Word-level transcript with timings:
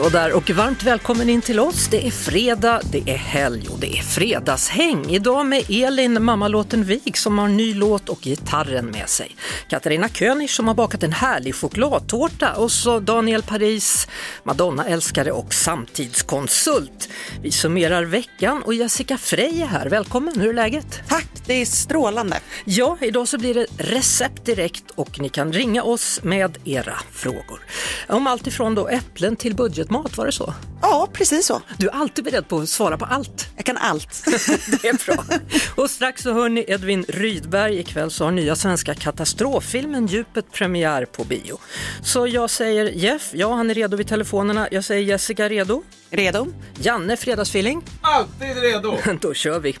Hallå 0.00 0.10
där 0.10 0.32
och 0.32 0.50
varmt 0.50 0.82
välkommen 0.82 1.28
in 1.28 1.42
till 1.42 1.60
oss. 1.60 1.88
Det 1.88 2.06
är 2.06 2.10
fredag, 2.10 2.80
det 2.92 3.10
är 3.12 3.16
helg 3.16 3.68
och 3.68 3.78
det 3.78 3.98
är 3.98 4.02
fredagshäng. 4.02 5.10
Idag 5.10 5.46
med 5.46 5.64
Elin, 5.70 6.24
mammalåten 6.24 6.84
Vig 6.84 7.18
som 7.18 7.38
har 7.38 7.48
ny 7.48 7.74
låt 7.74 8.08
och 8.08 8.20
gitarren 8.20 8.86
med 8.86 9.08
sig. 9.08 9.36
Katarina 9.68 10.08
König 10.08 10.50
som 10.50 10.68
har 10.68 10.74
bakat 10.74 11.02
en 11.02 11.12
härlig 11.12 11.54
chokladtårta 11.54 12.52
och 12.52 12.72
så 12.72 13.00
Daniel 13.00 13.42
Paris, 13.42 14.08
Madonna-älskare 14.44 15.32
och 15.32 15.54
samtidskonsult. 15.54 17.08
Vi 17.42 17.52
summerar 17.52 18.04
veckan 18.04 18.62
och 18.62 18.74
Jessica 18.74 19.18
Frey 19.18 19.62
är 19.62 19.66
här. 19.66 19.86
Välkommen, 19.86 20.40
hur 20.40 20.48
är 20.48 20.54
läget? 20.54 21.00
Tack, 21.08 21.28
det 21.46 21.54
är 21.54 21.66
strålande. 21.66 22.40
Ja, 22.64 22.98
idag 23.00 23.28
så 23.28 23.38
blir 23.38 23.54
det 23.54 23.66
recept 23.78 24.44
direkt 24.44 24.84
och 24.94 25.20
ni 25.20 25.28
kan 25.28 25.52
ringa 25.52 25.82
oss 25.82 26.20
med 26.22 26.58
era 26.64 26.94
frågor. 27.12 27.60
Om 28.08 28.26
allt 28.26 28.46
ifrån 28.46 28.74
då 28.74 28.88
äpplen 28.88 29.36
till 29.36 29.54
budgetmat, 29.90 30.18
var 30.18 30.26
det 30.26 30.32
så? 30.32 30.54
Ja, 30.82 31.08
precis 31.12 31.46
så. 31.46 31.62
Du 31.78 31.88
är 31.88 31.92
alltid 31.92 32.24
beredd 32.24 32.48
på 32.48 32.58
att 32.58 32.68
svara 32.68 32.98
på 32.98 33.04
allt. 33.04 33.48
Jag 33.56 33.64
kan 33.64 33.76
allt. 33.76 34.24
Det 34.82 34.88
är 34.88 35.06
bra. 35.06 35.24
Och 35.74 35.90
strax 35.90 36.22
så 36.22 36.32
hör 36.32 36.48
ni 36.48 36.64
Edvin 36.68 37.04
Rydberg. 37.08 37.78
Ikväll 37.78 38.10
så 38.10 38.24
har 38.24 38.30
nya 38.30 38.56
svenska 38.56 38.94
katastroffilmen 38.94 40.06
Djupet 40.06 40.52
premiär 40.52 41.04
på 41.04 41.24
bio. 41.24 41.58
Så 42.02 42.26
jag 42.26 42.50
säger 42.50 42.84
Jeff, 42.90 43.30
ja 43.32 43.54
han 43.54 43.70
är 43.70 43.74
redo 43.74 43.96
vid 43.96 44.08
telefonerna. 44.08 44.68
Jag 44.70 44.84
säger 44.84 45.02
Jessica 45.02 45.48
redo. 45.48 45.82
Redo? 46.10 46.46
Janne, 46.78 47.16
fredagsfeeling. 47.16 47.82
Alltid 48.00 48.62
redo! 48.62 48.96
Då 49.20 49.34
kör 49.34 49.58
vi. 49.60 49.76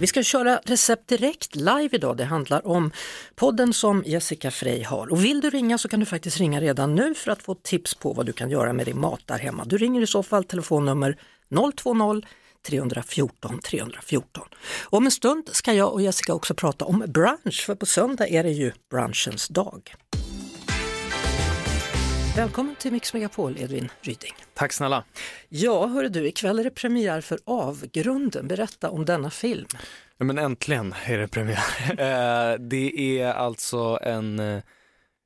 Vi 0.00 0.06
ska 0.06 0.22
köra 0.22 0.60
recept 0.64 1.08
direkt 1.08 1.56
live 1.56 1.88
idag. 1.92 2.16
Det 2.16 2.24
handlar 2.24 2.66
om 2.66 2.90
podden 3.34 3.72
som 3.72 4.02
Jessica 4.06 4.50
Frey 4.50 4.82
har. 4.82 5.12
Och 5.12 5.24
vill 5.24 5.40
du 5.40 5.50
ringa 5.50 5.78
så 5.78 5.88
kan 5.88 6.00
du 6.00 6.06
faktiskt 6.06 6.38
ringa 6.38 6.60
redan 6.60 6.94
nu 6.94 7.14
för 7.14 7.30
att 7.30 7.42
få 7.42 7.54
tips 7.54 7.94
på 7.94 8.12
vad 8.12 8.26
du 8.26 8.32
kan 8.32 8.50
göra 8.50 8.72
med 8.72 8.86
din 8.86 9.00
mat 9.00 9.20
där 9.26 9.38
hemma. 9.38 9.64
Du 9.64 9.78
ringer 9.78 10.02
i 10.02 10.06
så 10.06 10.22
fall 10.22 10.44
telefonnummer 10.44 11.16
020 11.82 12.22
314 12.66 13.58
314. 13.64 14.44
Om 14.84 15.04
en 15.04 15.10
stund 15.10 15.48
ska 15.52 15.72
jag 15.72 15.92
och 15.92 16.02
Jessica 16.02 16.34
också 16.34 16.54
prata 16.54 16.84
om 16.84 17.04
brunch, 17.06 17.64
för 17.66 17.74
på 17.74 17.86
söndag 17.86 18.28
är 18.28 18.42
det 18.42 18.50
ju 18.50 18.72
brunchens 18.90 19.48
dag. 19.48 19.94
Välkommen 22.36 22.76
till 22.76 22.92
Mix 22.92 23.14
Megapol, 23.14 23.58
Edvin 23.58 23.88
Ryding. 24.00 24.32
Tack 24.54 24.72
snälla. 24.72 25.04
Ja, 25.48 25.86
hörru 25.86 26.08
du, 26.08 26.28
ikväll 26.28 26.58
är 26.58 26.64
det 26.64 26.70
premiär 26.70 27.20
för 27.20 27.38
Avgrunden. 27.44 28.48
Berätta 28.48 28.90
om 28.90 29.04
denna 29.04 29.30
film. 29.30 29.66
Ja, 30.18 30.24
men 30.24 30.38
äntligen 30.38 30.94
är 31.04 31.18
det 31.18 31.28
premiär. 31.28 31.64
Eh, 31.90 32.58
det 32.60 33.18
är 33.20 33.26
alltså 33.32 33.98
en 34.02 34.38
eh, 34.38 34.62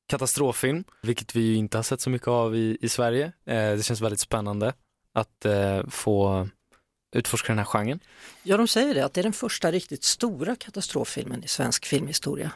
katastroffilm, 0.09 0.85
vilket 1.03 1.37
vi 1.37 1.41
ju 1.41 1.55
inte 1.55 1.79
har 1.79 1.83
sett 1.83 2.01
så 2.01 2.11
mycket 2.11 2.29
av 2.29 2.57
i, 2.57 2.79
i 2.81 2.89
Sverige. 2.89 3.25
Eh, 3.47 3.73
Det 3.77 3.85
känns 3.85 4.01
väldigt 4.01 4.21
spännande 4.21 4.73
att 5.15 5.47
få 5.91 6.49
utforska 7.17 7.49
den 7.53 7.59
här 7.59 7.65
genren. 7.65 8.01
Ja, 8.43 8.57
de 8.57 8.69
säger 8.69 8.95
det, 8.95 9.05
att 9.05 9.15
det 9.15 9.21
är 9.21 9.23
den 9.23 9.33
första 9.33 9.73
riktigt 9.73 10.05
stora 10.05 10.57
katastroffilmen 10.57 11.45
i 11.45 11.49
svensk 11.49 11.87
filmhistoria. 11.87 12.53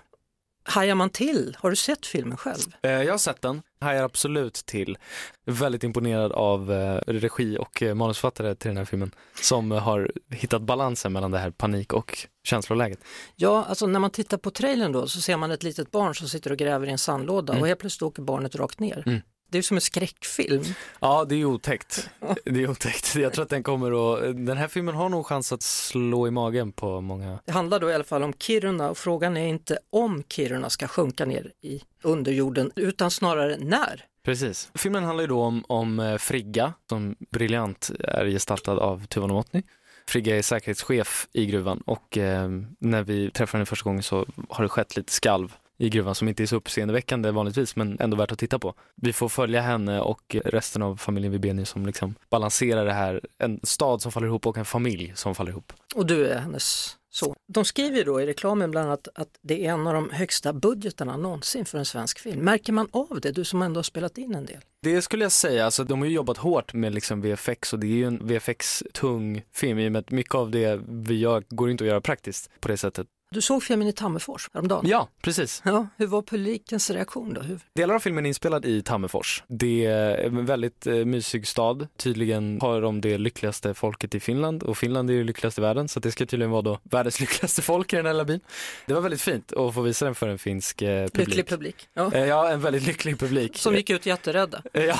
Hajar 0.65 0.95
man 0.95 1.11
till? 1.11 1.57
Har 1.61 1.71
du 1.71 1.77
sett 1.77 2.07
filmen 2.07 2.37
själv? 2.37 2.67
Jag 2.81 3.11
har 3.11 3.19
sett 3.19 3.43
den, 3.43 3.63
hajar 3.83 4.03
absolut 4.03 4.55
till. 4.55 4.99
Väldigt 5.45 5.85
imponerad 5.85 6.33
av 6.33 6.73
eh, 6.73 7.01
regi 7.07 7.59
och 7.59 7.83
eh, 7.83 7.95
manusförfattare 7.95 8.55
till 8.55 8.69
den 8.69 8.77
här 8.77 8.85
filmen 8.85 9.15
som 9.43 9.73
eh, 9.73 9.79
har 9.79 10.13
hittat 10.31 10.63
balansen 10.63 11.13
mellan 11.13 11.31
det 11.31 11.39
här 11.39 11.51
panik 11.51 11.93
och 11.93 12.19
känsloläget. 12.45 12.99
Ja, 13.37 13.65
alltså 13.69 13.87
när 13.87 14.01
man 14.01 14.11
tittar 14.11 14.39
på 14.39 14.51
trailern 14.51 14.93
då 14.93 15.07
så 15.07 15.21
ser 15.21 15.37
man 15.37 15.51
ett 15.51 15.63
litet 15.63 15.91
barn 15.91 16.15
som 16.15 16.29
sitter 16.29 16.53
och 16.53 16.59
gräver 16.59 16.87
i 16.87 16.91
en 16.91 16.99
sandlåda 16.99 17.61
och 17.61 17.67
helt 17.67 17.81
plötsligt 17.81 18.03
åker 18.03 18.23
barnet 18.23 18.57
rakt 18.57 18.81
ner. 18.81 19.03
Mm. 19.07 19.21
Det 19.53 19.59
är 19.59 19.63
som 19.63 19.77
en 19.77 19.81
skräckfilm. 19.81 20.65
Ja, 21.01 21.25
det 21.25 21.35
är 21.35 21.45
otäckt. 21.45 22.11
Det 22.45 22.63
är 22.63 22.71
otäckt. 22.71 23.17
Jag 23.17 23.33
tror 23.33 23.43
att 23.43 23.49
den 23.49 23.63
kommer 23.63 24.15
att, 24.15 24.47
den 24.47 24.57
här 24.57 24.69
filmen 24.69 24.95
har 24.95 25.09
nog 25.09 25.27
chans 25.27 25.53
att 25.53 25.63
slå 25.63 26.29
i 26.29 26.31
magen 26.31 26.73
på 26.73 27.01
många. 27.01 27.39
Det 27.45 27.53
handlar 27.53 27.81
då 27.81 27.91
i 27.91 27.95
alla 27.95 28.05
fall 28.05 28.23
om 28.23 28.33
Kiruna 28.33 28.91
och 28.91 28.99
frågan 28.99 29.37
är 29.37 29.47
inte 29.47 29.79
om 29.91 30.23
Kiruna 30.29 30.71
ska 30.71 30.89
sjunka 30.89 31.25
ner 31.25 31.53
i 31.61 31.83
underjorden 32.03 32.73
utan 32.77 33.11
snarare 33.11 33.57
när. 33.61 34.05
Precis. 34.25 34.71
Filmen 34.75 35.05
handlar 35.05 35.23
ju 35.23 35.29
då 35.29 35.43
om, 35.43 35.65
om 35.69 36.01
eh, 36.01 36.19
Frigga 36.19 36.73
som 36.89 37.17
briljant 37.31 37.91
är 38.01 38.27
gestaltad 38.27 38.79
av 38.79 39.07
Tuva 39.07 39.27
Novotny. 39.27 39.63
Frigga 40.09 40.39
är 40.39 40.43
säkerhetschef 40.43 41.29
i 41.33 41.47
gruvan 41.47 41.83
och 41.87 42.19
eh, 42.19 42.49
när 42.79 43.03
vi 43.03 43.31
träffade 43.31 43.59
henne 43.59 43.67
första 43.67 43.85
gången 43.85 44.03
så 44.03 44.27
har 44.49 44.63
det 44.63 44.69
skett 44.69 44.97
lite 44.97 45.13
skalv 45.13 45.57
i 45.83 45.89
gruvan 45.89 46.15
som 46.15 46.29
inte 46.29 46.43
är 46.43 46.47
så 46.47 46.57
uppseendeväckande 46.57 47.31
vanligtvis 47.31 47.77
men 47.77 47.97
ändå 48.01 48.17
värt 48.17 48.33
att 48.33 48.39
titta 48.39 48.59
på. 48.59 48.75
Vi 48.97 49.13
får 49.13 49.29
följa 49.29 49.61
henne 49.61 50.01
och 50.01 50.37
resten 50.45 50.83
av 50.83 50.97
familjen 50.97 51.33
Wibenius 51.33 51.69
som 51.69 51.87
liksom 51.87 52.15
balanserar 52.31 52.85
det 52.85 52.93
här, 52.93 53.21
en 53.39 53.61
stad 53.63 54.03
som 54.03 54.13
faller 54.13 54.27
ihop 54.27 54.47
och 54.47 54.59
en 54.59 54.65
familj 54.65 55.13
som 55.15 55.35
faller 55.35 55.51
ihop. 55.51 55.73
Och 55.95 56.07
du 56.07 56.27
är 56.27 56.39
hennes 56.39 56.97
son. 57.11 57.35
De 57.49 57.65
skriver 57.65 58.05
då 58.05 58.21
i 58.21 58.27
reklamen 58.27 58.71
bland 58.71 58.87
annat 58.87 59.09
att 59.15 59.29
det 59.43 59.67
är 59.67 59.73
en 59.73 59.87
av 59.87 59.95
de 59.95 60.11
högsta 60.11 60.53
budgetarna 60.53 61.17
någonsin 61.17 61.65
för 61.65 61.79
en 61.79 61.85
svensk 61.85 62.19
film. 62.19 62.41
Märker 62.41 62.73
man 62.73 62.89
av 62.91 63.21
det, 63.23 63.33
du 63.33 63.45
som 63.45 63.63
ändå 63.63 63.79
har 63.79 63.83
spelat 63.83 64.19
in 64.19 64.35
en 64.35 64.47
del? 64.47 64.61
Det 64.83 65.03
skulle 65.03 65.25
jag 65.25 65.33
säga, 65.33 65.65
alltså 65.65 65.85
de 65.85 66.01
har 66.01 66.07
ju 66.07 66.15
jobbat 66.15 66.37
hårt 66.37 66.73
med 66.73 66.95
liksom 66.95 67.21
VFX 67.21 67.73
och 67.73 67.79
det 67.79 67.87
är 67.87 67.97
ju 67.97 68.05
en 68.05 68.27
VFX-tung 68.27 69.43
film 69.53 69.79
i 69.79 69.89
och 69.89 69.93
med 69.93 70.01
att 70.01 70.11
mycket 70.11 70.35
av 70.35 70.51
det 70.51 70.81
vi 70.89 71.19
gör 71.19 71.45
går 71.49 71.71
inte 71.71 71.85
att 71.85 71.89
göra 71.89 72.01
praktiskt 72.01 72.51
på 72.61 72.69
det 72.69 72.77
sättet. 72.77 73.07
Du 73.33 73.41
såg 73.41 73.63
filmen 73.63 73.89
i 73.89 73.93
Tammerfors 73.93 74.51
häromdagen. 74.53 74.87
Ja, 74.89 75.09
precis. 75.23 75.63
Ja, 75.65 75.87
hur 75.97 76.07
var 76.07 76.23
publikens 76.23 76.91
reaktion 76.91 77.35
då? 77.35 77.41
Hur? 77.41 77.61
Delar 77.75 77.95
av 77.95 77.99
filmen 78.01 78.27
är 78.27 78.29
inspelad 78.29 78.65
i 78.65 78.83
Tammerfors. 78.83 79.43
Det 79.49 79.85
är 79.85 80.15
en 80.19 80.47
väldigt 80.47 80.87
eh, 80.87 80.95
mysig 80.95 81.47
stad. 81.47 81.89
Tydligen 81.97 82.61
har 82.61 82.81
de 82.81 83.01
det 83.01 83.19
lyckligaste 83.19 83.75
folket 83.75 84.15
i 84.15 84.21
Finland 84.21 84.63
och 84.63 84.79
Finland 84.79 85.11
är 85.11 85.15
ju 85.15 85.25
lyckligast 85.25 85.59
i 85.59 85.61
världen 85.61 85.89
så 85.89 86.01
det 86.01 86.11
ska 86.13 86.27
tydligen 86.27 86.51
vara 86.51 86.63
då 86.63 86.79
världens 86.83 87.21
lyckligaste 87.21 87.63
folk 87.63 87.93
i 87.93 87.97
den 87.97 88.07
här 88.07 88.13
lilla 88.13 88.25
byn. 88.25 88.41
Det 88.87 88.95
var 88.95 89.01
väldigt 89.01 89.21
fint 89.21 89.53
att 89.53 89.75
få 89.75 89.83
visa 89.83 90.05
den 90.05 90.15
för 90.15 90.29
en 90.29 90.39
finsk 90.39 90.83
eh, 90.83 91.05
publik. 91.07 91.29
Lycklig 91.29 91.47
publik. 91.49 91.89
Ja. 91.95 92.13
Eh, 92.15 92.25
Ja, 92.33 92.51
en 92.51 92.61
väldigt 92.61 92.87
lycklig 92.87 93.19
publik. 93.19 93.57
Som 93.59 93.75
gick 93.75 93.91
ut 93.91 94.07
jätterädda. 94.07 94.63
Ja, 94.73 94.99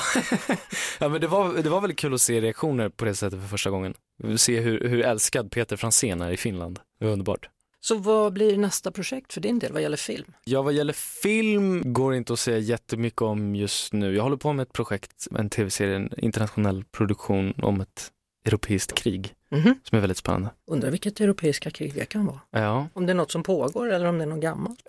ja 0.99 1.09
men 1.09 1.21
det 1.21 1.27
var, 1.27 1.53
det 1.63 1.69
var 1.69 1.81
väldigt 1.81 1.99
kul 1.99 2.13
att 2.13 2.21
se 2.21 2.41
reaktioner 2.41 2.89
på 2.89 3.05
det 3.05 3.15
sättet 3.15 3.41
för 3.41 3.47
första 3.47 3.69
gången. 3.69 3.93
Se 4.37 4.59
hur, 4.59 4.89
hur 4.89 5.01
älskad 5.01 5.51
Peter 5.51 5.77
Franzén 5.77 6.21
är 6.21 6.31
i 6.31 6.37
Finland. 6.37 6.79
Det 6.99 7.05
var 7.05 7.11
underbart. 7.11 7.49
Så 7.85 7.95
vad 7.95 8.33
blir 8.33 8.57
nästa 8.57 8.91
projekt 8.91 9.33
för 9.33 9.41
din 9.41 9.59
del 9.59 9.73
vad 9.73 9.81
gäller 9.81 9.97
film? 9.97 10.33
Ja, 10.45 10.61
vad 10.61 10.73
gäller 10.73 10.93
film 10.93 11.93
går 11.93 12.15
inte 12.15 12.33
att 12.33 12.39
säga 12.39 12.57
jättemycket 12.57 13.21
om 13.21 13.55
just 13.55 13.93
nu. 13.93 14.15
Jag 14.15 14.23
håller 14.23 14.37
på 14.37 14.53
med 14.53 14.63
ett 14.63 14.73
projekt, 14.73 15.27
en 15.39 15.49
tv-serie, 15.49 15.95
en 15.95 16.09
internationell 16.19 16.83
produktion 16.83 17.53
om 17.61 17.81
ett 17.81 18.11
europeiskt 18.45 18.93
krig 18.93 19.33
Mhm. 19.51 19.75
som 19.83 19.97
är 19.97 19.99
väldigt 20.01 20.17
spännande. 20.17 20.49
Undrar 20.67 20.91
vilket 20.91 21.19
europeiska 21.21 21.69
krig 21.71 21.93
det 21.93 22.05
kan 22.05 22.25
vara? 22.25 22.39
Ja, 22.51 22.87
Om 22.93 23.05
det 23.05 23.11
är 23.11 23.15
något 23.15 23.31
som 23.31 23.43
pågår 23.43 23.91
eller 23.91 24.05
om 24.05 24.17
det 24.17 24.23
är 24.23 24.27
något 24.27 24.41
gammalt? 24.41 24.79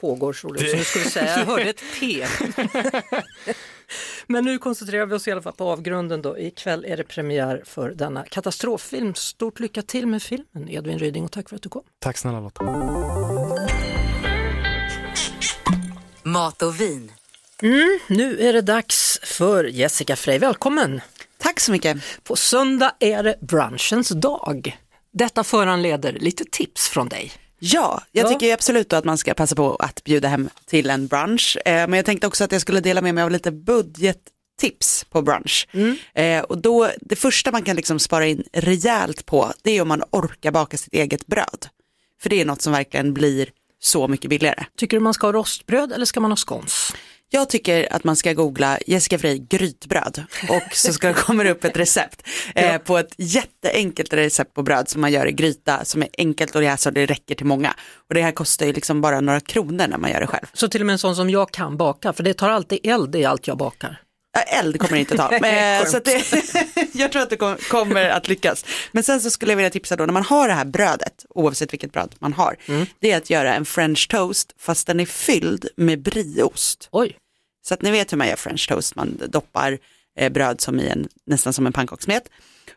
Pågår 0.00 0.32
så 0.32 0.52
det 0.52 0.68
som 0.70 0.78
du 0.78 0.84
skulle 0.84 1.04
säga, 1.04 1.38
jag 1.38 1.46
hörde 1.46 1.70
ett 1.70 1.82
P. 2.00 2.24
Men 4.26 4.44
nu 4.44 4.58
koncentrerar 4.58 5.06
vi 5.06 5.14
oss 5.14 5.28
i 5.28 5.32
alla 5.32 5.42
fall 5.42 5.52
på 5.52 5.64
avgrunden 5.64 6.22
då. 6.22 6.38
Ikväll 6.38 6.84
är 6.84 6.96
det 6.96 7.04
premiär 7.04 7.62
för 7.64 7.90
denna 7.90 8.24
katastroffilm. 8.24 9.14
Stort 9.14 9.60
lycka 9.60 9.82
till 9.82 10.06
med 10.06 10.22
filmen 10.22 10.68
Edvin 10.68 10.98
Ryding 10.98 11.24
och 11.24 11.32
tack 11.32 11.48
för 11.48 11.56
att 11.56 11.62
du 11.62 11.68
kom. 11.68 11.82
tack 11.98 12.18
snälla 12.18 12.40
Lotta. 12.40 12.64
Mat 16.22 16.62
och 16.62 16.80
vin. 16.80 17.12
Nu 18.06 18.38
är 18.40 18.52
det 18.52 18.60
dags 18.60 19.20
för 19.22 19.64
Jessica 19.64 20.16
Frey, 20.16 20.38
välkommen! 20.38 21.00
Tack 21.38 21.60
så 21.60 21.72
mycket. 21.72 21.96
På 22.22 22.36
söndag 22.36 22.92
är 23.00 23.22
det 23.22 23.36
brunchens 23.40 24.08
dag. 24.08 24.78
Detta 25.12 25.44
föranleder 25.44 26.12
lite 26.12 26.44
tips 26.50 26.88
från 26.88 27.08
dig. 27.08 27.32
Ja, 27.58 28.02
jag 28.12 28.24
Ja. 28.24 28.28
tycker 28.28 28.54
absolut 28.54 28.92
att 28.92 29.04
man 29.04 29.18
ska 29.18 29.34
passa 29.34 29.54
på 29.54 29.76
att 29.76 30.04
bjuda 30.04 30.28
hem 30.28 30.48
till 30.66 30.90
en 30.90 31.06
brunch. 31.06 31.56
Eh, 31.64 31.72
men 31.72 31.92
jag 31.92 32.04
tänkte 32.06 32.26
också 32.26 32.44
att 32.44 32.52
jag 32.52 32.60
skulle 32.60 32.80
dela 32.80 33.00
med 33.00 33.14
mig 33.14 33.24
av 33.24 33.30
lite 33.30 33.50
budgettips 33.50 35.04
på 35.10 35.22
brunch. 35.22 35.68
Eh, 36.14 36.40
och 36.42 36.58
då, 36.58 36.90
det 37.00 37.16
första 37.16 37.52
man 37.52 37.62
kan 37.62 37.76
liksom 37.76 37.98
spara 37.98 38.26
in 38.26 38.42
rejält 38.52 39.26
på, 39.26 39.52
det 39.62 39.70
är 39.70 39.82
om 39.82 39.88
man 39.88 40.02
orkar 40.10 40.50
baka 40.50 40.76
sitt 40.76 40.94
eget 40.94 41.26
bröd. 41.26 41.66
För 42.22 42.30
det 42.30 42.40
är 42.40 42.44
något 42.44 42.62
som 42.62 42.72
verkligen 42.72 43.14
blir 43.14 43.48
så 43.80 44.08
mycket 44.08 44.30
billigare. 44.30 44.64
Tycker 44.76 44.96
du 44.96 45.00
man 45.00 45.14
ska 45.14 45.26
ha 45.26 45.32
rostbröd 45.32 45.92
eller 45.92 46.04
ska 46.06 46.20
man 46.20 46.30
ha 46.30 46.36
scones? 46.36 46.92
Jag 47.34 47.48
tycker 47.48 47.92
att 47.92 48.04
man 48.04 48.16
ska 48.16 48.32
googla 48.32 48.78
Jessica 48.86 49.18
Frey 49.18 49.38
grytbröd 49.38 50.24
och 50.48 50.76
så 50.76 50.92
ska 50.92 51.08
det 51.08 51.14
komma 51.14 51.44
upp 51.44 51.64
ett 51.64 51.76
recept 51.76 52.22
eh, 52.54 52.78
på 52.78 52.98
ett 52.98 53.14
jätteenkelt 53.16 54.12
recept 54.12 54.54
på 54.54 54.62
bröd 54.62 54.88
som 54.88 55.00
man 55.00 55.12
gör 55.12 55.26
i 55.26 55.32
gryta 55.32 55.84
som 55.84 56.02
är 56.02 56.08
enkelt 56.18 56.56
att 56.56 56.64
jäsa 56.64 56.88
och 56.88 56.94
det 56.94 57.06
räcker 57.06 57.34
till 57.34 57.46
många. 57.46 57.74
Och 58.08 58.14
det 58.14 58.22
här 58.22 58.32
kostar 58.32 58.66
ju 58.66 58.72
liksom 58.72 59.00
bara 59.00 59.20
några 59.20 59.40
kronor 59.40 59.86
när 59.86 59.98
man 59.98 60.10
gör 60.10 60.20
det 60.20 60.26
själv. 60.26 60.46
Så 60.52 60.68
till 60.68 60.80
och 60.82 60.86
med 60.86 60.92
en 60.92 60.98
sån 60.98 61.16
som 61.16 61.30
jag 61.30 61.50
kan 61.50 61.76
baka, 61.76 62.12
för 62.12 62.22
det 62.22 62.34
tar 62.34 62.48
alltid 62.48 62.78
eld 62.82 63.16
i 63.16 63.24
allt 63.24 63.46
jag 63.46 63.58
bakar. 63.58 64.00
Eld 64.46 64.78
kommer 64.78 64.92
det 64.92 64.98
inte 65.00 65.16
ta. 65.16 65.30
Men, 65.40 65.86
så 65.86 65.96
att 65.96 66.04
det, 66.04 66.24
jag 66.92 67.12
tror 67.12 67.22
att 67.22 67.30
det 67.30 67.36
kom- 67.36 67.56
kommer 67.70 68.08
att 68.08 68.28
lyckas. 68.28 68.64
Men 68.92 69.02
sen 69.02 69.20
så 69.20 69.30
skulle 69.30 69.52
jag 69.52 69.56
vilja 69.56 69.70
tipsa 69.70 69.96
då 69.96 70.06
när 70.06 70.12
man 70.12 70.22
har 70.24 70.48
det 70.48 70.54
här 70.54 70.64
brödet, 70.64 71.24
oavsett 71.28 71.72
vilket 71.72 71.92
bröd 71.92 72.14
man 72.18 72.32
har, 72.32 72.56
det 73.00 73.10
är 73.10 73.16
att 73.16 73.30
göra 73.30 73.54
en 73.54 73.64
french 73.64 74.08
toast 74.08 74.54
fast 74.58 74.86
den 74.86 75.00
är 75.00 75.06
fylld 75.06 75.68
med 75.76 76.02
brieost. 76.02 76.88
Oj, 76.92 77.16
Så 77.66 77.74
att 77.74 77.82
ni 77.82 77.90
vet 77.90 78.12
hur 78.12 78.18
man 78.18 78.28
gör 78.28 78.36
french 78.36 78.68
toast, 78.68 78.96
man 78.96 79.20
doppar 79.28 79.78
eh, 80.18 80.32
bröd 80.32 80.60
som 80.60 80.80
i 80.80 80.88
en, 80.88 81.08
nästan 81.26 81.52
som 81.52 81.66
en 81.66 81.72
pannkakssmet. 81.72 82.28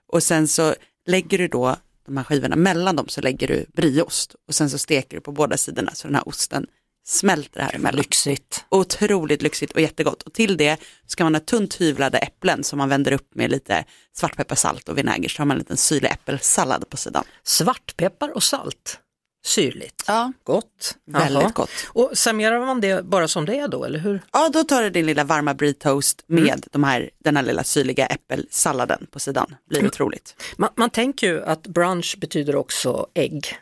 Och 0.07 0.24
sen 0.24 0.48
så 0.48 0.75
lägger 1.06 1.38
du 1.38 1.48
då 1.48 1.75
de 2.06 2.18
här 2.18 2.24
skivorna 2.24 2.56
mellan 2.56 2.95
dem 2.95 3.07
så 3.07 3.22
lägger 3.22 3.48
du 3.48 3.66
brieost 3.74 4.36
och 4.48 4.56
sen 4.56 4.69
så 4.69 4.78
steker 4.78 5.18
du 5.18 5.22
på 5.22 5.31
båda 5.31 5.57
sidorna 5.57 5.92
så 5.94 6.07
den 6.07 6.16
här 6.16 6.28
osten 6.28 6.68
smälter 7.07 7.62
här 7.62 7.75
emellan. 7.75 7.98
lyxigt. 7.98 8.66
Otroligt 8.69 9.42
lyxigt 9.42 9.72
och 9.72 9.81
jättegott. 9.81 10.24
Och 10.24 10.34
till 10.34 10.57
det 10.57 10.78
ska 11.06 11.24
man 11.24 11.36
ha 11.36 11.40
tunt 11.40 11.81
hyvlade 11.81 12.18
äpplen 12.18 12.63
som 12.63 12.78
man 12.78 12.90
vänder 12.90 13.12
upp 13.12 13.36
med 13.36 13.51
lite 13.51 13.86
svartpepparsalt 14.18 14.90
och 14.90 14.98
vinäger 14.98 15.30
så 15.30 15.42
har 15.42 15.45
man 15.45 15.56
en 15.56 15.60
liten 15.60 15.78
syrlig 15.78 16.12
äppelsallad 16.12 16.90
på 16.90 16.98
sidan. 16.98 17.24
Svartpeppar 17.44 18.36
och 18.36 18.44
salt. 18.44 19.00
Syrligt. 19.48 20.04
Ja, 20.08 20.34
Gott. 20.44 20.96
väldigt 21.06 21.54
gott. 21.54 21.70
Och 21.88 22.12
serverar 22.14 22.66
man 22.66 22.82
det 22.82 23.06
bara 23.06 23.28
som 23.28 23.46
det 23.46 23.60
är 23.60 23.68
då, 23.68 23.86
eller 23.86 24.00
hur? 24.00 24.22
Ja, 24.32 24.50
då 24.50 24.64
tar 24.64 24.84
du 24.84 24.90
din 24.90 25.06
lilla 25.06 25.24
varma 25.24 25.54
brie 25.54 25.74
toast 25.74 26.24
med 26.28 26.66
de 26.72 26.84
här, 26.84 27.10
den 27.24 27.36
här 27.36 27.44
lilla 27.44 27.64
syrliga 27.64 28.06
äppelsalladen 28.06 29.08
på 29.12 29.20
sidan. 29.20 29.56
Blir 29.70 29.86
otroligt. 29.86 30.36
Man, 30.58 30.70
man 30.76 30.90
tänker 30.90 31.28
ju 31.28 31.44
att 31.44 31.68
brunch 31.68 32.18
betyder 32.20 32.56
också 32.56 33.08
ägg. 33.14 33.58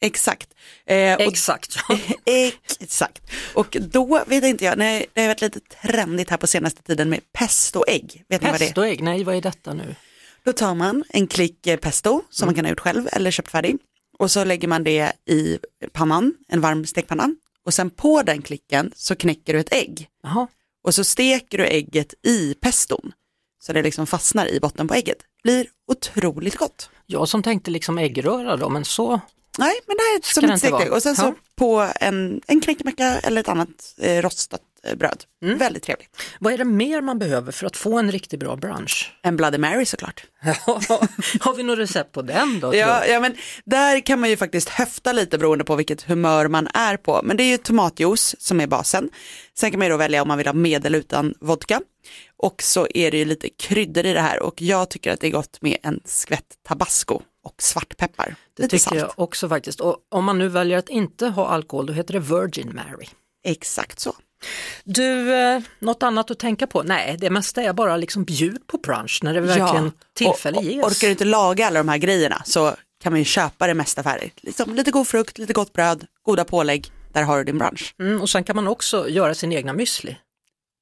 Exakt. 0.00 0.48
Eh, 0.86 1.14
och, 1.14 1.20
Exakt. 1.20 1.76
exakt. 2.80 3.22
Och 3.54 3.76
då 3.80 4.24
vet 4.26 4.44
inte 4.44 4.64
jag, 4.64 4.78
nej, 4.78 5.06
det 5.12 5.20
har 5.20 5.28
varit 5.28 5.40
lite 5.40 5.60
trendigt 5.60 6.30
här 6.30 6.36
på 6.36 6.46
senaste 6.46 6.82
tiden 6.82 7.10
med 7.10 7.20
pestoägg. 7.32 8.24
Vet 8.28 8.42
ni 8.42 8.50
vad 8.50 8.60
det 8.60 8.64
är? 8.64 8.68
Pestoägg, 8.68 9.02
nej 9.02 9.24
vad 9.24 9.36
är 9.36 9.40
detta 9.40 9.74
nu? 9.74 9.94
Då 10.44 10.52
tar 10.52 10.74
man 10.74 11.04
en 11.08 11.26
klick 11.26 11.66
eh, 11.66 11.76
pesto 11.76 12.22
som 12.30 12.46
man 12.46 12.54
kan 12.54 12.64
ha 12.64 12.70
gjort 12.70 12.80
själv 12.80 13.08
eller 13.12 13.30
köpt 13.30 13.50
färdig. 13.50 13.78
Och 14.18 14.30
så 14.30 14.44
lägger 14.44 14.68
man 14.68 14.84
det 14.84 15.12
i 15.26 15.58
pannan, 15.92 16.34
en 16.48 16.60
varm 16.60 16.86
stekpanna. 16.86 17.34
Och 17.64 17.74
sen 17.74 17.90
på 17.90 18.22
den 18.22 18.42
klicken 18.42 18.92
så 18.96 19.16
knäcker 19.16 19.52
du 19.52 19.60
ett 19.60 19.72
ägg. 19.74 20.08
Jaha. 20.22 20.46
Och 20.84 20.94
så 20.94 21.04
steker 21.04 21.58
du 21.58 21.66
ägget 21.66 22.14
i 22.26 22.54
peston. 22.54 23.12
Så 23.62 23.72
det 23.72 23.82
liksom 23.82 24.06
fastnar 24.06 24.46
i 24.46 24.60
botten 24.60 24.88
på 24.88 24.94
ägget. 24.94 25.18
Blir 25.42 25.66
otroligt 25.86 26.56
gott. 26.56 26.90
Jag 27.06 27.28
som 27.28 27.42
tänkte 27.42 27.70
liksom 27.70 27.98
äggröra 27.98 28.56
då, 28.56 28.68
men 28.68 28.84
så, 28.84 29.20
Nej, 29.58 29.74
men 29.86 29.96
det 29.96 30.02
här 30.02 30.18
är 30.18 30.22
som 30.34 30.44
ett 30.44 30.48
inte 30.48 30.58
stekt 30.58 30.72
vara? 30.72 30.82
ägg. 30.82 30.92
Och 30.92 31.02
sen 31.02 31.16
så 31.16 31.22
Ja. 31.22 31.34
på 31.56 31.92
en, 32.00 32.40
en 32.46 32.60
knäckemacka 32.60 33.18
eller 33.18 33.40
ett 33.40 33.48
annat 33.48 33.94
eh, 33.98 34.22
rostat 34.22 34.62
bröd. 34.96 35.24
Mm. 35.42 35.58
Väldigt 35.58 35.82
trevligt. 35.82 36.22
vad 36.40 36.52
är 36.52 36.58
det 36.58 36.64
mer 36.64 37.00
man 37.00 37.18
behöver 37.18 37.52
för 37.52 37.66
att 37.66 37.76
få 37.76 37.98
en 37.98 38.12
riktigt 38.12 38.40
bra 38.40 38.56
brunch? 38.56 39.12
En 39.22 39.36
Bloody 39.36 39.58
Mary 39.58 39.86
såklart. 39.86 40.24
Har 41.40 41.54
vi 41.54 41.62
något 41.62 41.78
recept 41.78 42.12
på 42.12 42.22
den 42.22 42.60
då? 42.60 42.74
Ja, 42.74 43.06
ja, 43.06 43.20
men 43.20 43.36
där 43.64 44.00
kan 44.00 44.20
man 44.20 44.30
ju 44.30 44.36
faktiskt 44.36 44.68
höfta 44.68 45.12
lite 45.12 45.38
beroende 45.38 45.64
på 45.64 45.76
vilket 45.76 46.02
humör 46.02 46.48
man 46.48 46.68
är 46.74 46.96
på. 46.96 47.20
Men 47.24 47.36
det 47.36 47.42
är 47.42 47.50
ju 47.50 47.56
tomatjuice 47.56 48.36
som 48.38 48.60
är 48.60 48.66
basen. 48.66 49.10
Sen 49.58 49.70
kan 49.70 49.78
man 49.78 49.86
ju 49.86 49.90
då 49.90 49.96
välja 49.96 50.22
om 50.22 50.28
man 50.28 50.38
vill 50.38 50.46
ha 50.46 50.54
med 50.54 50.86
eller 50.86 50.98
utan 50.98 51.34
vodka. 51.40 51.80
Och 52.36 52.62
så 52.62 52.86
är 52.94 53.10
det 53.10 53.18
ju 53.18 53.24
lite 53.24 53.48
kryddor 53.48 54.06
i 54.06 54.12
det 54.12 54.20
här 54.20 54.42
och 54.42 54.62
jag 54.62 54.90
tycker 54.90 55.12
att 55.12 55.20
det 55.20 55.26
är 55.26 55.30
gott 55.30 55.62
med 55.62 55.76
en 55.82 56.00
skvätt 56.04 56.46
tabasco 56.68 57.20
och 57.44 57.62
svartpeppar. 57.62 58.34
Det 58.56 58.62
lite 58.62 58.76
tycker 58.78 58.88
salt. 58.90 59.00
jag 59.00 59.12
också 59.16 59.48
faktiskt. 59.48 59.80
Och 59.80 59.96
om 60.08 60.24
man 60.24 60.38
nu 60.38 60.48
väljer 60.48 60.78
att 60.78 60.88
inte 60.88 61.26
ha 61.26 61.46
alkohol, 61.46 61.86
då 61.86 61.92
heter 61.92 62.12
det 62.12 62.20
Virgin 62.20 62.74
Mary. 62.74 63.06
Exakt 63.44 64.00
så. 64.00 64.14
Du, 64.84 65.34
eh, 65.34 65.62
något 65.78 66.02
annat 66.02 66.30
att 66.30 66.38
tänka 66.38 66.66
på? 66.66 66.82
Nej, 66.82 67.16
det 67.20 67.30
mesta 67.30 67.62
är 67.62 67.72
bara 67.72 67.96
liksom 67.96 68.24
bjud 68.24 68.66
på 68.66 68.78
brunch 68.78 69.20
när 69.22 69.34
det 69.34 69.40
verkligen 69.40 69.92
tillfälle 70.14 70.56
och, 70.56 70.64
och, 70.64 70.70
ges. 70.70 70.84
Orkar 70.84 71.06
du 71.06 71.10
inte 71.10 71.24
laga 71.24 71.66
alla 71.66 71.80
de 71.80 71.88
här 71.88 71.98
grejerna 71.98 72.42
så 72.44 72.76
kan 73.02 73.12
man 73.12 73.18
ju 73.18 73.24
köpa 73.24 73.66
det 73.66 73.74
mesta 73.74 74.02
färdigt. 74.02 74.38
Liksom, 74.42 74.74
lite 74.74 74.90
god 74.90 75.08
frukt, 75.08 75.38
lite 75.38 75.52
gott 75.52 75.72
bröd, 75.72 76.06
goda 76.22 76.44
pålägg. 76.44 76.92
Där 77.12 77.22
har 77.22 77.38
du 77.38 77.44
din 77.44 77.58
brunch. 77.58 77.94
Mm, 77.98 78.22
och 78.22 78.30
sen 78.30 78.44
kan 78.44 78.56
man 78.56 78.68
också 78.68 79.08
göra 79.08 79.34
sin 79.34 79.52
egna 79.52 79.72
müsli. 79.72 80.16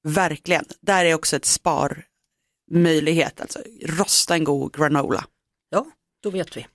Verkligen. 0.09 0.65
Där 0.81 1.05
är 1.05 1.15
också 1.15 1.37
ett 1.37 1.45
sparmöjlighet. 1.45 3.41
Alltså 3.41 3.59
rosta 3.85 4.35
en 4.35 4.45
god 4.45 4.75
granola. 4.75 5.25
Ja, 5.71 5.87
då 6.23 6.31
vet 6.31 6.57
vi. 6.57 6.67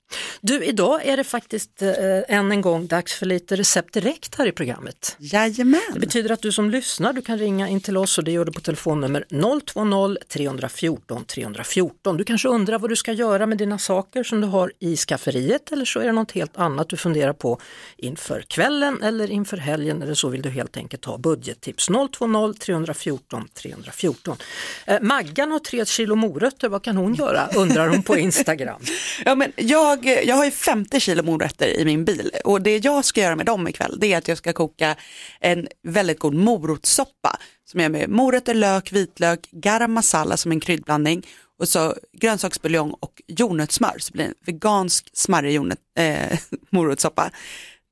Du, 0.41 0.63
idag 0.63 1.05
är 1.05 1.17
det 1.17 1.23
faktiskt 1.23 1.81
eh, 1.81 1.89
än 2.27 2.51
en 2.51 2.61
gång 2.61 2.87
dags 2.87 3.13
för 3.13 3.25
lite 3.25 3.55
recept 3.55 3.93
direkt 3.93 4.35
här 4.35 4.47
i 4.47 4.51
programmet. 4.51 5.15
Det 5.19 5.25
Jajamän. 5.25 5.81
betyder 5.95 6.31
att 6.31 6.41
du 6.41 6.51
som 6.51 6.69
lyssnar, 6.69 7.13
du 7.13 7.21
kan 7.21 7.37
ringa 7.37 7.67
in 7.67 7.81
till 7.81 7.97
oss 7.97 8.17
och 8.17 8.23
det 8.23 8.31
gör 8.31 8.45
du 8.45 8.51
på 8.51 8.59
telefonnummer 8.61 9.25
020-314 9.29 11.25
314. 11.25 12.17
Du 12.17 12.23
kanske 12.23 12.47
undrar 12.47 12.79
vad 12.79 12.89
du 12.89 12.95
ska 12.95 13.11
göra 13.11 13.45
med 13.45 13.57
dina 13.57 13.77
saker 13.77 14.23
som 14.23 14.41
du 14.41 14.47
har 14.47 14.71
i 14.79 14.97
skafferiet 14.97 15.71
eller 15.71 15.85
så 15.85 15.99
är 15.99 16.05
det 16.05 16.11
något 16.11 16.31
helt 16.31 16.57
annat 16.57 16.89
du 16.89 16.97
funderar 16.97 17.33
på 17.33 17.59
inför 17.97 18.41
kvällen 18.41 19.01
eller 19.03 19.31
inför 19.31 19.57
helgen 19.57 20.01
eller 20.01 20.13
så 20.13 20.29
vill 20.29 20.41
du 20.41 20.49
helt 20.49 20.77
enkelt 20.77 21.05
ha 21.05 21.17
budgettips. 21.17 21.89
020-314 21.89 23.47
314. 23.53 24.37
Eh, 24.85 25.01
Maggan 25.01 25.51
har 25.51 25.59
tre 25.59 25.85
kilo 25.85 26.15
morötter, 26.15 26.69
vad 26.69 26.83
kan 26.83 26.97
hon 26.97 27.13
göra? 27.13 27.47
Undrar 27.55 27.87
hon 27.87 28.03
på 28.03 28.17
Instagram. 28.17 28.81
Ja, 29.25 29.35
men 29.35 29.51
jag, 29.55 29.94
jag 30.03 30.35
har 30.35 30.45
ju 30.45 30.51
50 30.51 30.99
kilo 30.99 31.23
morötter 31.23 31.67
i 31.67 31.85
min 31.85 32.05
bil 32.05 32.31
och 32.43 32.61
det 32.61 32.85
jag 32.85 33.05
ska 33.05 33.21
göra 33.21 33.35
med 33.35 33.45
dem 33.45 33.67
ikväll 33.67 33.97
det 33.99 34.13
är 34.13 34.17
att 34.17 34.27
jag 34.27 34.37
ska 34.37 34.53
koka 34.53 34.95
en 35.39 35.67
väldigt 35.83 36.19
god 36.19 36.33
morotssoppa 36.33 37.39
som 37.65 37.79
är 37.79 37.89
med 37.89 38.09
morötter, 38.09 38.53
lök, 38.53 38.91
vitlök, 38.91 39.49
garam 39.51 39.93
masala 39.93 40.37
som 40.37 40.51
en 40.51 40.59
kryddblandning 40.59 41.25
och 41.59 41.69
så 41.69 41.95
grönsaksbuljong 42.13 42.91
och 42.99 43.21
jordnötssmör 43.27 43.95
så 43.97 44.13
blir 44.13 44.23
det 44.23 44.29
en 44.29 44.35
vegansk 44.45 45.09
smarrig 45.13 45.53
jordnöt, 45.53 45.79
eh, 45.97 46.39
morotssoppa. 46.69 47.31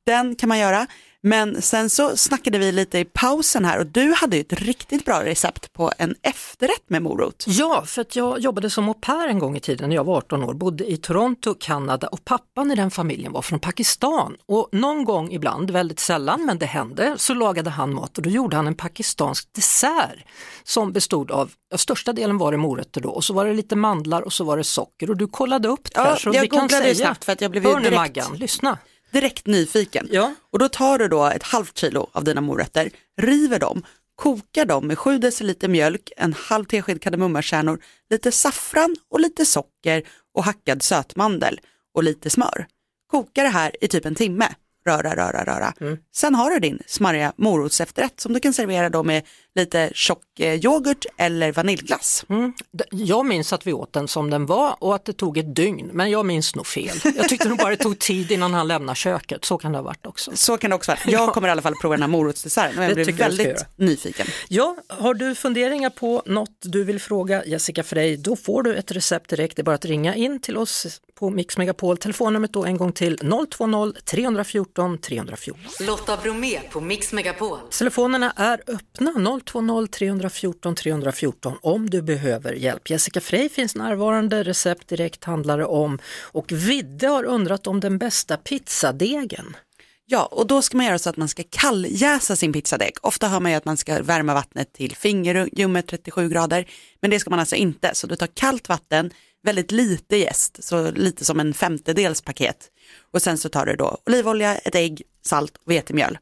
Den 0.06 0.35
kan 0.35 0.49
man 0.49 0.59
göra. 0.59 0.88
Men 1.25 1.61
sen 1.61 1.89
så 1.89 2.17
snackade 2.17 2.57
vi 2.57 2.71
lite 2.71 2.99
i 2.99 3.05
pausen 3.05 3.65
här 3.65 3.79
och 3.79 3.85
du 3.85 4.11
hade 4.13 4.35
ju 4.37 4.41
ett 4.41 4.53
riktigt 4.53 5.05
bra 5.05 5.23
recept 5.25 5.73
på 5.73 5.91
en 5.97 6.15
efterrätt 6.21 6.83
med 6.89 7.01
morot. 7.01 7.43
Ja, 7.47 7.83
för 7.85 8.01
att 8.01 8.15
jag 8.15 8.39
jobbade 8.39 8.69
som 8.69 8.87
au 8.89 8.93
pair 8.93 9.27
en 9.27 9.39
gång 9.39 9.57
i 9.57 9.59
tiden 9.59 9.89
när 9.89 9.95
jag 9.95 10.03
var 10.03 10.17
18 10.17 10.43
år, 10.43 10.53
bodde 10.53 10.91
i 10.91 10.97
Toronto, 10.97 11.55
Kanada 11.59 12.07
och 12.07 12.25
pappan 12.25 12.71
i 12.71 12.75
den 12.75 12.91
familjen 12.91 13.31
var 13.31 13.41
från 13.41 13.59
Pakistan. 13.59 14.35
Och 14.47 14.69
någon 14.71 15.05
gång 15.05 15.31
ibland, 15.31 15.71
väldigt 15.71 15.99
sällan 15.99 16.45
men 16.45 16.57
det 16.59 16.65
hände, 16.65 17.13
så 17.17 17.33
lagade 17.33 17.69
han 17.69 17.93
mat 17.93 18.17
och 18.17 18.23
då 18.23 18.29
gjorde 18.29 18.55
han 18.55 18.67
en 18.67 18.75
pakistansk 18.75 19.47
dessert 19.56 20.25
som 20.63 20.92
bestod 20.94 21.31
av, 21.31 21.51
ja, 21.69 21.77
största 21.77 22.13
delen 22.13 22.37
var 22.37 22.51
det 22.51 22.57
morötter 22.57 23.01
då 23.01 23.09
och 23.09 23.23
så 23.23 23.33
var 23.33 23.45
det 23.45 23.53
lite 23.53 23.75
mandlar 23.75 24.21
och 24.21 24.33
så 24.33 24.44
var 24.44 24.57
det 24.57 24.63
socker 24.63 25.09
och 25.09 25.18
du 25.18 25.27
kollade 25.27 25.68
upp 25.68 25.83
det 25.83 25.92
Ja, 25.95 26.03
här 26.03 26.15
så 26.15 26.30
jag 26.33 26.42
vi 26.42 26.47
kan 26.47 26.59
googlade 26.59 26.87
ju 26.89 26.95
säga, 26.95 27.07
snabbt 27.07 27.25
för 27.25 27.31
att 27.31 27.42
jag 27.42 27.51
blev 27.51 27.63
ju 27.63 27.69
direkt- 27.80 27.95
Maggan, 27.95 28.35
lyssna. 28.37 28.77
Direkt 29.13 29.47
nyfiken. 29.47 30.07
Ja. 30.11 30.35
Och 30.51 30.59
då 30.59 30.69
tar 30.69 30.97
du 30.97 31.07
då 31.07 31.25
ett 31.25 31.43
halvt 31.43 31.77
kilo 31.77 32.09
av 32.11 32.23
dina 32.23 32.41
morötter, 32.41 32.89
river 33.21 33.59
dem, 33.59 33.85
kokar 34.15 34.65
dem 34.65 34.87
med 34.87 34.99
7 34.99 35.17
deciliter 35.17 35.67
mjölk, 35.67 36.11
en 36.17 36.33
halv 36.33 36.65
tesked 36.65 37.01
kardemummakärnor, 37.01 37.79
lite 38.09 38.31
saffran 38.31 38.95
och 39.09 39.19
lite 39.19 39.45
socker 39.45 40.03
och 40.33 40.43
hackad 40.43 40.83
sötmandel 40.83 41.59
och 41.93 42.03
lite 42.03 42.29
smör. 42.29 42.67
Koka 43.07 43.43
det 43.43 43.49
här 43.49 43.75
i 43.81 43.87
typ 43.87 44.05
en 44.05 44.15
timme. 44.15 44.47
Röra, 44.85 45.16
röra, 45.16 45.44
röra. 45.44 45.73
Sen 46.16 46.35
har 46.35 46.49
du 46.49 46.59
din 46.59 46.80
smarriga 46.87 47.33
morotsefterrätt 47.35 48.19
som 48.19 48.33
du 48.33 48.40
kan 48.40 48.54
servera 48.54 48.90
då 48.90 49.04
med 49.04 49.23
lite 49.56 49.92
tjock 49.94 50.40
eh, 50.40 50.66
yoghurt 50.66 51.06
eller 51.18 51.52
vaniljglass. 51.52 52.25
Mm. 52.30 52.54
Jag 52.92 53.25
minns 53.25 53.54
att 53.54 53.68
vi 53.68 53.73
åt 53.73 53.94
den 53.94 54.07
som 54.07 54.30
den 54.30 54.45
var 54.45 54.75
och 54.80 54.95
att 54.95 55.06
det 55.06 55.13
tog 55.13 55.37
ett 55.37 55.56
dygn, 55.56 55.90
men 55.94 56.11
jag 56.11 56.25
minns 56.25 56.56
nog 56.56 56.68
fel. 56.68 56.97
Jag 57.16 57.30
tyckte 57.30 57.49
nog 57.49 57.57
bara 57.57 57.69
det 57.69 57.78
tog 57.78 57.99
tid 57.99 58.31
innan 58.31 58.54
han 58.54 58.68
lämnade 58.68 58.95
köket, 58.95 59.45
så 59.45 59.57
kan 59.57 59.71
det 59.71 59.78
ha 59.78 59.83
varit 59.83 60.06
också. 60.06 60.31
Så 60.35 60.57
kan 60.57 60.69
det 60.69 60.75
också 60.75 60.92
vara. 60.92 60.99
Jag 61.06 61.33
kommer 61.33 61.47
i 61.47 61.52
alla 61.52 61.61
fall 61.61 61.75
prova 61.75 61.95
den 61.95 62.02
här 62.02 62.09
morotsdesserten 62.09 62.78
och 62.78 62.85
jag 62.85 62.94
blir 62.94 63.13
väldigt 63.13 63.66
nyfiken. 63.75 64.28
Ja, 64.47 64.78
har 64.87 65.13
du 65.13 65.35
funderingar 65.35 65.90
på 65.90 66.23
något 66.25 66.57
du 66.61 66.83
vill 66.83 66.99
fråga 66.99 67.45
Jessica 67.45 67.83
Frey, 67.83 68.18
då 68.18 68.35
får 68.35 68.63
du 68.63 68.75
ett 68.75 68.92
recept 68.92 69.30
direkt. 69.30 69.56
Det 69.56 69.61
är 69.61 69.63
bara 69.63 69.75
att 69.75 69.85
ringa 69.85 70.16
in 70.16 70.42
till 70.42 70.57
oss 70.57 71.02
på 71.23 71.30
Mix 71.30 71.57
Megapol. 71.57 71.97
Telefonnumret 71.97 72.53
då 72.53 72.65
en 72.65 72.77
gång 72.77 72.92
till 72.92 73.18
020-314 73.18 74.97
314. 74.97 75.61
Lotta 75.80 76.18
Bromé 76.18 76.59
på 76.59 76.81
Mix 76.81 77.13
Megapol. 77.13 77.57
Telefonerna 77.71 78.31
är 78.31 78.61
öppna 78.68 79.39
020 79.45 79.87
314 79.87 80.75
314 80.75 81.53
om 81.61 81.89
du 81.89 82.01
behöver 82.01 82.53
hjälp. 82.53 82.89
Jessica 82.89 83.21
Frey 83.21 83.49
finns 83.49 83.75
närvarande, 83.75 84.44
recept 84.44 84.87
direkt 84.87 85.23
handlar 85.23 85.57
det 85.57 85.65
om 85.65 85.99
och 86.21 86.51
Vidde 86.51 87.07
har 87.07 87.23
undrat 87.23 87.68
om 87.68 87.80
den 87.80 87.97
bästa 87.97 88.37
pizzadegen. 88.37 89.56
Ja, 90.06 90.25
och 90.25 90.47
då 90.47 90.61
ska 90.61 90.77
man 90.77 90.85
göra 90.85 90.99
så 90.99 91.09
att 91.09 91.18
man 91.18 91.27
ska 91.27 91.44
kalljäsa 91.49 92.35
sin 92.35 92.53
pizzadeg. 92.53 92.94
Ofta 93.01 93.27
hör 93.27 93.39
man 93.39 93.51
ju 93.51 93.57
att 93.57 93.65
man 93.65 93.77
ska 93.77 94.01
värma 94.01 94.33
vattnet 94.33 94.73
till 94.73 94.95
fingerljummet 94.95 95.87
37 95.87 96.30
grader, 96.30 96.65
men 97.01 97.11
det 97.11 97.19
ska 97.19 97.30
man 97.30 97.39
alltså 97.39 97.56
inte. 97.56 97.92
Så 97.94 98.07
du 98.07 98.15
tar 98.15 98.27
kallt 98.27 98.69
vatten, 98.69 99.11
väldigt 99.44 99.71
lite 99.71 100.18
jäst, 100.18 100.64
så 100.64 100.92
lite 100.92 101.26
som 101.26 101.40
en 101.40 101.54
femtedels 101.54 102.21
paket. 102.21 102.69
Och 103.12 103.21
sen 103.21 103.38
så 103.38 103.50
tar 103.50 103.66
du 103.66 103.76
då 103.76 103.97
olivolja, 104.06 104.57
ett 104.57 104.76
ägg, 104.76 105.02
salt 105.26 105.57
och 105.57 105.71
vetemjöl. 105.71 106.18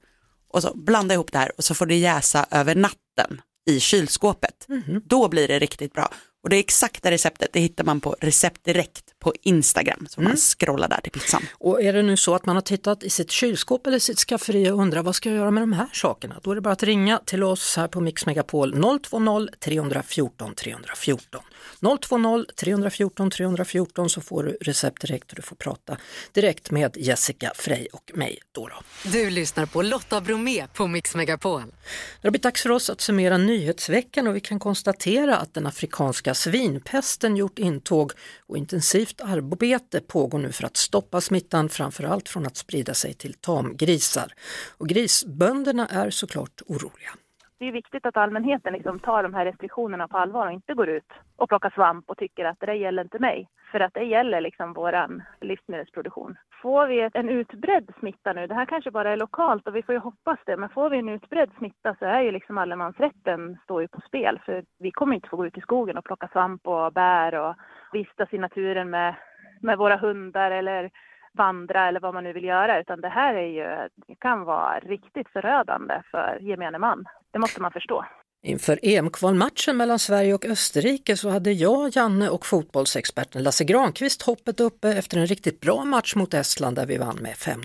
Och 0.50 0.62
så 0.62 0.74
blanda 0.76 1.14
ihop 1.14 1.32
det 1.32 1.38
här 1.38 1.52
och 1.58 1.64
så 1.64 1.74
får 1.74 1.86
det 1.86 1.96
jäsa 1.96 2.46
över 2.52 2.76
natten. 2.76 3.42
i 3.66 3.80
kylskåpet. 3.80 4.68
Då 5.06 5.30
blir 5.30 5.48
det 5.48 5.60
riktigt 5.60 5.94
bra. 5.94 6.14
Och 6.44 6.50
det 6.50 6.58
exakta 6.58 7.12
receptet 7.12 7.50
det 7.54 7.60
hittar 7.60 7.84
man 7.84 8.02
på 8.02 8.16
Recept 8.20 8.64
Direkt 8.64 9.11
på 9.22 9.34
Instagram. 9.42 10.08
Så 10.10 10.22
man 10.22 10.38
scrollar 10.38 10.90
där 10.90 11.02
till 11.02 11.12
pizzan. 11.12 11.44
Och 11.54 11.82
är 11.82 11.94
det 11.94 12.02
nu 12.02 12.18
så 12.18 12.36
att 12.36 12.46
man 12.46 12.56
har 12.56 12.62
tittat 12.62 13.04
i 13.04 13.10
sitt 13.10 13.32
kylskåp 13.32 13.88
eller 13.88 14.00
sitt 14.00 14.20
skafferi 14.20 14.72
och 14.72 14.80
undrar 14.80 15.04
vad 15.04 15.16
ska 15.16 15.30
jag 15.30 15.38
göra 15.38 15.52
med 15.52 15.64
de 15.64 15.74
här 15.74 15.90
sakerna? 15.94 16.40
Då 16.44 16.52
är 16.52 16.56
det 16.56 16.62
bara 16.62 16.74
att 16.74 16.84
ringa 16.84 17.20
till 17.26 17.44
oss 17.44 17.78
här 17.78 17.88
på 17.88 18.02
Mix 18.02 18.26
Megapol 18.26 18.74
020-314 18.74 20.56
314. 20.56 21.42
020 21.82 22.46
314 22.56 23.32
314 23.32 24.10
så 24.10 24.22
får 24.22 24.44
du 24.44 24.58
recept 24.62 25.02
direkt 25.02 25.30
och 25.30 25.36
du 25.36 25.42
får 25.42 25.56
prata 25.56 25.98
direkt 26.32 26.72
med 26.72 26.98
Jessica 26.98 27.52
Frey 27.56 27.88
och 27.94 28.12
mig 28.14 28.40
då. 28.52 28.68
då. 28.68 29.10
Du 29.12 29.30
lyssnar 29.30 29.66
på 29.66 29.82
Lotta 29.82 30.22
Bromé 30.22 30.68
på 30.74 30.88
Mix 30.88 31.16
Megapol. 31.16 31.62
Det 31.62 32.28
har 32.28 32.32
blivit 32.32 32.44
dags 32.44 32.64
för 32.64 32.70
oss 32.70 32.90
att 32.90 33.02
summera 33.02 33.38
nyhetsveckan 33.38 34.28
och 34.28 34.36
vi 34.36 34.40
kan 34.40 34.60
konstatera 34.60 35.38
att 35.38 35.54
den 35.54 35.68
afrikanska 35.68 36.34
svinpesten 36.34 37.38
gjort 37.38 37.60
intåg 37.60 38.12
och 38.48 38.58
intensivt 38.58 39.11
arbete 39.20 40.02
pågår 40.02 40.40
nu 40.40 40.52
för 40.52 40.66
att 40.66 40.78
stoppa 40.78 41.22
smittan, 41.22 41.70
framförallt 41.70 42.30
från 42.30 42.46
att 42.46 42.58
sprida 42.58 42.94
sig 42.94 43.14
till 43.14 43.34
tamgrisar. 43.34 44.32
Och 44.78 44.88
grisbönderna 44.88 45.88
är 45.88 46.10
såklart 46.10 46.62
oroliga. 46.68 47.12
det 47.60 47.68
är 47.68 47.72
viktigt 47.72 48.06
att 48.06 48.18
allmänheten 48.18 48.74
liksom 48.74 49.00
tar 49.00 49.24
de 49.24 49.34
här 49.34 49.46
restriktionerna 49.46 50.08
på 50.08 50.18
allvar 50.18 50.46
och 50.48 50.54
inte 50.54 50.74
går 50.74 50.90
ut 50.90 51.12
och 51.36 51.50
plockar 51.50 51.70
svamp 51.70 52.10
och 52.10 52.18
tycker 52.18 52.46
att 52.46 52.60
det 52.60 52.66
där 52.66 52.74
gäller 52.74 53.04
inte 53.04 53.20
mig. 53.20 53.48
För 53.72 53.80
att 53.80 53.94
det 53.94 54.04
gäller 54.04 54.42
liksom 54.42 54.74
vår 54.74 54.96
livsmedelsproduktion. 55.42 56.36
Får 56.62 56.88
vi 56.88 57.10
en 57.14 57.30
utbredd 57.30 57.94
smitta 58.00 58.34
nu, 58.34 58.48
det 58.48 58.56
här 58.56 58.66
kanske 58.66 58.92
bara 58.92 59.12
är 59.12 59.18
lokalt 59.18 59.68
och 59.68 59.76
vi 59.76 59.84
får 59.84 59.96
ju 59.96 60.00
hoppas 60.00 60.40
det, 60.46 60.58
men 60.58 60.70
får 60.70 60.90
vi 60.90 60.98
en 60.98 61.10
utbredd 61.10 61.50
smitta 61.58 61.96
så 62.00 62.06
är 62.06 62.22
ju 62.22 62.32
liksom 62.32 62.58
allemansrätten 62.58 63.58
står 63.64 63.82
ju 63.82 63.88
på 63.88 64.02
spel. 64.08 64.40
För 64.46 64.64
vi 64.80 64.92
kommer 64.92 65.16
inte 65.16 65.30
få 65.30 65.38
gå 65.38 65.46
ut 65.46 65.58
i 65.58 65.62
skogen 65.62 65.98
och 65.98 66.06
plocka 66.06 66.28
svamp 66.28 66.68
och 66.68 66.94
bär 66.94 67.36
och 67.36 67.56
vistas 67.94 68.34
i 68.34 68.38
naturen 68.38 68.90
med, 68.90 69.16
med 69.62 69.78
våra 69.78 69.98
hundar 69.98 70.52
eller 70.52 70.90
vandra 71.34 71.88
eller 71.88 72.00
vad 72.00 72.14
man 72.14 72.24
nu 72.24 72.34
vill 72.34 72.44
göra, 72.44 72.80
utan 72.80 73.02
det 73.02 73.10
här 73.10 73.34
är 73.34 73.48
ju, 73.48 73.90
det 74.08 74.16
kan 74.16 74.44
vara 74.44 74.80
riktigt 74.80 75.30
förödande 75.30 76.02
för 76.12 76.38
gemene 76.42 76.78
man. 76.78 77.06
Det 77.32 77.40
måste 77.40 77.62
man 77.62 77.72
förstå. 77.72 78.06
Inför 78.44 78.80
EM-kvalmatchen 78.82 79.78
mellan 79.78 80.00
Sverige 80.00 80.34
och 80.34 80.46
Österrike 80.46 81.16
så 81.16 81.30
hade 81.30 81.52
jag, 81.52 81.90
Janne 81.96 82.30
och 82.30 82.46
fotbollsexperten 82.46 83.44
Lasse 83.44 83.64
Granqvist 83.64 84.22
hoppet 84.22 84.60
uppe 84.60 84.90
efter 84.90 85.18
en 85.18 85.28
riktigt 85.28 85.62
bra 85.62 85.84
match 85.86 86.16
mot 86.16 86.34
Estland 86.34 86.76
där 86.76 86.86
vi 86.86 86.98
vann 86.98 87.18
med 87.22 87.34
5-0. 87.34 87.62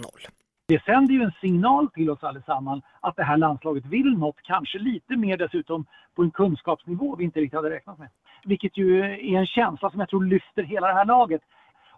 Det 0.68 0.82
sänder 0.84 1.14
ju 1.14 1.22
en 1.22 1.32
signal 1.40 1.90
till 1.90 2.10
oss 2.10 2.22
allesammans 2.24 2.84
att 3.00 3.16
det 3.16 3.22
här 3.22 3.36
landslaget 3.36 3.86
vill 3.86 4.18
något, 4.18 4.36
kanske 4.42 4.78
lite 4.78 5.16
mer 5.16 5.36
dessutom 5.36 5.86
på 6.14 6.22
en 6.22 6.30
kunskapsnivå 6.30 7.16
vi 7.16 7.24
inte 7.24 7.40
riktigt 7.40 7.56
hade 7.56 7.70
räknat 7.70 7.98
med. 7.98 8.08
Vilket 8.46 8.76
ju 8.76 9.00
är 9.00 9.38
en 9.38 9.46
känsla 9.46 9.90
som 9.90 10.00
jag 10.00 10.08
tror 10.08 10.24
lyfter 10.24 10.62
hela 10.62 10.86
det 10.86 10.94
här 10.94 11.04
laget. 11.04 11.42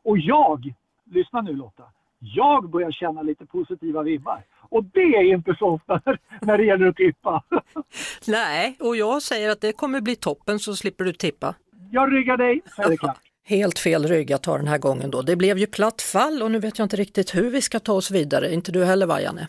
Och 0.02 0.18
jag, 0.18 0.74
lyssna 1.10 1.40
nu 1.40 1.52
Lotta, 1.52 1.84
jag 2.20 2.70
börjar 2.70 2.90
känna 2.90 3.22
lite 3.22 3.46
positiva 3.46 4.02
vibbar. 4.02 4.44
Och 4.70 4.84
det 4.84 5.00
är 5.16 5.34
inte 5.34 5.54
så 5.58 5.66
ofta 5.66 6.00
när 6.42 6.58
det 6.58 6.64
gäller 6.64 6.86
att 6.86 6.96
tippa. 6.96 7.44
Nej, 8.26 8.76
och 8.80 8.96
jag 8.96 9.22
säger 9.22 9.50
att 9.50 9.60
det 9.60 9.72
kommer 9.72 10.00
bli 10.00 10.16
toppen 10.16 10.58
så 10.58 10.76
slipper 10.76 11.04
du 11.04 11.12
tippa. 11.12 11.54
Jag 11.90 12.12
ryggar 12.12 12.36
dig, 12.36 12.60
är 12.78 12.90
det 12.90 12.96
klart. 12.96 13.18
Helt 13.44 13.78
fel 13.78 14.06
rygg 14.06 14.30
jag 14.30 14.42
tar 14.42 14.58
den 14.58 14.68
här 14.68 14.78
gången 14.78 15.10
då. 15.10 15.22
Det 15.22 15.36
blev 15.36 15.58
ju 15.58 15.66
platt 15.66 16.02
fall 16.02 16.42
och 16.42 16.50
nu 16.50 16.58
vet 16.58 16.78
jag 16.78 16.86
inte 16.86 16.96
riktigt 16.96 17.34
hur 17.34 17.50
vi 17.50 17.62
ska 17.62 17.80
ta 17.80 17.92
oss 17.92 18.10
vidare. 18.10 18.52
Inte 18.54 18.72
du 18.72 18.84
heller 18.84 19.06
va 19.06 19.20
Janne? 19.20 19.48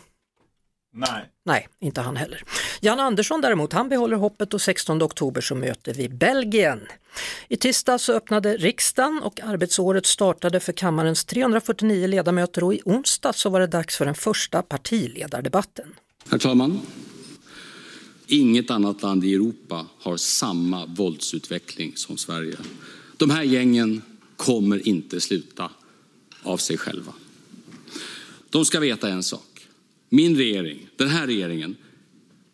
Nej. 0.92 1.30
Nej, 1.46 1.68
inte 1.80 2.02
han 2.02 2.16
heller. 2.16 2.44
Jan 2.82 3.00
Andersson 3.00 3.42
däremot, 3.42 3.74
han 3.74 3.90
behåller 3.90 4.18
hoppet 4.18 4.54
och 4.54 4.62
16 4.62 5.04
oktober 5.04 5.42
så 5.42 5.56
möter 5.56 5.94
vi 5.94 6.10
Belgien. 6.10 6.80
I 7.48 7.58
tisdag 7.58 8.00
så 8.00 8.14
öppnade 8.14 8.58
riksdagen 8.58 9.22
och 9.24 9.40
arbetsåret 9.40 10.06
startade 10.06 10.60
för 10.60 10.74
kammarens 10.74 11.26
349 11.26 12.08
ledamöter 12.08 12.64
och 12.64 12.74
i 12.74 12.82
onsdag 12.86 13.34
så 13.34 13.50
var 13.50 13.60
det 13.60 13.68
dags 13.68 13.98
för 13.98 14.06
den 14.06 14.16
första 14.16 14.62
partiledardebatten. 14.62 15.96
Herr 16.30 16.38
talman! 16.38 16.80
Inget 18.28 18.72
annat 18.72 19.02
land 19.02 19.26
i 19.26 19.34
Europa 19.34 19.86
har 20.00 20.18
samma 20.18 20.86
våldsutveckling 20.86 21.94
som 21.96 22.18
Sverige. 22.18 22.58
De 23.18 23.30
här 23.30 23.44
gängen 23.44 24.02
kommer 24.36 24.88
inte 24.88 25.22
sluta 25.22 25.72
av 26.44 26.58
sig 26.58 26.78
själva. 26.78 27.14
De 28.50 28.66
ska 28.66 28.80
veta 28.80 29.10
en 29.10 29.24
sak. 29.24 29.68
Min 30.10 30.38
regering, 30.38 30.88
den 30.96 31.08
här 31.08 31.28
regeringen, 31.28 31.76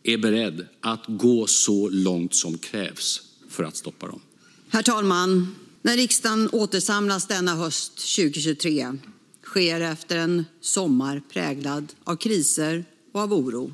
är 0.06 0.18
beredd 0.18 0.68
att 0.82 1.04
gå 1.08 1.48
så 1.48 1.90
långt 1.90 2.36
som 2.36 2.58
krävs 2.58 3.22
för 3.50 3.64
att 3.64 3.76
stoppa 3.76 4.08
dem. 4.08 4.22
Herr 4.70 4.84
talman! 4.84 5.56
När 5.82 5.98
riksdagen 5.98 6.50
återsamlas 6.52 7.28
denna 7.28 7.56
höst 7.56 8.16
2023 8.16 8.98
sker 9.44 9.82
efter 9.82 10.18
en 10.18 10.46
sommar 10.62 11.22
präglad 11.30 11.94
av 12.04 12.16
kriser 12.16 12.86
och 13.12 13.22
av 13.22 13.34
oro. 13.34 13.72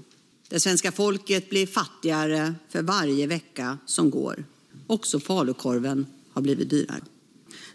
Det 0.50 0.60
svenska 0.60 0.92
folket 0.92 1.50
blir 1.50 1.68
fattigare 1.68 2.56
för 2.70 2.82
varje 2.82 3.28
vecka 3.28 3.78
som 3.86 4.10
går. 4.10 4.46
Också 4.88 5.20
falukorven 5.20 6.06
har 6.34 6.42
blivit 6.42 6.70
dyrare. 6.70 7.02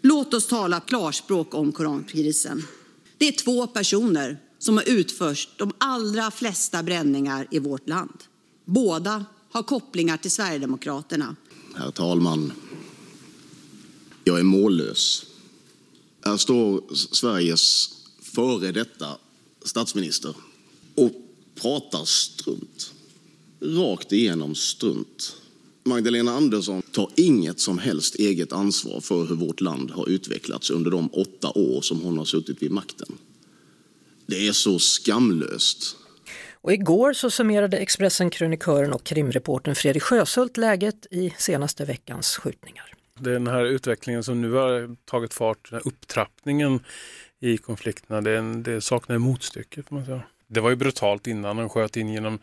Låt 0.01 0.33
oss 0.33 0.47
tala 0.47 0.79
klarspråk 0.79 1.53
om 1.53 1.71
korankrisen. 1.71 2.63
Det 3.17 3.27
är 3.27 3.31
två 3.31 3.67
personer 3.67 4.37
som 4.59 4.77
har 4.77 4.89
utfört 4.89 5.49
de 5.57 5.71
allra 5.77 6.31
flesta 6.31 6.83
bränningar 6.83 7.47
i 7.51 7.59
vårt 7.59 7.89
land. 7.89 8.23
Båda 8.69 9.25
har 9.49 9.63
kopplingar 9.63 10.17
till 10.17 10.31
Sverigedemokraterna. 10.31 11.35
Herr 11.75 11.91
talman. 11.91 12.53
Jag 14.23 14.39
är 14.39 14.43
mållös. 14.43 15.25
Här 16.25 16.37
står 16.37 16.93
Sveriges 16.93 17.89
före 18.21 18.71
detta 18.71 19.17
statsminister 19.63 20.35
och 20.95 21.11
pratar 21.55 22.05
strunt. 22.05 22.93
Rakt 23.59 24.11
igenom 24.11 24.55
strunt. 24.55 25.35
Magdalena 25.83 26.31
Andersson 26.31 26.81
tar 26.81 27.09
inget 27.15 27.59
som 27.59 27.77
helst 27.77 28.15
eget 28.15 28.53
ansvar 28.53 29.01
för 29.01 29.25
hur 29.25 29.35
vårt 29.35 29.61
land 29.61 29.91
har 29.91 30.09
utvecklats 30.09 30.69
under 30.69 30.91
de 30.91 31.09
åtta 31.13 31.51
år 31.55 31.81
som 31.81 32.01
hon 32.01 32.17
har 32.17 32.25
suttit 32.25 32.61
vid 32.61 32.71
makten. 32.71 33.17
Det 34.25 34.47
är 34.47 34.53
så 34.53 34.79
skamlöst. 34.79 35.95
Och 36.67 36.73
igår 36.73 37.13
så 37.13 37.31
summerade 37.31 37.77
Expressen-krönikören 37.77 38.93
och 38.93 39.03
krimreportern 39.03 39.75
Fredrik 39.75 40.03
Sjöshult 40.03 40.57
läget 40.57 41.07
i 41.11 41.33
senaste 41.37 41.85
veckans 41.85 42.37
skjutningar. 42.37 42.93
Den 43.19 43.47
här 43.47 43.65
utvecklingen 43.65 44.23
som 44.23 44.41
nu 44.41 44.51
har 44.51 44.95
tagit 45.05 45.33
fart, 45.33 45.69
den 45.69 45.79
här 45.79 45.87
upptrappningen 45.87 46.79
i 47.39 47.57
konflikterna, 47.57 48.21
det, 48.21 48.41
det 48.41 48.81
saknar 48.81 49.17
motstycke 49.17 49.83
får 49.83 49.95
man 49.95 50.05
säga. 50.05 50.21
Det 50.49 50.59
var 50.61 50.69
ju 50.69 50.75
brutalt 50.75 51.27
innan, 51.27 51.57
de 51.57 51.69
sköt 51.69 51.97
in 51.97 52.09
genom 52.09 52.39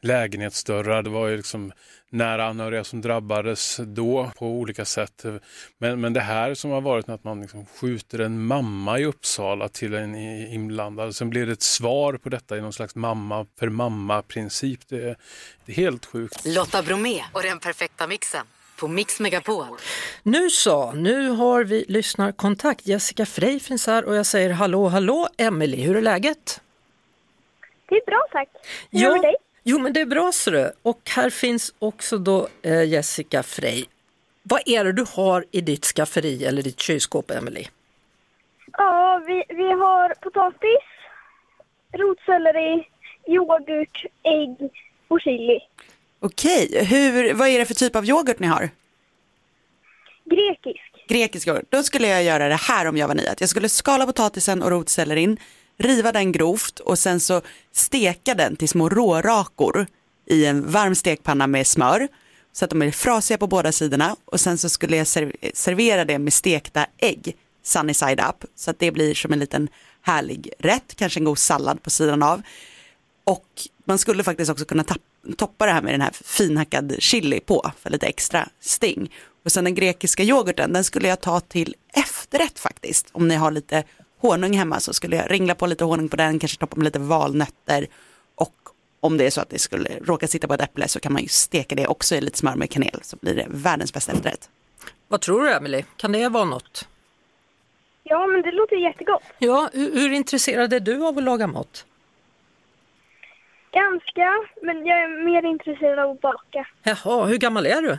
lägenhetsdörrar, 0.00 1.02
det 1.02 1.10
var 1.10 1.28
ju 1.28 1.36
liksom 1.36 1.72
nära 2.10 2.46
anhöriga 2.46 2.84
som 2.84 3.00
drabbades 3.00 3.80
då 3.86 4.30
på 4.38 4.46
olika 4.46 4.84
sätt. 4.84 5.24
Men, 5.78 6.00
men 6.00 6.12
det 6.12 6.20
här 6.20 6.54
som 6.54 6.70
har 6.70 6.80
varit 6.80 7.08
att 7.08 7.24
man 7.24 7.40
liksom 7.40 7.66
skjuter 7.66 8.18
en 8.18 8.42
mamma 8.46 8.98
i 8.98 9.04
Uppsala 9.04 9.68
till 9.68 9.94
en 9.94 10.14
inblandad, 10.54 11.16
sen 11.16 11.30
blir 11.30 11.46
det 11.46 11.52
ett 11.52 11.62
svar 11.62 12.12
på 12.14 12.28
detta 12.28 12.56
i 12.56 12.60
någon 12.60 12.72
slags 12.72 12.94
mamma 12.94 13.46
för 13.58 13.68
mamma-princip. 13.68 14.80
Det, 14.88 14.96
är- 14.96 15.16
det 15.66 15.72
är 15.72 15.76
helt 15.76 16.06
sjukt. 16.06 16.46
Lotta 16.46 16.82
Bromé 16.82 17.22
och 17.32 17.42
den 17.42 17.58
perfekta 17.58 18.06
mixen 18.06 18.46
på 18.80 18.88
Mix 18.88 19.20
Megapol. 19.20 19.66
Nu 20.22 20.50
så, 20.50 20.92
nu 20.92 21.28
har 21.28 21.64
vi 21.64 21.84
lyssnarkontakt. 21.88 22.86
Jessica 22.86 23.26
Frey 23.26 23.60
finns 23.60 23.86
här 23.86 24.04
och 24.04 24.16
jag 24.16 24.26
säger 24.26 24.50
hallå, 24.50 24.88
hallå, 24.88 25.28
Emelie, 25.38 25.86
hur 25.86 25.96
är 25.96 26.02
läget? 26.02 26.60
Det 27.88 27.94
är 27.94 28.06
bra 28.06 28.26
tack. 28.32 28.48
Hur 28.90 29.00
är 29.00 29.08
det 29.08 29.12
med 29.12 29.22
dig? 29.22 29.36
Jo, 29.62 29.78
men 29.78 29.92
det 29.92 30.00
är 30.00 30.06
bra 30.06 30.32
ser 30.32 30.52
du. 30.52 30.72
Och 30.82 31.00
här 31.16 31.30
finns 31.30 31.74
också 31.78 32.18
då 32.18 32.48
eh, 32.62 32.84
Jessica 32.84 33.42
Frey. 33.42 33.84
Vad 34.42 34.60
är 34.66 34.84
det 34.84 34.92
du 34.92 35.04
har 35.14 35.44
i 35.50 35.60
ditt 35.60 35.84
skafferi 35.84 36.44
eller 36.44 36.62
ditt 36.62 36.80
kylskåp, 36.80 37.30
Emelie? 37.30 37.68
Ja, 38.72 39.22
vi, 39.26 39.44
vi 39.48 39.72
har 39.72 40.14
potatis, 40.14 40.84
rotselleri, 41.92 42.88
yoghurt, 43.26 44.04
ägg 44.22 44.70
och 45.08 45.20
chili. 45.20 45.60
Okej, 46.20 46.84
hur, 46.84 47.34
vad 47.34 47.48
är 47.48 47.58
det 47.58 47.66
för 47.66 47.74
typ 47.74 47.96
av 47.96 48.04
yoghurt 48.04 48.38
ni 48.38 48.46
har? 48.46 48.70
Grekisk. 50.24 51.04
Grekisk 51.08 51.46
yoghurt. 51.46 51.66
Då 51.68 51.82
skulle 51.82 52.08
jag 52.08 52.22
göra 52.22 52.48
det 52.48 52.60
här 52.60 52.86
om 52.86 52.96
jag 52.96 53.08
var 53.08 53.14
ni. 53.14 53.26
Att 53.26 53.40
jag 53.40 53.50
skulle 53.50 53.68
skala 53.68 54.06
potatisen 54.06 54.62
och 54.62 54.70
rotsellerin, 54.70 55.38
riva 55.78 56.12
den 56.12 56.32
grovt 56.32 56.80
och 56.80 56.98
sen 56.98 57.20
så 57.20 57.40
steka 57.72 58.34
den 58.34 58.56
till 58.56 58.68
små 58.68 58.88
rårakor 58.88 59.86
i 60.26 60.46
en 60.46 60.70
varm 60.70 60.94
stekpanna 60.94 61.46
med 61.46 61.66
smör 61.66 62.08
så 62.52 62.64
att 62.64 62.70
de 62.70 62.82
är 62.82 62.90
frasiga 62.90 63.38
på 63.38 63.46
båda 63.46 63.72
sidorna 63.72 64.16
och 64.24 64.40
sen 64.40 64.58
så 64.58 64.68
skulle 64.68 64.96
jag 64.96 65.04
serv- 65.04 65.50
servera 65.54 66.04
det 66.04 66.18
med 66.18 66.32
stekta 66.32 66.86
ägg 66.98 67.36
sunny 67.62 67.94
side 67.94 68.20
up 68.20 68.44
så 68.56 68.70
att 68.70 68.78
det 68.78 68.90
blir 68.90 69.14
som 69.14 69.32
en 69.32 69.38
liten 69.38 69.68
härlig 70.02 70.50
rätt, 70.58 70.94
kanske 70.96 71.20
en 71.20 71.24
god 71.24 71.38
sallad 71.38 71.82
på 71.82 71.90
sidan 71.90 72.22
av. 72.22 72.42
Och 73.24 73.46
man 73.84 73.98
skulle 73.98 74.24
faktiskt 74.24 74.50
också 74.50 74.64
kunna 74.64 74.84
toppa 75.36 75.66
det 75.66 75.72
här 75.72 75.82
med 75.82 75.94
den 75.94 76.00
här 76.00 76.12
finhackad 76.24 76.96
chili 76.98 77.40
på 77.40 77.72
för 77.80 77.90
lite 77.90 78.06
extra 78.06 78.48
sting. 78.60 79.14
Och 79.44 79.52
sen 79.52 79.64
den 79.64 79.74
grekiska 79.74 80.22
yoghurten, 80.22 80.72
den 80.72 80.84
skulle 80.84 81.08
jag 81.08 81.20
ta 81.20 81.40
till 81.40 81.74
efterrätt 81.92 82.58
faktiskt. 82.58 83.06
Om 83.12 83.28
ni 83.28 83.34
har 83.34 83.50
lite 83.50 83.84
honung 84.18 84.52
hemma 84.52 84.80
så 84.80 84.92
skulle 84.92 85.16
jag 85.16 85.30
ringla 85.30 85.54
på 85.54 85.66
lite 85.66 85.84
honung 85.84 86.08
på 86.08 86.16
den, 86.16 86.38
kanske 86.38 86.58
toppa 86.58 86.76
med 86.76 86.84
lite 86.84 86.98
valnötter. 86.98 87.86
Och 88.34 88.54
om 89.00 89.16
det 89.16 89.26
är 89.26 89.30
så 89.30 89.40
att 89.40 89.50
det 89.50 89.58
skulle 89.58 89.90
råka 90.04 90.26
sitta 90.26 90.46
på 90.48 90.54
ett 90.54 90.62
äpple 90.62 90.88
så 90.88 91.00
kan 91.00 91.12
man 91.12 91.22
ju 91.22 91.28
steka 91.28 91.74
det 91.74 91.86
också 91.86 92.14
i 92.14 92.20
lite 92.20 92.38
smör 92.38 92.54
med 92.56 92.70
kanel 92.70 93.00
så 93.02 93.16
blir 93.16 93.34
det 93.34 93.46
världens 93.48 93.92
bästa 93.92 94.12
efterrätt. 94.12 94.50
Vad 95.08 95.20
tror 95.20 95.42
du 95.42 95.52
Emily? 95.52 95.84
Kan 95.96 96.12
det 96.12 96.28
vara 96.28 96.44
något? 96.44 96.88
Ja, 98.02 98.26
men 98.26 98.42
det 98.42 98.52
låter 98.52 98.76
jättegott. 98.76 99.22
Ja, 99.38 99.70
hur, 99.72 99.92
hur 99.92 100.12
intresserad 100.12 100.72
är 100.72 100.80
du 100.80 101.06
av 101.06 101.18
att 101.18 101.24
laga 101.24 101.46
mat? 101.46 101.84
Ganska, 103.72 104.32
men 104.62 104.86
jag 104.86 105.02
är 105.02 105.24
mer 105.24 105.50
intresserad 105.50 105.98
av 105.98 106.10
att 106.10 106.20
baka. 106.20 106.66
Jaha, 106.82 107.24
hur 107.26 107.38
gammal 107.38 107.66
är 107.66 107.82
du? 107.82 107.98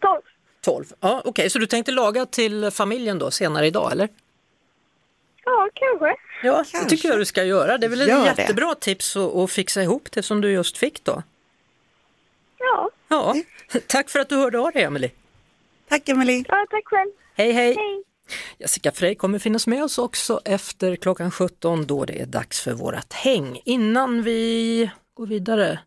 12. 0.00 0.22
12. 0.60 0.84
Ja, 1.00 1.22
Okej, 1.24 1.50
så 1.50 1.58
du 1.58 1.66
tänkte 1.66 1.92
laga 1.92 2.26
till 2.26 2.70
familjen 2.70 3.18
då 3.18 3.30
senare 3.30 3.66
idag 3.66 3.92
eller? 3.92 4.08
Ja, 5.50 5.68
kanske. 5.74 6.16
Ja, 6.42 6.64
det 6.72 6.88
tycker 6.88 7.08
jag 7.08 7.18
du 7.18 7.24
ska 7.24 7.44
göra. 7.44 7.78
Det 7.78 7.86
är 7.86 7.90
väl 7.90 8.00
ett 8.00 8.08
Gör 8.08 8.34
det. 8.34 8.42
jättebra 8.42 8.74
tips 8.74 9.16
att, 9.16 9.34
att 9.34 9.50
fixa 9.50 9.82
ihop 9.82 10.08
det 10.12 10.22
som 10.22 10.40
du 10.40 10.50
just 10.52 10.78
fick 10.78 11.04
då. 11.04 11.22
Ja, 12.58 12.90
Ja, 13.08 13.34
tack 13.86 14.10
för 14.10 14.18
att 14.18 14.28
du 14.28 14.36
hörde 14.36 14.58
av 14.58 14.72
dig 14.72 14.82
Emily. 14.82 15.10
Tack 15.88 16.08
Emily. 16.08 16.44
ja 16.48 16.66
tack 16.70 16.84
själv. 16.84 17.10
Hej 17.34 17.52
hej! 17.52 17.74
Hej. 17.74 18.02
Jessica 18.58 18.92
Frey 18.92 19.14
kommer 19.14 19.38
finnas 19.38 19.66
med 19.66 19.84
oss 19.84 19.98
också 19.98 20.40
efter 20.44 20.96
klockan 20.96 21.30
17 21.30 21.86
då 21.86 22.04
det 22.04 22.20
är 22.20 22.26
dags 22.26 22.60
för 22.60 22.72
vårat 22.72 23.12
häng. 23.12 23.60
Innan 23.64 24.22
vi 24.22 24.90
går 25.14 25.26
vidare, 25.26 25.78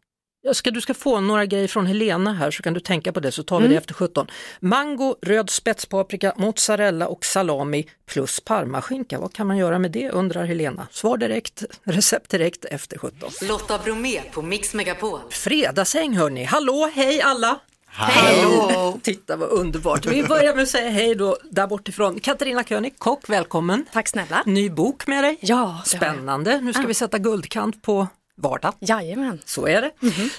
jag 0.43 0.55
ska, 0.55 0.71
du 0.71 0.81
ska 0.81 0.93
få 0.93 1.19
några 1.19 1.45
grejer 1.45 1.67
från 1.67 1.85
Helena 1.85 2.33
här 2.33 2.51
så 2.51 2.63
kan 2.63 2.73
du 2.73 2.79
tänka 2.79 3.11
på 3.11 3.19
det 3.19 3.31
så 3.31 3.43
tar 3.43 3.61
vi 3.61 3.67
det 3.67 3.75
efter 3.75 3.93
17. 3.93 4.27
Mango, 4.59 5.15
röd 5.21 5.49
spetspaprika, 5.49 6.33
mozzarella 6.37 7.07
och 7.07 7.25
salami 7.25 7.85
plus 8.05 8.39
parmaskinka. 8.39 9.19
Vad 9.19 9.33
kan 9.33 9.47
man 9.47 9.57
göra 9.57 9.79
med 9.79 9.91
det 9.91 10.09
undrar 10.09 10.45
Helena. 10.45 10.87
Svar 10.91 11.17
direkt, 11.17 11.63
recept 11.83 12.29
direkt 12.29 12.65
efter 12.65 12.97
17. 12.97 13.29
Lotta 13.41 13.77
Bromé 13.77 14.21
på 14.31 14.41
Mix 14.41 14.73
Megapol. 14.73 15.19
Fredagshäng 15.29 16.17
hörni, 16.17 16.43
hallå 16.43 16.91
hej 16.95 17.21
alla! 17.21 17.59
Hallå! 17.85 18.99
Titta 19.03 19.35
vad 19.35 19.49
underbart. 19.49 20.05
Vi 20.05 20.23
börjar 20.23 20.55
med 20.55 20.63
att 20.63 20.69
säga 20.69 20.89
hej 20.89 21.15
då 21.15 21.37
där 21.43 21.67
bortifrån. 21.67 22.19
Katarina 22.19 22.63
König, 22.63 22.99
kock, 22.99 23.29
välkommen. 23.29 23.85
Tack 23.93 24.07
snälla. 24.07 24.43
Ny 24.45 24.69
bok 24.69 25.07
med 25.07 25.23
dig. 25.23 25.37
Ja. 25.41 25.81
Spännande. 25.85 26.61
Nu 26.61 26.73
ska 26.73 26.81
vi 26.81 26.93
sätta 26.93 27.17
guldkant 27.17 27.81
på 27.81 28.07
vardag. 28.41 28.73
Jajamän. 28.79 29.39
Så 29.45 29.67
är 29.67 29.81
det. 29.81 29.91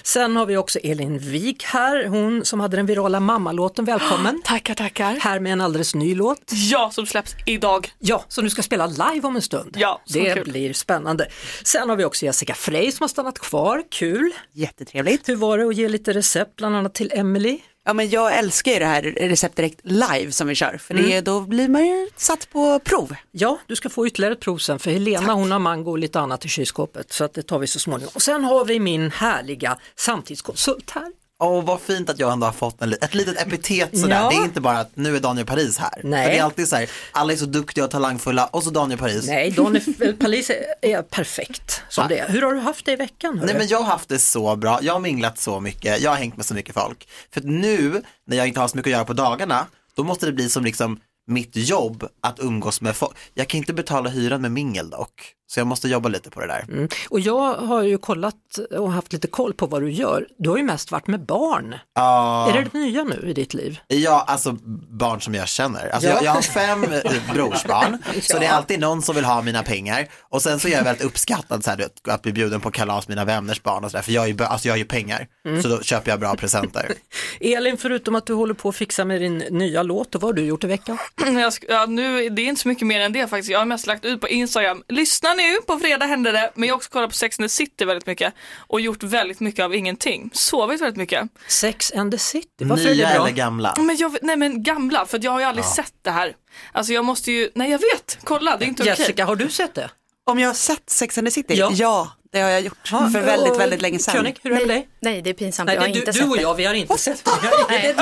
Sen 0.03 0.35
har 0.35 0.45
vi 0.45 0.57
också 0.57 0.79
Elin 0.79 1.17
Wik 1.19 1.63
här, 1.63 2.05
hon 2.07 2.45
som 2.45 2.59
hade 2.59 2.77
den 2.77 2.85
virala 2.85 3.19
mammalåten. 3.19 3.85
Välkommen! 3.85 4.41
Tackar, 4.45 4.75
tackar. 4.75 5.13
Här 5.19 5.39
med 5.39 5.53
en 5.53 5.61
alldeles 5.61 5.95
ny 5.95 6.15
låt. 6.15 6.39
Ja, 6.51 6.89
som 6.93 7.05
släpps 7.05 7.35
idag. 7.45 7.91
Ja, 7.99 8.23
som 8.27 8.43
du 8.43 8.49
ska 8.49 8.61
spela 8.61 8.87
live 8.87 9.21
om 9.27 9.35
en 9.35 9.41
stund. 9.41 9.75
Ja, 9.79 10.01
så 10.05 10.19
det 10.19 10.33
kul. 10.33 10.43
blir 10.43 10.73
spännande. 10.73 11.27
Sen 11.63 11.89
har 11.89 11.95
vi 11.95 12.05
också 12.05 12.25
Jessica 12.25 12.53
Frey 12.53 12.91
som 12.91 13.03
har 13.03 13.07
stannat 13.07 13.39
kvar. 13.39 13.83
Kul! 13.91 14.31
Jättetrevligt. 14.53 15.29
Hur 15.29 15.35
var 15.35 15.57
det 15.57 15.63
att 15.67 15.75
ge 15.75 15.89
lite 15.89 16.13
recept 16.13 16.55
bland 16.55 16.75
annat 16.75 16.93
till 16.93 17.11
Emily? 17.13 17.59
Ja 17.85 17.93
men 17.93 18.09
jag 18.09 18.37
älskar 18.37 18.71
ju 18.71 18.79
det 18.79 18.85
här 18.85 19.01
recept 19.01 19.55
direkt 19.55 19.79
live 19.83 20.31
som 20.31 20.47
vi 20.47 20.55
kör 20.55 20.77
för 20.77 20.93
det, 20.93 21.21
då 21.21 21.41
blir 21.41 21.67
man 21.67 21.87
ju 21.87 22.09
satt 22.15 22.49
på 22.49 22.79
prov. 22.79 23.15
Ja, 23.31 23.59
du 23.67 23.75
ska 23.75 23.89
få 23.89 24.07
ytterligare 24.07 24.33
ett 24.33 24.39
prov 24.39 24.57
sen 24.57 24.79
för 24.79 24.91
Helena 24.91 25.33
hon 25.33 25.51
har 25.51 25.59
mango 25.59 25.91
och 25.91 25.97
lite 25.97 26.19
annat 26.19 26.45
i 26.45 26.47
kylskåpet 26.47 27.13
så 27.13 27.23
att 27.23 27.33
det 27.33 27.43
tar 27.43 27.59
vi 27.59 27.67
så 27.67 27.79
småningom. 27.79 28.11
Och 28.15 28.21
sen 28.21 28.43
har 28.43 28.65
vi 28.65 28.79
min 28.79 29.11
härliga 29.11 29.77
samtidskonsult 29.95 30.91
här. 30.91 31.11
Åh, 31.43 31.63
vad 31.65 31.81
fint 31.81 32.09
att 32.09 32.19
jag 32.19 32.33
ändå 32.33 32.47
har 32.47 32.51
fått 32.53 32.81
en, 32.81 32.93
ett 32.93 33.13
litet 33.13 33.41
epitet 33.41 33.97
sådär. 33.99 34.15
Ja. 34.21 34.29
Det 34.29 34.35
är 34.35 34.43
inte 34.43 34.61
bara 34.61 34.79
att 34.79 34.95
nu 34.95 35.15
är 35.15 35.19
Daniel 35.19 35.45
Paris 35.47 35.77
här. 35.77 36.01
Nej. 36.03 36.25
För 36.25 36.31
det 36.33 36.37
är 36.39 36.43
alltid 36.43 36.67
så 36.67 36.75
här, 36.75 36.89
alla 37.11 37.33
är 37.33 37.37
så 37.37 37.45
duktiga 37.45 37.83
och 37.83 37.91
talangfulla 37.91 38.45
och 38.45 38.63
så 38.63 38.69
Daniel 38.69 38.99
Paris. 38.99 39.27
Nej, 39.27 39.51
Daniel 39.51 40.13
Palis 40.19 40.49
är- 40.49 40.65
är 40.81 41.01
perfekt 41.01 41.81
som 41.89 42.07
det 42.07 42.17
är. 42.19 42.29
Hur 42.29 42.41
har 42.41 42.53
du 42.53 42.59
haft 42.59 42.85
det 42.85 42.91
i 42.91 42.95
veckan? 42.95 43.37
hörru? 43.37 43.45
Nej 43.45 43.55
men 43.57 43.67
jag 43.67 43.77
har 43.77 43.85
haft 43.85 44.09
det 44.09 44.19
så 44.19 44.55
bra, 44.55 44.79
jag 44.81 44.93
har 44.93 44.99
minglat 44.99 45.37
så 45.39 45.59
mycket, 45.59 46.01
jag 46.01 46.11
har 46.11 46.17
hängt 46.17 46.37
med 46.37 46.45
så 46.45 46.53
mycket 46.53 46.73
folk. 46.75 47.07
För 47.33 47.39
att 47.39 47.45
nu, 47.47 48.03
när 48.27 48.37
jag 48.37 48.47
inte 48.47 48.59
har 48.59 48.67
så 48.67 48.77
mycket 48.77 48.89
att 48.89 48.93
göra 48.93 49.05
på 49.05 49.13
dagarna, 49.13 49.65
då 49.95 50.03
måste 50.03 50.25
det 50.25 50.31
bli 50.31 50.49
som 50.49 50.63
liksom 50.63 50.99
mitt 51.27 51.51
jobb 51.55 52.07
att 52.21 52.39
umgås 52.39 52.81
med 52.81 52.95
folk. 52.95 53.17
Jag 53.33 53.47
kan 53.47 53.57
inte 53.57 53.73
betala 53.73 54.09
hyran 54.09 54.41
med 54.41 54.51
mingel 54.51 54.89
dock, 54.89 55.33
så 55.47 55.59
jag 55.59 55.67
måste 55.67 55.87
jobba 55.87 56.09
lite 56.09 56.29
på 56.29 56.39
det 56.41 56.47
där. 56.47 56.65
Mm. 56.69 56.87
Och 57.09 57.19
jag 57.19 57.53
har 57.53 57.83
ju 57.83 57.97
kollat 57.97 58.35
och 58.77 58.91
haft 58.91 59.13
lite 59.13 59.27
koll 59.27 59.53
på 59.53 59.65
vad 59.65 59.81
du 59.81 59.91
gör. 59.91 60.27
Du 60.37 60.49
har 60.49 60.57
ju 60.57 60.63
mest 60.63 60.91
varit 60.91 61.07
med 61.07 61.25
barn. 61.25 61.75
Ja. 61.95 62.49
Är 62.49 62.53
det 62.53 62.69
det 62.73 62.79
nya 62.79 63.03
nu 63.03 63.23
i 63.29 63.33
ditt 63.33 63.53
liv? 63.53 63.79
Ja, 63.87 64.23
alltså 64.27 64.57
barn 64.89 65.21
som 65.21 65.35
jag 65.35 65.47
känner. 65.47 65.89
Alltså, 65.89 66.09
Ja. 66.09 66.15
jag, 66.15 66.23
jag 66.23 66.31
har 66.31 66.41
fem 66.41 66.83
eh, 66.83 67.33
brorsbarn, 67.33 67.97
så 68.21 68.39
det 68.39 68.45
är 68.45 68.51
alltid 68.51 68.79
någon 68.79 69.01
som 69.01 69.15
vill 69.15 69.25
ha 69.25 69.41
mina 69.41 69.63
pengar. 69.63 70.07
Och 70.21 70.41
sen 70.41 70.59
så 70.59 70.67
är 70.67 70.71
jag 70.71 70.83
väldigt 70.83 71.05
uppskattad 71.05 71.63
så 71.63 71.69
här, 71.69 71.87
att 72.07 72.21
bli 72.21 72.33
bjuden 72.33 72.61
på 72.61 72.71
kalas 72.71 73.07
mina 73.07 73.25
vänners 73.25 73.63
barn 73.63 73.83
och 73.83 73.91
sådär, 73.91 74.03
för 74.03 74.11
jag, 74.11 74.29
är, 74.29 74.43
alltså, 74.43 74.67
jag 74.67 74.73
har 74.73 74.77
ju 74.77 74.85
pengar. 74.85 75.27
Mm. 75.45 75.61
Så 75.61 75.67
då 75.67 75.81
köper 75.81 76.11
jag 76.11 76.19
bra 76.19 76.35
presenter. 76.35 76.93
Elin, 77.39 77.77
förutom 77.77 78.15
att 78.15 78.25
du 78.25 78.33
håller 78.33 78.53
på 78.53 78.69
att 78.69 78.75
fixa 78.75 79.05
med 79.05 79.21
din 79.21 79.37
nya 79.37 79.83
låt, 79.83 80.15
och 80.15 80.21
vad 80.21 80.29
har 80.29 80.33
du 80.33 80.45
gjort 80.45 80.63
i 80.63 80.67
veckan? 80.67 80.97
Ja, 81.67 81.85
nu, 81.85 82.29
det 82.29 82.41
är 82.41 82.45
inte 82.45 82.61
så 82.61 82.67
mycket 82.67 82.87
mer 82.87 82.99
än 82.99 83.13
det 83.13 83.27
faktiskt. 83.27 83.49
Jag 83.51 83.59
har 83.59 83.65
mest 83.65 83.87
lagt 83.87 84.05
ut 84.05 84.21
på 84.21 84.27
Instagram. 84.27 84.83
Lyssna 84.87 85.32
nu, 85.35 85.57
på 85.67 85.79
fredag 85.79 86.05
händer 86.05 86.33
det. 86.33 86.51
Men 86.55 86.67
jag 86.67 86.73
har 86.73 86.77
också 86.77 86.89
kollat 86.89 87.09
på 87.09 87.15
Sex 87.15 87.39
and 87.39 87.45
the 87.45 87.49
City 87.49 87.85
väldigt 87.85 88.05
mycket. 88.05 88.33
Och 88.57 88.81
gjort 88.81 89.03
väldigt 89.03 89.39
mycket 89.39 89.65
av 89.65 89.75
ingenting. 89.75 90.29
Sovit 90.33 90.81
väldigt 90.81 90.97
mycket. 90.97 91.29
Sex 91.47 91.91
and 91.91 92.11
the 92.11 92.17
City, 92.17 92.47
varför 92.59 92.83
är 92.83 92.89
det 92.89 92.95
Nya 92.95 93.13
bra? 93.13 93.25
eller 93.27 93.35
gamla? 93.35 93.75
Men 93.77 93.97
jag, 93.97 94.17
nej 94.21 94.37
men 94.37 94.63
gamla, 94.63 95.05
för 95.05 95.19
jag 95.23 95.31
har 95.31 95.39
ju 95.39 95.45
aldrig 95.45 95.65
sett 95.65 95.93
det 96.01 96.11
här. 96.11 96.35
Alltså 96.71 96.93
jag 96.93 97.05
måste 97.05 97.31
ju, 97.31 97.49
nej 97.55 97.71
jag 97.71 97.79
vet, 97.79 98.17
kolla 98.23 98.57
det 98.57 98.65
är 98.65 98.67
inte 98.67 98.83
okej. 98.83 98.95
Jessica, 98.99 99.25
har 99.25 99.35
du 99.35 99.49
sett 99.49 99.75
det? 99.75 99.89
Om 100.25 100.39
jag 100.39 100.49
har 100.49 100.53
sett 100.53 100.89
Sex 100.89 101.17
and 101.17 101.27
the 101.27 101.31
City? 101.31 101.53
Ja. 101.55 101.71
Ja, 101.73 102.11
det 102.33 102.39
har 102.41 102.49
jag 102.49 102.61
gjort 102.61 102.89
Ja, 102.91 103.09
för 103.13 103.21
väldigt, 103.21 103.59
väldigt 103.59 103.81
länge 103.81 103.99
sedan. 103.99 104.13
König, 104.13 104.35
hur 104.43 104.51
är 104.51 104.55
det 104.55 104.65
med 104.65 104.75
dig? 104.75 104.87
Nej, 104.99 105.21
det 105.21 105.29
är 105.29 105.33
pinsamt. 105.33 105.67
Nej, 105.67 105.75
jag 105.75 105.81
har 105.81 105.87
det, 105.87 105.93
inte 105.99 106.11
du, 106.11 106.13
sett 106.13 106.23
du 106.23 106.29
och 106.29 106.35
det. 106.35 106.41
jag, 106.41 106.55
vi 106.55 106.65
har 106.65 106.73
inte 106.73 106.97
sett 106.97 107.25
det. 107.25 107.31
Du 107.41 107.47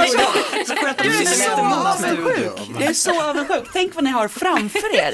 och 0.02 0.08
jag. 0.08 0.68
Så 0.68 0.76
skönt 0.76 1.00
att 1.00 1.06
du 1.06 1.12
sitter 1.12 1.32
så 1.32 1.52
avundsjuk. 1.52 2.50
Jag 2.80 2.90
är 2.90 2.94
så 2.94 3.22
avundsjuk. 3.24 3.64
Tänk 3.74 3.96
vad 3.96 4.04
ni 4.04 4.10
har 4.10 4.28
framför 4.28 4.96
er. 4.96 5.14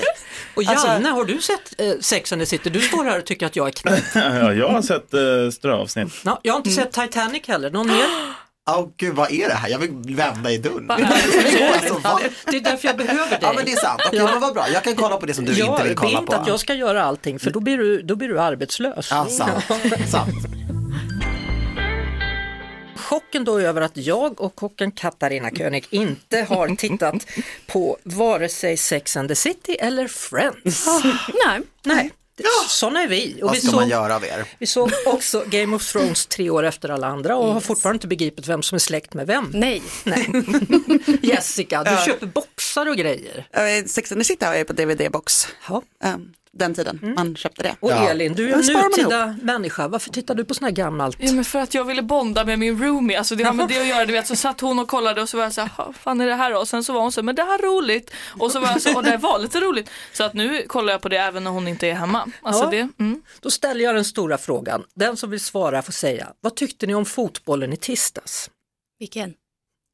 Och 0.56 0.64
Janne, 0.64 0.80
Alltså- 0.80 1.10
har 1.12 1.26
du 1.26 1.42
sett 1.42 1.82
eh, 1.82 1.94
Sex 2.02 2.32
and 2.32 2.42
the 2.42 2.46
City? 2.46 2.70
Du 2.70 2.82
står 2.82 3.06
här 3.06 3.20
och 3.20 3.26
tycker 3.26 3.46
att 3.46 3.56
jag 3.56 3.68
är 3.68 3.72
knäpp. 3.72 4.04
Ja, 4.16 4.54
jag 4.54 4.70
har 4.70 4.82
sett 4.82 5.14
uh, 5.14 5.52
ströavsnitt. 5.52 6.14
Ja, 6.26 6.40
jag 6.44 6.54
har 6.54 6.58
inte 6.58 6.70
sett 6.70 6.92
Titanic 6.92 7.48
heller, 7.48 7.70
någon 7.72 7.88
mer? 7.88 8.06
Åh 8.70 8.88
gud, 8.98 9.16
vad 9.16 9.32
är 9.32 9.48
det 9.48 9.54
här? 9.54 9.70
Jag 9.70 9.80
vill 9.80 10.16
vända 10.16 10.52
i 10.52 10.58
dörren. 10.58 10.92
Alltså, 10.92 11.94
va? 12.04 12.20
Det 12.46 12.58
är 12.58 12.62
därför 12.62 12.88
jag 12.88 12.98
behöver 12.98 13.30
dig. 13.30 13.40
Ja 13.42 13.54
men 13.54 13.66
det 13.66 13.72
är 13.72 13.78
sant, 13.78 14.02
okej 14.08 14.24
men 14.24 14.40
vad 14.42 14.54
bra, 14.54 14.70
jag 14.70 14.84
kan 14.84 14.96
kolla 14.96 15.18
på 15.18 15.26
det 15.26 15.34
som 15.34 15.46
du 15.46 15.54
jag 15.54 15.68
inte 15.68 15.84
vill 15.84 15.96
kolla 15.96 16.10
vill 16.10 16.18
inte 16.20 16.36
på. 16.36 16.42
att 16.42 16.48
jag 16.48 16.60
ska 16.60 16.74
göra 16.74 17.04
allting 17.04 17.40
för 17.40 17.52
då 17.52 17.60
blir 17.60 17.78
du, 17.78 18.02
då 18.02 18.16
blir 18.16 18.28
du 18.28 18.40
arbetslös. 18.40 19.08
Ja, 19.12 19.26
sant. 19.30 19.64
sant. 20.10 20.34
Chocken 22.96 23.44
då 23.44 23.60
över 23.60 23.82
att 23.82 23.98
jag 23.98 24.42
och 24.42 24.56
kocken 24.56 24.92
Katarina 24.92 25.50
König 25.52 25.86
inte 25.90 26.42
har 26.50 26.76
tittat 26.76 27.28
på 27.68 27.98
vare 28.04 28.50
sig 28.50 28.78
Sex 28.78 29.18
and 29.18 29.30
the 29.30 29.36
City 29.36 29.78
eller 29.80 30.08
Friends. 30.08 30.88
Nej. 31.46 31.62
Nej, 31.84 32.12
sådana 32.70 33.04
är 33.04 33.08
vi. 33.08 33.36
Och 33.42 33.48
Vad 33.48 33.56
vi 33.56 33.62
ska 33.62 33.72
man 33.72 33.82
såg, 33.84 33.90
göra 33.92 34.16
av 34.16 34.24
er? 34.26 34.46
vi 34.60 34.66
såg 34.68 34.92
också 35.06 35.44
Game 35.48 35.76
of 35.76 35.92
Thrones 35.92 36.26
tre 36.26 36.50
år 36.50 36.64
efter 36.64 36.90
alla 36.90 37.08
andra 37.08 37.36
och 37.38 37.54
har 37.54 37.62
fortfarande 37.62 37.96
inte 37.96 38.08
begripit 38.08 38.48
vem 38.48 38.64
som 38.64 38.76
är 38.76 38.80
släkt 38.80 39.14
med 39.14 39.28
vem. 39.28 39.52
Nej. 39.54 39.84
Nej. 40.04 40.28
Jessica, 41.22 41.84
du 41.84 41.92
Ja. 41.92 42.06
köper 42.06 42.26
boxar 42.28 42.86
och 42.90 42.96
grejer. 42.98 43.48
Eh, 43.52 43.86
Sex 43.86 44.12
and 44.12 44.22
the 44.22 44.26
City 44.26 44.46
har 44.46 44.54
jag 44.56 44.68
på 44.68 44.74
DVD-box. 44.74 45.48
Ja. 45.70 45.82
Um, 46.04 46.34
den 46.60 46.74
tiden 46.74 47.14
man 47.18 47.36
köpte 47.36 47.64
det. 47.64 47.76
Och 47.80 47.92
Ja. 47.92 48.10
Elin, 48.10 48.34
du 48.34 48.50
är 48.50 48.54
en 48.54 48.60
nutida 48.90 49.36
människa. 49.42 49.88
Varför 49.88 50.10
tittar 50.10 50.36
du 50.36 50.46
på 50.46 50.54
såna 50.54 50.68
här 50.68 50.76
gammalt? 50.76 51.18
Ja, 51.20 51.32
men 51.32 51.46
för 51.46 51.60
att 51.60 51.74
jag 51.74 51.86
ville 51.86 52.02
bonda 52.02 52.46
med 52.46 52.60
min 52.60 52.84
roomie, 52.84 53.18
alltså 53.18 53.36
det 53.36 53.44
har 53.44 53.54
med 53.54 53.68
det 53.68 53.82
att 53.82 53.88
göra, 53.88 54.06
du 54.06 54.14
vet 54.14 54.28
så 54.28 54.36
satt 54.36 54.62
hon 54.62 54.80
och 54.80 54.88
kollade 54.88 55.22
och 55.22 55.30
så 55.30 55.38
var 55.38 55.44
jag 55.44 55.54
så 55.54 55.62
här, 55.62 55.70
"Ha, 55.70 55.94
fan 55.94 56.22
är 56.22 56.28
det 56.28 56.36
här 56.36 56.52
då? 56.52 56.58
Och 56.60 56.68
sen 56.68 56.84
så 56.84 56.94
var 56.94 57.02
hon 57.02 57.12
så, 57.12 57.24
men 57.24 57.36
det 57.36 57.42
här 57.44 57.60
är 57.60 57.64
roligt. 57.64 58.12
Och 58.40 58.52
så 58.52 58.60
var 58.60 58.68
jag 58.68 58.82
så, 58.82 58.96
och 58.96 59.04
det 59.04 59.18
var 59.18 59.40
lite 59.40 59.60
roligt. 59.60 59.90
Så 60.14 60.24
att 60.24 60.34
nu 60.34 60.64
kollar 60.68 60.94
jag 60.94 61.02
på 61.02 61.10
det 61.10 61.18
även 61.18 61.44
när 61.44 61.52
hon 61.52 61.68
inte 61.68 61.88
är 61.88 61.94
hemma. 61.94 62.28
Alltså 62.42 62.64
Ja. 62.64 62.70
det, 62.70 62.90
mm. 63.00 63.22
Då 63.40 63.50
ställer 63.52 63.84
jag 63.84 63.96
den 63.96 64.06
stora 64.06 64.38
frågan. 64.38 64.84
Den 64.96 65.18
som 65.18 65.30
vill 65.30 65.40
svara 65.40 65.82
får 65.82 65.94
säga, 65.94 66.28
vad 66.42 66.56
tyckte 66.56 66.88
ni 66.88 66.96
om 66.96 67.06
fotbollen 67.06 67.74
i 67.74 67.78
tisdags? 67.78 68.50
Vilken? 69.00 69.34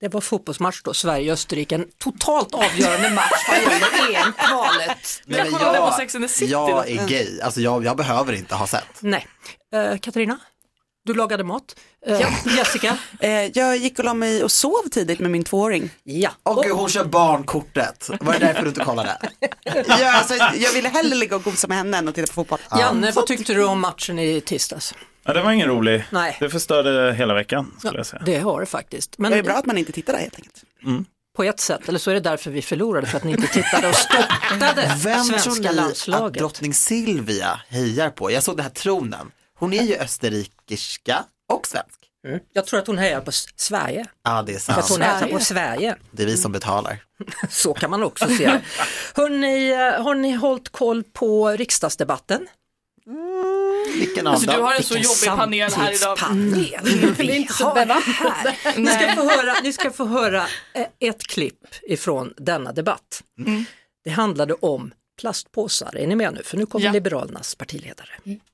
Det 0.04 0.10
var 0.10 0.22
fotbollsmatch 0.22 0.82
då, 0.84 0.94
Sverige-Österrike, 0.94 1.76
en 1.76 1.86
totalt 1.98 2.54
avgörande 2.54 3.10
match 3.10 3.48
vad 3.50 3.58
gäller 3.58 4.16
EM-kvalet. 4.16 5.22
Jag 5.26 5.38
men 5.38 5.52
kollade 5.52 5.78
på 5.78 5.92
Sex 5.98 6.16
and 6.16 6.24
the 6.24 6.28
City 6.28 6.52
jag 6.52 6.90
är 6.90 7.08
gay, 7.08 7.42
alltså 7.42 7.62
jag, 7.62 7.86
jag 7.86 7.98
behöver 7.98 8.34
inte 8.34 8.56
ha 8.56 8.68
sett. 8.68 8.84
Nej. 9.00 9.28
Eh, 9.74 9.98
Katarina? 9.98 10.40
du 11.06 11.14
lagade 11.14 11.44
mat. 11.44 11.76
Eh, 12.08 12.20
Jessica? 12.58 12.98
Eh, 13.20 13.30
jag 13.30 13.78
gick 13.78 14.00
och 14.00 14.06
la 14.06 14.14
mig 14.14 14.44
och 14.44 14.52
sov 14.52 14.90
tidigt 14.92 15.20
med 15.20 15.32
min 15.32 15.44
tvååring. 15.44 15.90
Ja. 16.04 16.32
Gud, 16.64 16.72
hon 16.72 16.90
kör 16.90 17.06
barnkortet. 17.06 18.10
Var 18.22 18.34
det 18.34 18.40
därför 18.40 18.62
du 18.62 18.68
inte 18.68 18.84
kollade? 18.84 19.18
Ja, 19.88 20.18
alltså, 20.18 20.34
jag 20.56 20.74
ville 20.74 20.90
hellre 20.90 21.16
ligga 21.16 21.36
och 21.36 21.44
gosa 21.44 21.68
med 21.68 21.78
henne 21.78 21.98
än 21.98 22.08
att 22.08 22.16
titta 22.16 22.28
på 22.28 22.34
fotboll. 22.34 22.60
Janne, 22.80 23.12
vad 23.12 23.28
tyckte 23.28 23.54
du 23.54 23.66
om 23.66 23.80
matchen 23.80 24.20
i 24.20 24.42
tisdags? 24.42 24.94
Ja, 25.24 25.34
det 25.34 25.42
var 25.42 25.52
ingen 25.52 25.68
rolig. 25.68 26.06
Nej. 26.12 26.38
Det 26.40 26.50
förstörde 26.50 27.14
hela 27.14 27.34
veckan 27.34 27.72
skulle 27.80 27.98
jag 28.00 28.06
säga. 28.06 28.22
Det 28.26 28.40
har 28.40 28.60
det 28.60 28.66
faktiskt. 28.66 29.18
Men... 29.18 29.32
Det 29.32 29.38
är 29.38 29.44
bra 29.44 29.54
att 29.54 29.66
man 29.66 29.78
inte 29.78 29.92
tittar 29.92 30.14
där 30.14 30.20
helt 30.20 30.36
enkelt. 30.36 30.64
Mm. 30.84 31.06
På 31.36 31.44
ett 31.44 31.60
sätt, 31.60 31.90
eller 31.90 32.00
så 32.00 32.10
är 32.12 32.14
det 32.14 32.20
därför 32.20 32.52
vi 32.52 32.62
förlorade, 32.62 33.08
för 33.08 33.18
att 33.18 33.24
ni 33.24 33.32
inte 33.32 33.48
tittade 33.48 33.88
och 33.90 33.96
stöttade 33.96 34.96
Vem 35.04 35.28
tror 35.28 35.38
svenska 35.38 35.62
ni 35.62 35.68
att 35.68 35.76
landslaget. 35.76 36.40
drottning 36.40 36.74
Silvia 36.74 37.62
hejar 37.70 38.10
på? 38.10 38.32
Jag 38.32 38.44
såg 38.44 38.58
den 38.58 38.64
här 38.64 38.72
tronen. 38.72 39.32
Hon 39.60 39.74
är 39.74 39.84
ju 39.84 39.96
österrikiska 39.96 41.24
och 41.54 41.68
svensk. 41.68 42.00
Mm. 42.28 42.40
Jag 42.54 42.66
tror 42.66 42.80
att 42.80 42.88
hon 42.88 42.98
hejar 42.98 43.22
på 43.22 43.32
Sverige. 43.56 44.06
Ja, 44.24 44.42
det 44.42 44.52
är 44.52 44.54
För 44.54 44.62
sant. 44.62 44.80
att 44.80 44.90
hon 44.90 45.02
hälsar 45.02 45.28
på 45.28 45.40
Sverige. 45.40 45.96
Det 46.12 46.24
är 46.24 46.28
vi 46.28 46.38
som 46.38 46.52
betalar. 46.52 47.04
Så 47.50 47.74
kan 47.74 47.90
man 47.90 48.04
också 48.04 48.28
se 48.28 48.46
det. 48.48 48.62
Hörrni, 49.16 49.72
eh, 49.72 50.04
har 50.04 50.16
ni 50.16 50.32
hållit 50.32 50.70
koll 50.70 51.04
på 51.04 51.50
riksdagsdebatten? 51.50 52.48
Vilken 53.96 54.28
Alltså, 54.28 54.52
du 54.52 54.58
har 54.62 54.74
en 54.74 54.84
så 54.84 54.94
jobbig 54.98 55.38
panel 55.38 55.72
här 55.74 55.94
idag. 55.96 56.18
Det 56.56 56.76
är 56.76 57.14
vi 57.18 57.36
inte 57.36 57.54
så 57.54 57.64
har 57.64 57.76
bevattnat. 57.76 58.34
här. 58.34 58.78
Ni 58.78 58.88
ska, 58.88 59.16
få 59.16 59.30
höra, 59.30 59.54
ni 59.64 59.74
ska 59.74 59.92
få 59.92 60.06
höra 60.06 60.48
eh, 60.74 60.88
ett 61.00 61.24
klipp 61.24 61.66
ifrån 61.84 62.34
denna 62.38 62.72
debatt. 62.72 63.24
Mm. 63.40 63.66
Det 64.04 64.10
handlade 64.10 64.54
om 64.54 64.94
plastpåsar. 65.22 65.96
Är 65.98 66.08
ni 66.08 66.16
med 66.16 66.34
nu? 66.34 66.44
För 66.44 66.58
nu 66.58 66.66
kommer 66.66 66.86
Ja. 66.86 66.92
Liberalernas 66.92 67.56
partiledare. 67.56 68.10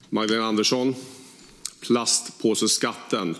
Magdalena 0.10 0.48
Andersson, 0.48 0.96
plastpåseskatten 1.88 3.38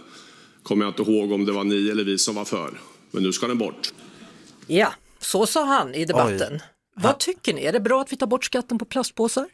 kommer 0.64 0.86
jag 0.86 0.90
inte 1.00 1.12
ihåg 1.12 1.32
om 1.32 1.46
det 1.46 1.52
var 1.52 1.64
ni 1.64 1.90
eller 1.90 2.04
vi 2.04 2.18
som 2.18 2.36
var 2.36 2.46
för, 2.46 2.82
men 3.12 3.24
nu 3.24 3.34
ska 3.34 3.48
den 3.48 3.58
bort. 3.58 3.94
Ja, 4.68 4.94
så 5.20 5.46
sa 5.48 5.66
han 5.66 5.96
i 5.96 6.06
debatten. 6.06 6.60
Vad 6.96 7.20
tycker 7.20 7.54
ni? 7.54 7.66
Är 7.66 7.72
det 7.72 7.80
bra 7.80 8.02
att 8.02 8.12
vi 8.12 8.18
tar 8.18 8.28
bort 8.28 8.46
skatten 8.46 8.78
på 8.80 8.86
plastpåsar? 8.86 9.48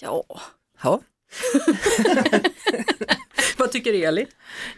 Ja. 0.00 0.24
Ja. 0.82 1.00
Vad 3.56 3.72
tycker 3.72 4.08
Elin? 4.08 4.26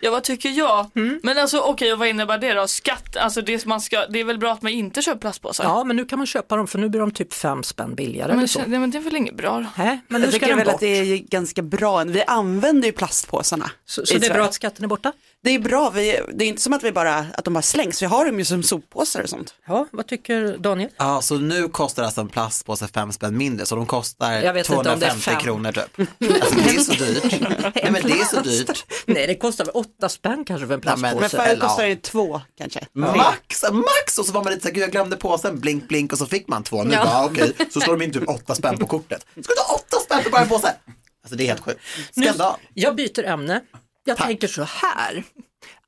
Ja 0.00 0.10
vad 0.10 0.24
tycker 0.24 0.48
jag? 0.48 0.90
Men 1.22 1.38
alltså 1.38 1.60
okej, 1.60 1.92
och 1.92 1.98
vad 1.98 2.08
innebär 2.08 2.38
det 2.38 2.54
då? 2.54 2.68
Skatt, 2.68 3.16
alltså 3.16 3.42
det, 3.42 3.66
man 3.66 3.80
ska, 3.80 4.06
det 4.06 4.20
är 4.20 4.24
väl 4.24 4.38
bra 4.38 4.52
att 4.52 4.62
man 4.62 4.72
inte 4.72 5.02
köper 5.02 5.20
plastpåsar? 5.20 5.64
Ja, 5.64 5.84
men 5.84 5.96
nu 5.96 6.04
kan 6.04 6.18
man 6.18 6.26
köpa 6.26 6.56
dem 6.56 6.66
för 6.66 6.78
nu 6.78 6.88
blir 6.88 7.00
de 7.00 7.10
typ 7.10 7.32
fem 7.32 7.62
spänn 7.62 7.94
billigare. 7.94 8.28
men, 8.28 8.38
eller 8.38 8.48
så. 8.48 8.60
nej, 8.66 8.78
men 8.78 8.90
det 8.90 8.98
är 8.98 9.02
väl 9.02 9.16
inget 9.16 9.36
bra? 9.36 9.66
Nej, 9.78 10.00
men 10.08 10.20
nu 10.20 10.26
jag 10.26 10.34
ska 10.34 10.40
tycker 10.40 10.56
väl 10.56 10.64
bort. 10.64 10.74
att 10.74 10.80
det 10.80 10.86
är 10.86 11.16
ganska 11.16 11.62
bra. 11.62 12.04
Vi 12.04 12.22
använder 12.22 12.86
ju 12.88 12.92
plastpåsarna. 12.92 13.70
Så, 13.86 14.06
så 14.06 14.18
det 14.18 14.26
är 14.26 14.34
bra 14.34 14.44
att 14.44 14.54
skatten 14.54 14.84
är 14.84 14.88
borta? 14.88 15.12
Det 15.42 15.50
är 15.54 15.58
bra, 15.58 15.90
vi, 15.90 16.20
det 16.34 16.44
är 16.44 16.48
inte 16.48 16.62
som 16.62 16.72
att, 16.72 16.82
vi 16.82 16.92
bara, 16.92 17.14
att 17.18 17.44
de 17.44 17.54
bara 17.54 17.62
slängs, 17.62 18.02
vi 18.02 18.06
har 18.06 18.24
dem 18.26 18.38
ju 18.38 18.44
som 18.44 18.62
soppåsar 18.62 19.22
och 19.22 19.28
sånt. 19.28 19.54
Ja, 19.66 19.86
vad 19.92 20.06
tycker 20.06 20.56
Daniel? 20.58 20.90
Ja, 20.96 21.22
så 21.22 21.36
nu 21.38 21.68
kostar 21.68 22.02
alltså 22.02 22.20
en 22.20 22.28
plastpåse 22.28 22.88
fem 22.88 23.12
spänn 23.12 23.36
mindre, 23.36 23.66
så 23.66 23.76
de 23.76 23.86
kostar 23.86 24.32
Jag 24.32 24.52
vet 24.52 24.70
inte 24.70 24.76
om 24.78 24.84
det 24.84 25.06
är 25.06 25.10
250 25.10 25.20
fem. 25.30 25.40
kronor 25.40 25.72
typ. 25.72 26.08
Alltså 26.42 26.54
det 26.54 26.70
är 26.76 26.80
så 26.80 26.92
dyrt. 26.92 27.40
Nej 27.74 27.88
men 27.92 28.02
det 28.02 28.12
är 28.12 28.24
så 28.24 28.40
dyrt. 28.40 28.84
Nej, 29.06 29.26
det 29.26 29.34
kostar 29.34 29.64
väl 29.64 29.74
åtta 29.74 30.08
spänn 30.08 30.44
kanske 30.44 30.66
för 30.66 30.74
en 30.74 30.80
Ja, 30.84 30.96
men- 30.96 31.00
plastpåse. 31.18 31.36
Men 31.36 31.46
förut 31.46 31.60
kostade 31.60 31.88
det 31.88 32.02
två 32.02 32.40
kanske. 32.58 32.86
Max, 32.92 33.62
max! 33.72 34.18
Och 34.18 34.26
så 34.26 34.32
var 34.32 34.44
man 34.44 34.52
lite 34.52 34.62
såhär, 34.62 34.74
gud 34.74 34.82
jag 34.82 34.90
glömde 34.90 35.16
påsen, 35.16 35.60
blink 35.60 35.88
blink 35.88 36.12
och 36.12 36.18
så 36.18 36.26
fick 36.26 36.48
man 36.48 36.62
två. 36.62 36.84
Nu 36.84 36.94
Ja. 36.94 37.04
bara 37.04 37.24
okej, 37.24 37.52
så 37.70 37.80
slår 37.80 37.96
de 37.96 38.04
in 38.04 38.12
typ 38.12 38.28
åtta 38.28 38.54
spänn 38.54 38.78
på 38.78 38.86
kortet. 38.86 39.20
Ska 39.30 39.34
du 39.36 39.54
ta 39.68 39.74
åtta 39.74 39.96
spänn 40.04 40.22
för 40.22 40.30
bara 40.30 40.42
en 40.42 40.48
påse? 40.48 40.74
Alltså 41.22 41.36
det 41.36 41.44
är 41.44 41.48
helt 41.48 41.60
sjukt. 41.64 41.80
Nu, 42.14 42.24
Skandal. 42.26 42.54
jag 42.74 42.96
byter 42.96 43.24
ämne. 43.24 43.60
Jag 44.04 44.16
tänker 44.16 44.48
så 44.48 44.62
här, 44.62 45.24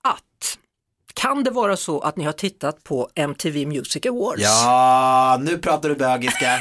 att 0.03 0.59
kan 1.14 1.44
det 1.44 1.51
vara 1.51 1.77
så 1.77 2.01
att 2.01 2.16
ni 2.16 2.25
har 2.25 2.33
tittat 2.33 2.85
på 2.85 3.09
MTV 3.14 3.66
Music 3.66 4.07
Awards? 4.07 4.42
Ja, 4.42 5.38
nu 5.42 5.59
pratar 5.59 5.88
du 5.88 5.94
bögiska. 5.94 6.61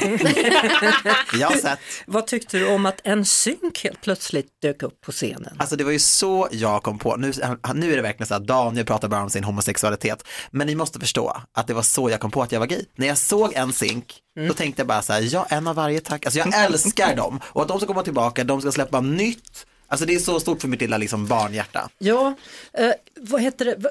jag 1.38 1.50
har 1.50 1.56
sett. 1.56 1.78
Vad 2.06 2.26
tyckte 2.26 2.58
du 2.58 2.74
om 2.74 2.86
att 2.86 3.00
en 3.04 3.24
synk 3.24 3.84
helt 3.84 4.00
plötsligt 4.00 4.46
dök 4.62 4.82
upp 4.82 5.00
på 5.00 5.12
scenen? 5.12 5.56
Alltså 5.58 5.76
det 5.76 5.84
var 5.84 5.90
ju 5.90 5.98
så 5.98 6.48
jag 6.50 6.82
kom 6.82 6.98
på, 6.98 7.16
nu, 7.16 7.32
nu 7.74 7.92
är 7.92 7.96
det 7.96 8.02
verkligen 8.02 8.26
så 8.26 8.34
att 8.34 8.46
Daniel 8.46 8.86
pratar 8.86 9.08
bara 9.08 9.22
om 9.22 9.30
sin 9.30 9.44
homosexualitet, 9.44 10.24
men 10.50 10.66
ni 10.66 10.74
måste 10.74 11.00
förstå 11.00 11.36
att 11.52 11.66
det 11.66 11.74
var 11.74 11.82
så 11.82 12.10
jag 12.10 12.20
kom 12.20 12.30
på 12.30 12.42
att 12.42 12.52
jag 12.52 12.60
var 12.60 12.66
gay. 12.66 12.84
När 12.94 13.06
jag 13.06 13.18
såg 13.18 13.52
en 13.54 13.72
synk, 13.72 14.14
då 14.48 14.54
tänkte 14.54 14.80
jag 14.80 14.86
bara 14.86 15.02
så 15.02 15.12
här, 15.12 15.34
ja 15.34 15.46
en 15.48 15.66
av 15.66 15.76
varje 15.76 16.00
tack, 16.00 16.26
alltså 16.26 16.38
jag 16.38 16.54
älskar 16.64 17.16
dem 17.16 17.40
och 17.44 17.62
att 17.62 17.68
de 17.68 17.78
ska 17.78 17.86
komma 17.86 18.02
tillbaka, 18.02 18.44
de 18.44 18.60
ska 18.60 18.72
släppa 18.72 19.00
nytt, 19.00 19.66
alltså 19.92 20.06
det 20.06 20.14
är 20.14 20.18
så 20.18 20.40
stort 20.40 20.60
för 20.60 20.68
mitt 20.68 20.80
lilla 20.80 20.98
liksom 20.98 21.26
barnhjärta. 21.26 21.88
Ja, 21.98 22.34
eh, 22.72 22.92
vad 23.16 23.40
heter 23.42 23.64
det, 23.64 23.90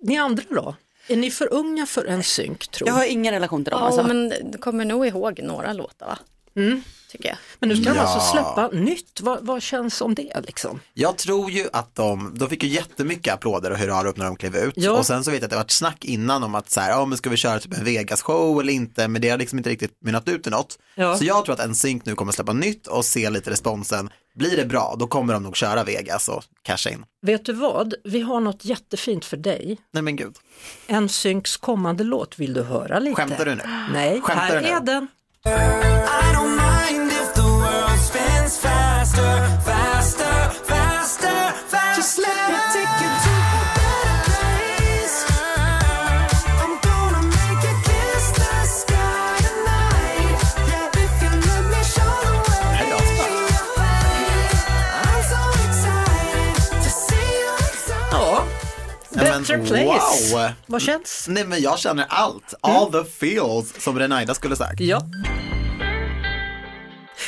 ni 0.00 0.18
andra 0.18 0.42
då? 0.50 0.74
Är 1.08 1.16
ni 1.16 1.30
för 1.30 1.52
unga 1.52 1.86
för 1.86 2.04
en 2.04 2.22
synk 2.22 2.68
tror 2.68 2.88
Jag 2.88 2.94
har 2.94 3.04
ingen 3.04 3.34
relation 3.34 3.64
till 3.64 3.70
dem. 3.70 3.80
Ja, 3.80 3.86
Alltså. 3.86 4.02
men 4.02 4.28
du 4.50 4.58
kommer 4.58 4.84
nog 4.84 5.06
ihåg 5.06 5.40
några 5.42 5.72
låtar 5.72 6.06
va? 6.06 6.18
Mm. 6.56 6.82
Tycker 7.10 7.28
jag. 7.28 7.38
Men 7.58 7.68
nu 7.68 7.76
ska 7.76 7.84
de 7.90 7.96
Ja. 7.96 8.02
alltså 8.02 8.32
släppa 8.32 8.68
nytt, 8.72 9.20
vad, 9.20 9.38
vad 9.46 9.62
känns 9.62 10.00
om 10.00 10.14
det 10.14 10.40
liksom? 10.46 10.80
Jag 10.94 11.16
tror 11.16 11.50
ju 11.50 11.66
att 11.72 11.94
de, 11.94 12.34
de 12.38 12.48
fick 12.48 12.62
ju 12.62 12.68
jättemycket 12.68 13.34
applåder 13.34 13.70
och 13.70 13.78
hurra 13.78 14.08
upp 14.08 14.16
när 14.16 14.24
de 14.24 14.36
klev 14.36 14.56
ut. 14.56 14.74
Ja. 14.76 14.92
Och 14.92 15.06
sen 15.06 15.24
så 15.24 15.30
vet 15.30 15.40
jag 15.40 15.44
att 15.44 15.50
det 15.50 15.56
var 15.56 15.64
ett 15.64 15.70
snack 15.70 16.04
innan 16.04 16.42
om 16.42 16.54
att 16.54 16.70
så 16.70 16.80
här, 16.80 16.90
ja 16.90 17.04
men 17.06 17.18
ska 17.18 17.30
vi 17.30 17.36
köra 17.36 17.58
typ 17.58 17.74
en 17.78 17.84
Vegas-show 17.84 18.60
eller 18.60 18.72
inte, 18.72 19.08
men 19.08 19.22
det 19.22 19.28
har 19.30 19.38
liksom 19.38 19.58
inte 19.58 19.70
riktigt 19.70 19.92
mynnat 20.04 20.28
ut 20.28 20.46
i 20.46 20.50
något. 20.50 20.78
Ja. 20.94 21.16
Så 21.18 21.24
jag 21.24 21.44
tror 21.44 21.60
att 21.60 21.70
NSYNC 21.70 22.04
nu 22.06 22.14
kommer 22.14 22.32
släppa 22.32 22.52
nytt 22.52 22.86
och 22.86 23.04
se 23.04 23.30
lite 23.30 23.50
responsen. 23.50 24.10
Blir 24.34 24.56
det 24.56 24.64
bra, 24.64 24.96
då 24.98 25.06
kommer 25.06 25.32
de 25.34 25.42
nog 25.42 25.56
köra 25.56 25.84
Vegas 25.84 26.28
och 26.28 26.44
casha 26.62 26.90
in. 26.90 27.04
Vet 27.22 27.44
du 27.44 27.52
vad, 27.52 27.94
vi 28.04 28.20
har 28.20 28.40
något 28.40 28.64
jättefint 28.64 29.24
för 29.24 29.36
dig. 29.36 29.78
Nej 29.92 30.02
men 30.02 30.16
gud. 30.16 30.36
En 30.86 31.08
synks 31.08 31.56
kommande 31.56 32.04
låt, 32.04 32.38
vill 32.38 32.52
du 32.54 32.62
höra 32.62 32.98
lite? 32.98 33.14
Skämtar 33.16 33.44
du 33.44 33.54
nu? 33.54 33.62
Nej, 33.92 34.20
Skämtar 34.20 34.34
här 34.44 34.54
du 34.54 34.60
nu? 34.60 34.68
är 34.68 34.80
den. 34.80 35.08
I 35.46 36.32
don't 36.34 36.54
mind 36.54 37.10
if 37.10 37.34
the 37.34 37.42
world 37.42 37.98
spins 37.98 38.58
faster, 38.58 39.22
faster, 39.64 39.79
Better 59.50 59.66
place. 59.66 60.34
Wow. 60.34 60.50
Vad 60.66 60.82
känns? 60.82 61.26
Nej 61.28 61.46
men 61.46 61.62
jag 61.62 61.78
känner 61.78 62.06
allt, 62.08 62.54
all 62.60 62.92
the 62.92 63.04
feels 63.04 63.82
som 63.82 63.98
Renaida 63.98 64.34
skulle 64.34 64.56
sagt. 64.56 64.80
Ja. 64.80 65.02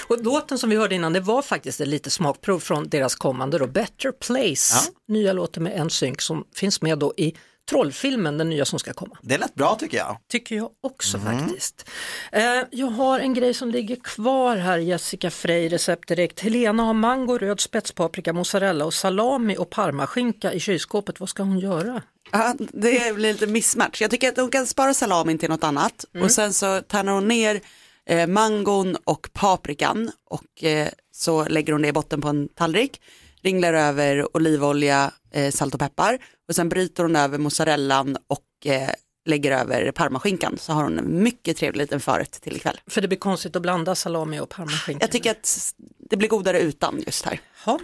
Och 0.06 0.24
låten 0.24 0.58
som 0.58 0.70
vi 0.70 0.76
hörde 0.76 0.94
innan, 0.94 1.12
det 1.12 1.20
var 1.20 1.42
faktiskt 1.42 1.80
ett 1.80 1.88
litet 1.88 2.12
smakprov 2.12 2.60
från 2.60 2.88
deras 2.88 3.14
kommande 3.14 3.58
då, 3.58 3.66
Better 3.66 4.12
Place, 4.12 4.74
nya 5.08 5.32
låten 5.32 5.62
med 5.62 5.80
en 5.80 5.90
synk 5.90 6.20
som 6.20 6.44
finns 6.54 6.82
med 6.82 6.98
då 6.98 7.14
i 7.16 7.34
Trollfilmen, 7.70 8.38
den 8.38 8.50
nya 8.50 8.64
som 8.64 8.78
ska 8.78 8.92
komma. 8.92 9.16
Det 9.22 9.38
lät 9.38 9.54
bra 9.54 9.74
tycker 9.74 9.96
jag. 9.98 10.16
Tycker 10.28 10.56
jag 10.56 10.70
också 10.80 11.18
faktiskt. 11.18 11.88
Eh, 12.32 12.42
jag 12.70 12.86
har 12.86 13.20
en 13.20 13.34
grej 13.34 13.54
som 13.54 13.70
ligger 13.70 13.96
kvar 13.96 14.56
här, 14.56 14.78
Jessica 14.78 15.30
Frey, 15.30 15.68
recept 15.68 16.08
direkt. 16.08 16.40
Helena 16.40 16.82
har 16.82 16.94
mango, 16.94 17.38
röd 17.38 17.60
spetspaprika, 17.60 18.32
mozzarella 18.32 18.84
och 18.84 18.94
salami 18.94 19.56
och 19.58 19.70
parmaskinka 19.70 20.52
i 20.52 20.60
kylskåpet. 20.60 21.20
Vad 21.20 21.28
ska 21.28 21.42
hon 21.42 21.58
göra? 21.58 22.02
Ja, 22.32 22.54
det 22.58 23.14
blir 23.14 23.32
lite 23.32 23.46
missmatch. 23.46 24.00
Jag 24.02 24.10
tycker 24.10 24.28
att 24.28 24.36
hon 24.36 24.50
kan 24.50 24.66
spara 24.66 24.94
salamin 24.94 25.38
till 25.38 25.48
något 25.50 25.64
annat 25.64 26.04
Mm. 26.14 26.24
och 26.24 26.30
sen 26.30 26.52
så 26.52 26.80
tärnar 26.80 27.12
hon 27.12 27.28
ner 27.28 27.60
eh, 28.06 28.26
mangon 28.26 28.96
och 29.04 29.28
paprikan 29.32 30.10
och 30.30 30.64
eh, 30.64 30.88
så 31.12 31.44
lägger 31.48 31.72
hon 31.72 31.82
det 31.82 31.88
i 31.88 31.92
botten 31.92 32.20
på 32.20 32.28
en 32.28 32.48
tallrik, 32.48 33.00
ringlar 33.42 33.74
över 33.74 34.36
olivolja, 34.36 35.10
eh, 35.32 35.50
salt 35.50 35.74
och 35.74 35.80
peppar 35.80 36.18
och 36.52 36.56
sen 36.56 36.68
bryter 36.68 37.02
hon 37.02 37.16
över 37.16 37.38
mozzarellan 37.38 38.16
och 38.26 38.66
eh, 38.66 38.90
lägger 39.24 39.52
över 39.52 39.92
parmaskinkan 39.92 40.58
så 40.58 40.72
har 40.72 40.82
hon 40.82 40.98
en 40.98 41.22
mycket 41.22 41.56
trevlig 41.56 41.80
liten 41.80 42.00
förrätt 42.00 42.40
till 42.40 42.56
ikväll. 42.56 42.80
För 42.86 43.00
det 43.00 43.08
blir 43.08 43.18
konstigt 43.18 43.56
att 43.56 43.62
blanda 43.62 43.94
salami 43.94 44.40
och 44.40 44.48
parmaskinka. 44.48 45.04
Jag 45.04 45.10
tycker 45.10 45.30
att 45.30 45.74
det 46.12 46.16
blir 46.16 46.28
godare 46.28 46.60
utan 46.60 47.02
just 47.06 47.24
här. 47.24 47.40
Ja, 47.66 47.78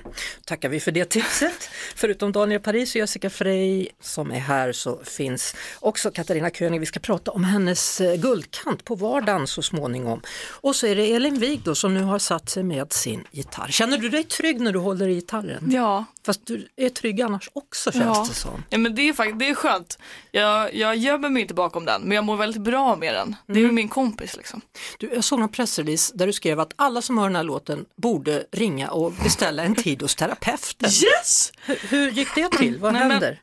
tackar 0.45 0.69
vi 0.69 0.81
för 0.81 0.91
det 0.93 1.05
tipset. 1.05 1.69
Förutom 1.97 2.33
Daniel 2.33 2.61
Paris 2.61 2.95
och 2.95 2.97
Jessica 2.99 3.31
Frey 3.31 3.89
som 4.01 4.31
är 4.33 4.39
här 4.39 4.73
så 4.73 5.01
finns 5.05 5.55
också 5.81 6.11
Katarina 6.11 6.51
König. 6.51 6.81
Vi 6.81 6.87
ska 6.87 7.01
prata 7.01 7.31
om 7.31 7.45
hennes 7.45 8.01
eh, 8.01 8.15
guldkant 8.15 8.85
på 8.85 8.95
vardagen 8.95 9.47
så 9.47 9.63
småningom. 9.63 10.21
Och 10.51 10.77
så 10.77 10.87
är 10.87 10.97
det 10.97 11.13
Elin 11.15 11.39
Wig 11.39 11.61
då 11.65 11.75
som 11.75 11.95
nu 11.95 12.03
har 12.03 12.19
satt 12.19 12.51
sig 12.51 12.63
med 12.63 12.93
sin 12.93 13.25
gitarr. 13.31 13.69
Känner 13.69 13.99
du 13.99 14.09
dig 14.09 14.25
trygg 14.25 14.61
när 14.61 14.73
du 14.73 14.79
håller 14.79 15.09
i 15.09 15.15
gitarren? 15.15 15.71
Ja. 15.73 16.05
Fast 16.27 16.47
du 16.47 16.69
är 16.77 16.89
trygg 16.89 17.21
annars 17.23 17.51
också 17.53 17.93
känns 17.93 18.05
ja. 18.19 18.27
det 18.29 18.35
som. 18.35 18.65
Ja 18.71 18.79
men 18.79 18.95
det 18.95 19.09
är 19.09 19.13
faktiskt, 19.13 19.39
det 19.39 19.49
är 19.49 19.55
skönt. 19.55 19.99
Jag, 20.31 20.75
jag 20.75 20.97
gömmer 20.97 21.29
mig 21.29 21.43
inte 21.43 21.55
bakom 21.55 21.85
den 21.85 22.03
men 22.03 22.13
jag 22.13 22.25
mår 22.25 22.37
väldigt 22.37 22.63
bra 22.63 22.97
med 22.97 23.15
den. 23.15 23.37
Det 23.47 23.53
är 23.53 23.57
Mm. 23.57 23.67
ju 23.71 23.73
min 23.73 23.89
kompis 23.89 24.37
liksom. 24.37 24.61
Du, 24.99 25.11
jag 25.15 25.25
såg 25.25 25.41
en 25.41 25.49
pressrelease 25.49 26.13
där 26.17 26.27
du 26.27 26.33
skrev 26.33 26.61
att 26.61 26.73
alla 26.77 27.03
som 27.03 27.19
hör 27.19 27.25
den 27.27 27.37
här 27.37 27.43
låten 27.43 27.85
borde 27.97 28.18
borde 28.19 28.45
ringa 28.53 28.91
och 28.91 29.13
beställa 29.13 29.63
en 29.63 29.75
tid 29.75 30.03
hos 30.03 30.15
terapeuten. 30.15 30.91
Yes! 30.91 31.53
Hur, 31.67 31.79
hur 31.89 32.11
gick 32.11 32.35
det 32.35 32.49
till? 32.49 32.79
Vad 32.79 32.93
Nej, 32.93 33.03
men- 33.03 33.11
händer? 33.11 33.41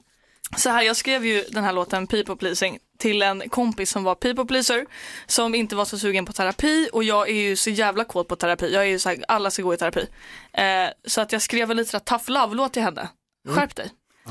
Så 0.58 0.70
här, 0.70 0.82
jag 0.84 0.96
skrev 0.96 1.26
ju 1.26 1.44
den 1.50 1.64
här 1.64 1.74
låten 1.74 2.08
People 2.08 2.36
Pleasing 2.36 2.80
till 3.00 3.22
en 3.22 3.50
kompis 3.50 3.90
som 3.92 4.04
var 4.04 4.16
people 4.16 4.46
pleaser 4.46 4.86
som 5.28 5.56
inte 5.56 5.76
var 5.76 5.86
så 5.86 5.98
sugen 6.00 6.26
på 6.26 6.34
terapi 6.34 6.90
och 6.94 7.04
jag 7.04 7.30
är 7.30 7.34
ju 7.34 7.56
så 7.56 7.70
jävla 7.70 8.04
kåt 8.04 8.28
på 8.28 8.36
terapi. 8.36 8.74
Jag 8.74 8.84
är 8.84 8.88
ju 8.88 9.00
så 9.00 9.10
här, 9.10 9.26
alla 9.28 9.52
ska 9.52 9.64
gå 9.64 9.74
i 9.74 9.78
terapi. 9.78 10.08
Eh, 10.54 10.64
så 11.08 11.22
att 11.22 11.32
jag 11.32 11.42
skrev 11.42 11.72
en 11.72 11.78
lite 11.78 11.92
så 11.92 11.98
här 11.98 12.04
tough 12.04 12.30
love-låt 12.32 12.74
till 12.74 12.82
henne. 12.82 13.10
Skärp 13.48 13.76
dig. 13.76 13.90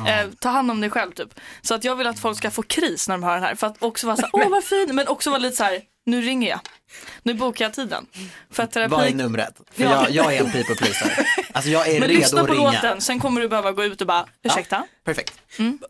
Eh, 0.08 0.30
ta 0.40 0.48
hand 0.48 0.70
om 0.70 0.80
dig 0.80 0.90
själv 0.90 1.12
typ. 1.12 1.40
Så 1.62 1.74
att 1.74 1.84
jag 1.84 1.96
vill 1.96 2.06
att 2.06 2.18
folk 2.18 2.38
ska 2.38 2.50
få 2.50 2.62
kris 2.62 3.08
när 3.08 3.14
de 3.14 3.22
hör 3.22 3.34
den 3.34 3.42
här. 3.42 3.54
För 3.54 3.66
att 3.66 3.82
också 3.82 4.06
vara 4.06 4.16
så 4.16 4.22
här, 4.22 4.30
åh 4.32 4.48
vad 4.50 4.64
fin, 4.64 4.90
men 4.94 5.08
också 5.08 5.30
vara 5.30 5.38
lite 5.38 5.56
så 5.56 5.64
här, 5.64 5.80
nu 6.04 6.20
ringer 6.22 6.50
jag. 6.50 6.60
Nu 7.22 7.34
bokar 7.34 7.64
jag 7.64 7.74
tiden. 7.74 8.06
För 8.50 8.62
att 8.62 8.72
terapi... 8.72 8.90
Vad 8.94 9.06
är 9.06 9.14
numret? 9.14 9.54
För 9.72 9.82
Ja. 9.82 9.90
jag, 9.90 10.10
jag 10.10 10.34
är 10.34 10.40
en 10.44 10.52
people 10.52 10.74
pleaser. 10.74 11.26
Alltså 11.52 11.70
jag 11.70 11.88
är 11.88 12.00
Men 12.00 12.08
redo 12.08 12.20
lyssna 12.20 12.40
att 12.40 12.46
på 12.46 12.52
ringa. 12.54 12.72
låten, 12.72 13.00
sen 13.00 13.20
kommer 13.20 13.40
du 13.40 13.48
behöva 13.48 13.72
gå 13.72 13.84
ut 13.84 14.00
och 14.00 14.06
bara, 14.06 14.26
ursäkta? 14.42 14.84
Perfekt. 15.04 15.34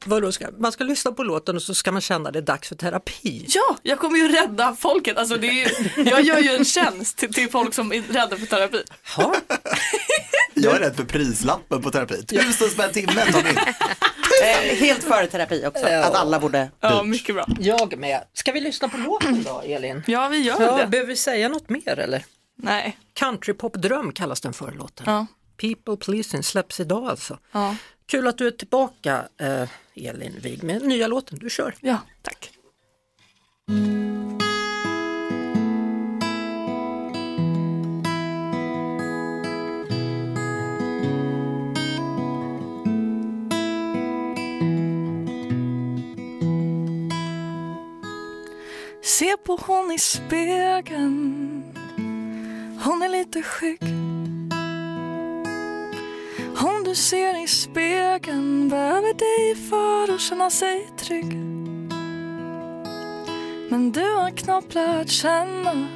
Vadå 0.05 0.33
ska, 0.33 0.47
man 0.59 0.73
ska 0.73 0.85
lyssna 0.85 1.13
på 1.13 1.23
låten 1.23 1.57
och 1.57 1.63
så 1.63 1.75
ska 1.75 1.93
man 1.93 2.01
känna 2.01 2.31
det 2.31 2.39
är 2.39 2.43
dags 2.43 2.69
för 2.69 2.77
terapi. 2.77 3.45
Ja, 3.49 3.77
jag 3.83 3.99
kommer 3.99 4.19
ju 4.19 4.29
rädda 4.29 4.77
folket. 4.81 5.19
Alltså 5.19 5.37
det 5.37 5.47
är 5.49 5.53
ju, 5.97 6.05
jag 6.11 6.23
gör 6.23 6.39
ju 6.39 6.51
en 6.51 6.65
tjänst 6.65 7.17
till, 7.19 7.33
till 7.35 7.51
folk 7.51 7.75
som 7.75 7.93
är 7.93 8.03
rädda 8.03 8.37
för 8.37 8.47
terapi. 8.47 8.83
Jag 10.55 10.75
är 10.75 10.79
rädd 10.81 10.97
för 10.97 11.05
prislappen 11.05 11.83
på 11.83 11.91
terapi. 11.91 12.23
Tusen 12.27 12.71
spänn 12.71 12.93
timmen 12.93 13.33
Tommy. 13.33 13.51
Eh, 14.43 14.77
helt 14.77 15.05
före 15.05 15.27
terapi 15.27 15.67
också, 15.67 15.87
att 15.87 16.15
alla 16.15 16.41
borde... 16.41 16.71
Ja, 16.81 17.03
mycket 17.03 17.35
bra. 17.35 17.47
Jag 17.61 17.99
med. 17.99 18.25
Ska 18.33 18.53
vi 18.53 18.61
lyssna 18.61 18.89
på 18.89 18.97
låten 18.97 19.43
då, 19.43 19.63
Elin? 19.65 20.03
Ja, 20.07 20.29
vi 20.29 20.39
gör 20.39 20.63
ja, 20.63 20.77
det. 20.77 20.87
Behöver 20.87 21.09
vi 21.09 21.17
säga 21.17 21.49
något 21.49 21.69
mer 21.69 21.99
eller? 21.99 22.25
Nej. 22.57 22.99
Countrypop-dröm 23.15 24.13
kallas 24.13 24.41
den 24.41 24.53
för 24.53 24.73
låten. 24.73 25.07
Ja. 25.07 25.27
People 25.57 25.97
Pleasing 25.97 26.43
släpps 26.43 26.81
idag 26.81 27.09
alltså. 27.09 27.39
Ja. 27.53 27.77
Kul 28.07 28.29
att 28.29 28.39
du 28.39 28.47
är 28.47 28.51
tillbaka 28.51 29.29
eh, 29.41 29.69
Elin 30.09 30.39
Wig 30.43 30.63
med 30.63 30.83
nya 30.83 31.07
låten. 31.07 31.39
Du 31.39 31.51
kör. 31.51 31.75
Ja, 31.81 31.99
tack. 32.23 32.51
Se 49.19 49.37
på 49.37 49.59
hon 49.67 49.93
i 49.93 49.99
spegeln. 49.99 51.63
Hon 52.85 53.03
är 53.03 53.09
lite 53.09 53.43
skygg 53.43 53.81
Hon 56.57 56.85
du 56.85 56.95
ser 56.95 57.45
i 57.45 57.47
spegeln 57.47 58.69
behöver 58.69 59.15
dig 59.15 59.55
för 59.71 60.15
att 60.15 60.21
känna 60.21 60.51
sig 60.51 60.89
trygg. 60.99 61.37
Men 63.71 63.93
du 63.93 64.15
har 64.15 64.31
knappt 64.31 64.75
lärt 64.75 65.09
känna 65.09 65.89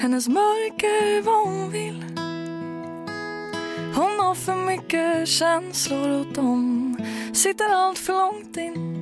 hennes 0.00 0.28
mörker 0.28 1.22
vad 1.22 1.46
hon 1.46 1.70
vill. 1.70 2.04
Hon 3.94 4.20
har 4.20 4.34
för 4.34 4.56
mycket 4.56 5.28
känslor 5.28 6.08
och 6.08 6.26
de 6.34 6.96
sitter 7.34 7.68
allt 7.74 7.98
för 7.98 8.12
långt 8.12 8.56
in 8.56 8.97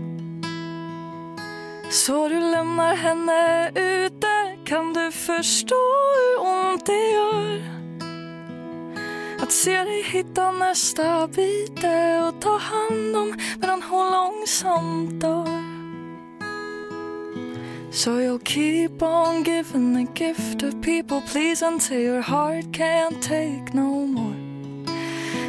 så 1.91 2.29
du 2.29 2.41
lämnar 2.41 2.95
henne 2.95 3.71
ute 3.75 4.57
kan 4.65 4.93
du 4.93 5.13
förstå 5.13 5.75
hur 6.15 6.47
ont 6.47 6.87
det 6.87 7.11
gör? 7.11 7.63
Att 9.43 9.53
se 9.53 9.85
dig 9.85 10.03
hitta 10.03 10.51
nästa 10.51 11.27
bite 11.27 12.23
och 12.29 12.41
ta 12.41 12.59
hand 12.59 13.17
om 13.17 13.35
medan 13.61 13.83
hon 13.83 14.11
långsamt 14.11 15.21
dör. 15.21 15.77
So 17.93 18.21
you'll 18.21 18.45
keep 18.45 19.03
on 19.03 19.43
giving 19.43 19.95
the 19.95 20.25
gift 20.25 20.63
of 20.63 20.83
people 20.83 21.23
please 21.33 21.67
until 21.67 21.99
your 21.99 22.21
heart 22.21 22.65
can't 22.73 23.23
take 23.23 23.73
no 23.73 24.07
more. 24.07 24.37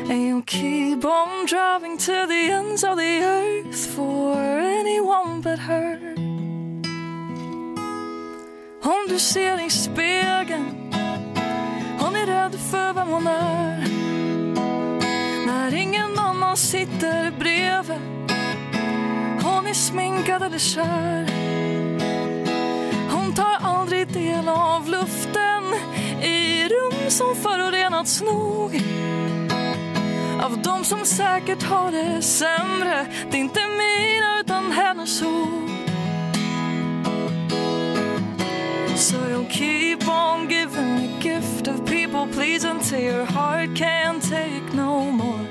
And 0.10 0.28
you'll 0.28 0.46
keep 0.46 1.04
on 1.04 1.46
driving 1.46 1.98
to 1.98 2.26
the 2.28 2.52
ends 2.52 2.84
of 2.84 2.98
the 2.98 3.22
earth 3.22 3.96
for 3.96 4.38
anyone 4.38 5.42
but 5.42 5.60
her. 5.60 6.17
Om 8.88 9.06
du 9.08 9.20
ser 9.20 9.66
i 9.66 9.70
spegeln 9.70 10.94
Hon 12.00 12.16
är 12.16 12.26
rädd 12.26 12.60
för 12.72 12.94
vem 12.94 13.08
hon 13.08 13.28
är. 13.28 13.88
När 15.46 15.74
ingen 15.74 16.20
annan 16.20 16.58
sitter 16.58 17.32
bredvid 17.32 18.02
Hon 19.44 19.68
är 19.68 19.74
sminkad 19.74 20.44
eller 20.44 20.58
kär. 20.58 21.28
Hon 23.12 23.34
tar 23.34 23.58
aldrig 23.62 24.08
del 24.08 24.50
av 24.50 24.90
luften 24.90 25.64
I 26.22 26.68
rum 26.68 27.10
som 27.10 27.36
förorenats 27.36 28.22
nog. 28.22 28.82
Av 30.42 30.62
de 30.62 30.84
som 30.84 31.06
säkert 31.06 31.64
har 31.64 31.92
det 31.92 32.22
sämre 32.22 33.06
Det 33.32 33.38
är 33.38 33.42
inte 33.42 33.60
mina 33.60 34.40
utan 34.40 34.72
hennes 34.72 35.22
ord 35.22 35.77
So 38.98 39.28
you'll 39.28 39.46
keep 39.46 40.08
on 40.08 40.48
giving 40.48 40.96
the 40.96 41.20
gift 41.20 41.68
of 41.68 41.86
people 41.86 42.26
please 42.30 42.64
until 42.64 43.00
your 43.00 43.26
heart 43.26 43.76
can't 43.76 44.24
take 44.24 44.74
no 44.74 45.12
more. 45.12 45.46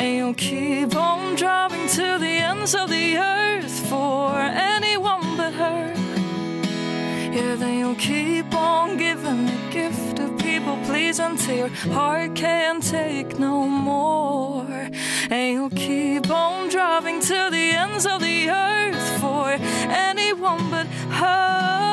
And 0.00 0.16
you'll 0.16 0.34
keep 0.34 0.96
on 0.96 1.36
driving 1.36 1.86
to 1.88 2.16
the 2.18 2.38
ends 2.50 2.74
of 2.74 2.88
the 2.88 3.18
earth 3.18 3.86
for 3.86 4.34
anyone 4.38 5.36
but 5.36 5.52
her. 5.52 5.92
Yeah, 7.34 7.54
then 7.56 7.78
you'll 7.78 7.96
keep 7.96 8.54
on 8.54 8.96
giving 8.96 9.44
the 9.44 9.70
gift 9.70 10.18
of 10.18 10.38
people 10.38 10.78
please 10.84 11.18
until 11.18 11.54
your 11.54 11.68
heart 11.92 12.34
can't 12.34 12.82
take 12.82 13.38
no 13.38 13.68
more. 13.68 14.88
And 15.28 15.52
you'll 15.52 15.70
keep 15.70 16.30
on 16.30 16.70
driving 16.70 17.20
to 17.20 17.48
the 17.50 17.72
ends 17.72 18.06
of 18.06 18.22
the 18.22 18.48
earth 18.48 19.20
for 19.20 19.50
anyone 19.50 20.70
but 20.70 20.86
her. 21.20 21.91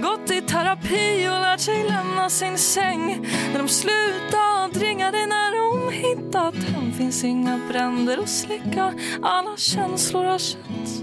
Gått 0.00 0.30
i 0.30 0.40
terapi 0.40 1.28
och 1.28 1.40
lärt 1.40 1.60
sig 1.60 1.84
lämna 1.84 2.30
sin 2.30 2.58
säng, 2.58 3.26
när 3.52 3.58
de 3.58 3.68
slutat 3.68 4.76
ringa 4.76 5.10
dig, 5.10 5.26
när 5.26 5.52
de 5.56 5.92
hittat 5.92 6.54
hem, 6.54 6.92
finns 6.92 7.24
inga 7.24 7.60
bränder 7.68 8.18
att 8.18 8.28
släcka, 8.28 8.94
alla 9.22 9.56
känslor 9.56 10.24
har 10.24 10.38
känts. 10.38 11.02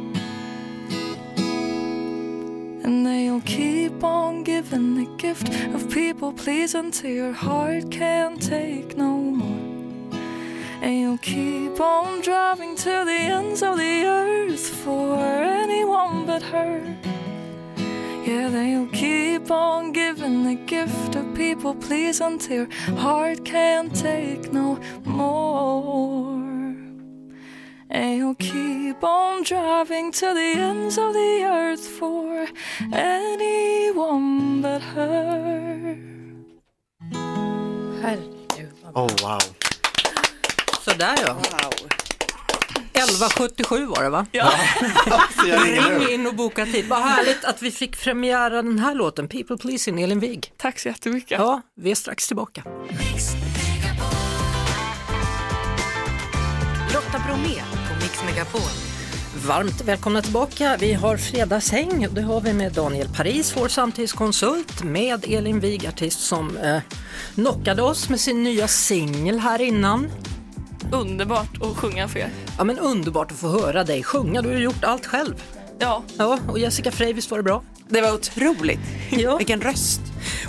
And 2.86 3.08
they'll 3.08 3.41
keep 3.41 4.03
on 4.03 4.43
giving 4.43 4.95
the 4.95 5.27
gift 5.27 5.47
of 5.75 5.89
people 5.93 6.34
please 6.34 6.77
until 6.77 7.12
your 7.12 7.32
heart 7.32 7.89
can't 7.89 8.41
take 8.41 8.97
no 8.97 9.17
more. 9.17 9.73
And 10.82 10.99
you'll 10.99 11.17
keep 11.17 11.79
on 11.79 12.21
driving 12.21 12.75
to 12.75 13.06
the 13.06 13.32
ends 13.32 13.63
of 13.63 13.77
the 13.77 14.06
earth 14.06 14.69
for 14.84 15.17
anyone 15.17 16.25
but 16.25 16.43
her. 16.43 16.95
Yeah, 18.25 18.47
then 18.47 18.69
you'll 18.69 18.88
keep 18.88 19.51
on 19.51 19.91
giving 19.91 20.45
the 20.45 20.55
gift 20.55 21.13
of 21.15 21.36
people 21.36 21.75
please 21.75 22.21
until 22.21 22.67
your 22.67 22.95
heart 22.95 23.43
can't 23.43 23.93
take 23.93 24.53
no 24.53 24.79
more. 25.03 26.41
And 27.89 28.17
you'll 28.17 28.36
keep 28.36 29.03
on 29.03 29.43
driving 29.43 30.13
to 30.13 30.33
the 30.33 30.53
ends 30.57 30.97
of 30.97 31.13
the 31.13 31.43
earth 31.43 31.86
for 31.86 32.47
anyone 32.93 34.62
but 34.62 34.81
her. 34.81 35.97
Herregud. 38.01 38.71
Oh 38.95 39.09
wow. 39.21 39.39
Sådär 40.81 41.15
ja. 41.21 41.36
1177 42.93 43.86
var 43.86 44.04
det 44.04 44.10
va? 44.10 44.26
Ja. 44.32 44.52
Ring 45.63 46.10
in 46.10 46.28
och 46.28 46.36
boka 46.36 46.65
tid. 46.65 46.86
Vad 46.88 46.99
härligt 46.99 47.45
att 47.45 47.62
vi 47.62 47.71
fick 47.71 48.04
premiära 48.04 48.62
den 48.62 48.80
här 48.80 48.95
låten, 48.95 49.28
People 49.28 49.58
Pleasing, 49.58 50.02
Elin 50.02 50.19
Wig. 50.19 50.54
Tack 50.58 50.80
så 50.80 50.88
jättemycket. 50.88 51.39
Ja, 51.39 51.62
vi 51.76 51.91
är 51.91 51.95
strax 51.95 52.28
tillbaka. 52.28 52.63
Lotta 56.93 57.19
Bromé 57.28 57.62
på 57.88 57.95
Mix 58.02 58.23
Megapol. 58.26 58.62
Varmt 59.47 59.82
välkomna 59.82 60.21
tillbaka. 60.21 60.78
Vi 60.80 60.93
har 60.93 61.17
fredagshäng 61.17 62.08
och 62.08 62.13
det 62.13 62.21
har 62.21 62.41
vi 62.41 62.54
med 62.54 62.73
Daniel 62.73 63.08
Paris, 63.10 63.54
vår 63.58 63.67
samtidskonsult, 63.67 64.84
med 64.84 65.26
Elin 65.28 65.60
Wig, 65.60 65.88
artist 65.88 66.19
som 66.19 66.58
eh, 66.58 66.82
knockade 67.36 67.82
oss 67.82 68.10
med 68.10 68.19
sin 68.19 68.43
nya 68.43 68.67
singel 68.67 69.39
här 69.39 69.62
innan. 69.62 70.10
Underbart 70.91 71.62
att 71.62 71.78
sjunga 71.78 72.08
för 72.08 72.19
er. 72.19 72.30
Ja 72.58 72.63
men 72.63 72.80
underbart 72.80 73.32
att 73.32 73.38
få 73.38 73.48
höra 73.48 73.84
dig 73.84 74.04
sjunga, 74.04 74.41
du 74.41 74.50
har 74.50 74.56
ju 74.56 74.63
gjort 74.63 74.84
allt 74.84 75.06
själv. 75.06 75.43
Ja. 75.80 76.04
Ja, 76.17 76.39
och 76.48 76.60
Jessica 76.60 76.91
Frey, 76.91 77.13
visst 77.13 77.32
var 77.32 77.38
det 77.38 77.43
bra? 77.43 77.63
Det 77.89 78.02
var 78.02 78.13
otroligt. 78.13 78.80
Ja. 79.10 79.38
Vilken 79.38 79.62
röst. 79.62 80.02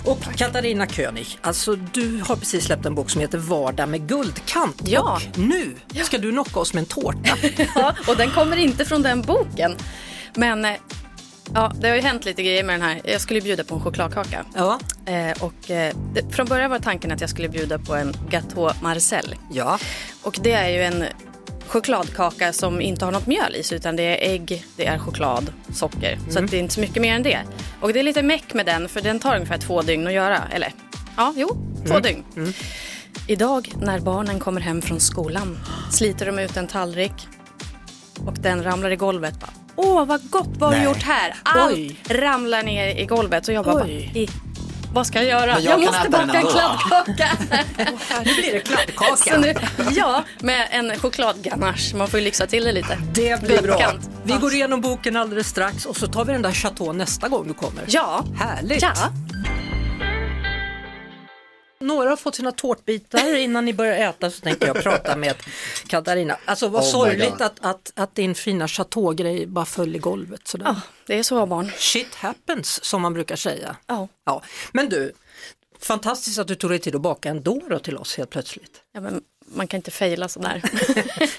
Och 0.05 0.21
Katarina 0.35 0.87
König, 0.87 1.39
alltså 1.41 1.75
du 1.75 2.21
har 2.27 2.35
precis 2.35 2.63
släppt 2.65 2.85
en 2.85 2.95
bok 2.95 3.09
som 3.09 3.21
heter 3.21 3.37
Vardag 3.37 3.89
med 3.89 4.07
guldkant. 4.07 4.81
Ja. 4.85 5.19
Och 5.33 5.39
nu 5.39 5.75
ska 6.03 6.17
du 6.17 6.31
knocka 6.31 6.59
oss 6.59 6.73
med 6.73 6.81
en 6.81 6.87
tårta. 6.87 7.37
Ja, 7.75 7.95
och 8.07 8.17
den 8.17 8.31
kommer 8.31 8.57
inte 8.57 8.85
från 8.85 9.01
den 9.01 9.21
boken. 9.21 9.75
Men 10.35 10.65
eh, 10.65 10.71
ja, 11.55 11.71
det 11.79 11.87
har 11.87 11.95
ju 11.95 12.01
hänt 12.01 12.25
lite 12.25 12.43
grejer 12.43 12.63
med 12.63 12.73
den 12.75 12.81
här. 12.81 13.01
Jag 13.03 13.21
skulle 13.21 13.41
bjuda 13.41 13.63
på 13.63 13.75
en 13.75 13.81
chokladkaka. 13.81 14.45
Ja. 14.55 14.79
Eh, 15.05 15.43
och, 15.43 15.71
eh, 15.71 15.95
det, 16.13 16.35
från 16.35 16.45
början 16.45 16.71
var 16.71 16.79
tanken 16.79 17.11
att 17.11 17.21
jag 17.21 17.29
skulle 17.29 17.49
bjuda 17.49 17.79
på 17.79 17.95
en 17.95 18.13
Gâteau 18.29 18.71
Marcel. 18.81 19.35
Ja. 19.51 19.79
Och 20.23 20.37
det 20.41 20.51
är 20.51 20.69
ju 20.69 20.83
en 20.83 21.03
chokladkaka 21.67 22.53
som 22.53 22.81
inte 22.81 23.05
har 23.05 23.11
något 23.11 23.27
mjöl 23.27 23.55
i 23.55 23.63
sig 23.63 23.77
utan 23.77 23.95
det 23.95 24.03
är 24.03 24.31
ägg, 24.33 24.65
det 24.75 24.85
är 24.85 24.97
choklad, 24.97 25.49
socker. 25.73 26.19
Så 26.29 26.31
Mm. 26.31 26.45
att 26.45 26.51
det 26.51 26.57
är 26.57 26.61
inte 26.61 26.73
så 26.73 26.79
mycket 26.81 27.01
mer 27.01 27.15
än 27.15 27.23
det. 27.23 27.39
Och 27.81 27.93
det 27.93 27.99
är 27.99 28.03
lite 28.03 28.21
meck 28.23 28.53
med 28.53 28.65
den 28.65 28.89
för 28.89 29.01
den 29.01 29.19
tar 29.19 29.35
ungefär 29.35 29.57
två 29.57 29.81
dygn 29.81 30.07
att 30.07 30.13
göra. 30.13 30.41
Eller 30.53 30.73
ja, 31.17 31.33
jo, 31.35 31.57
två 31.87 31.93
Mm. 31.97 32.01
dygn. 32.01 32.23
Idag 33.27 33.71
när 33.81 33.99
barnen 33.99 34.39
kommer 34.39 34.61
hem 34.61 34.81
från 34.81 34.99
skolan 34.99 35.59
sliter 35.91 36.25
de 36.25 36.39
ut 36.39 36.57
en 36.57 36.67
tallrik 36.67 37.27
och 38.25 38.33
den 38.33 38.63
ramlar 38.63 38.89
i 38.91 38.95
golvet. 38.95 39.39
Bara, 39.39 39.49
Åh 39.75 40.05
vad 40.05 40.29
gott, 40.29 40.49
vad 40.59 40.69
har 40.69 40.79
du 40.79 40.83
gjort 40.85 41.03
här? 41.03 41.35
Allt 41.43 41.73
Oj. 41.73 41.99
ramlar 42.09 42.63
ner 42.63 42.87
i 42.95 43.05
golvet 43.05 43.47
och 43.47 43.53
jag 43.53 43.65
bara, 43.65 43.83
Oj. 43.83 44.11
i, 44.15 44.27
vad 44.93 45.07
ska 45.07 45.23
jag 45.23 45.27
göra? 45.27 45.55
Men 45.55 45.63
jag 45.63 45.73
Jag, 45.73 45.85
måste 45.85 46.09
baka 46.09 46.23
en 46.23 46.45
kladdkaka. 46.47 47.27
Nu 48.25 48.33
blir 48.33 48.53
det 48.53 48.59
kladdkaka. 48.59 49.37
Nu, 49.37 49.53
ja, 49.91 50.23
med 50.39 50.67
en 50.71 50.99
chokladganache. 50.99 51.95
Man 51.95 52.07
får 52.07 52.19
ju 52.19 52.23
lyxa 52.25 52.47
till 52.47 52.63
det 52.63 52.71
lite. 52.71 52.97
Det 53.13 53.41
blir 53.41 53.61
bra. 53.61 53.93
Vi 54.23 54.33
går 54.33 54.53
igenom 54.53 54.81
boken 54.81 55.15
alldeles 55.15 55.47
strax 55.47 55.85
och 55.85 55.97
så 55.97 56.07
tar 56.07 56.25
vi 56.25 56.33
den 56.33 56.41
där 56.41 56.51
chateau 56.51 56.93
nästa 56.93 57.27
gång 57.27 57.47
du 57.47 57.53
kommer. 57.53 57.83
Ja. 57.87 58.25
Härligt. 58.39 58.81
Ja. 58.81 58.91
Några 61.85 62.09
har 62.09 62.17
fått 62.17 62.35
sina 62.35 62.51
tårtbitar 62.51 63.35
innan 63.35 63.65
ni 63.65 63.73
börjar 63.73 64.09
äta 64.09 64.31
så 64.31 64.41
tänkte 64.41 64.67
jag 64.67 64.83
prata 64.83 65.15
med 65.15 65.35
Katarina. 65.87 66.37
Alltså 66.45 66.67
vad 66.67 66.81
Oh 66.81 66.87
sorgligt 66.87 67.41
att, 67.41 67.59
att, 67.59 67.91
att 67.95 68.15
din 68.15 68.35
fina 68.35 68.67
chateaugrej 68.67 69.45
bara 69.45 69.65
föll 69.65 69.95
i 69.95 69.99
golvet 69.99 70.47
sådär. 70.47 70.65
ja, 70.65 70.81
det 71.07 71.19
är 71.19 71.23
så 71.23 71.45
barn. 71.45 71.71
Shit 71.77 72.15
happens 72.15 72.83
som 72.83 73.01
man 73.01 73.13
brukar 73.13 73.35
säga. 73.35 73.75
Ja. 73.87 74.07
Ja. 74.25 74.41
Men 74.73 74.89
du, 74.89 75.13
fantastiskt 75.79 76.39
att 76.39 76.47
du 76.47 76.55
tog 76.55 76.69
dig 76.69 76.79
tid 76.79 76.95
att 76.95 77.01
baka 77.01 77.29
en 77.29 77.43
då 77.43 77.79
till 77.79 77.97
oss 77.97 78.17
helt 78.17 78.29
plötsligt. 78.29 78.81
Ja, 78.93 79.01
men 79.01 79.21
man 79.55 79.67
kan 79.67 79.77
inte 79.77 79.91
fejla 79.91 80.27
sådär. 80.27 80.61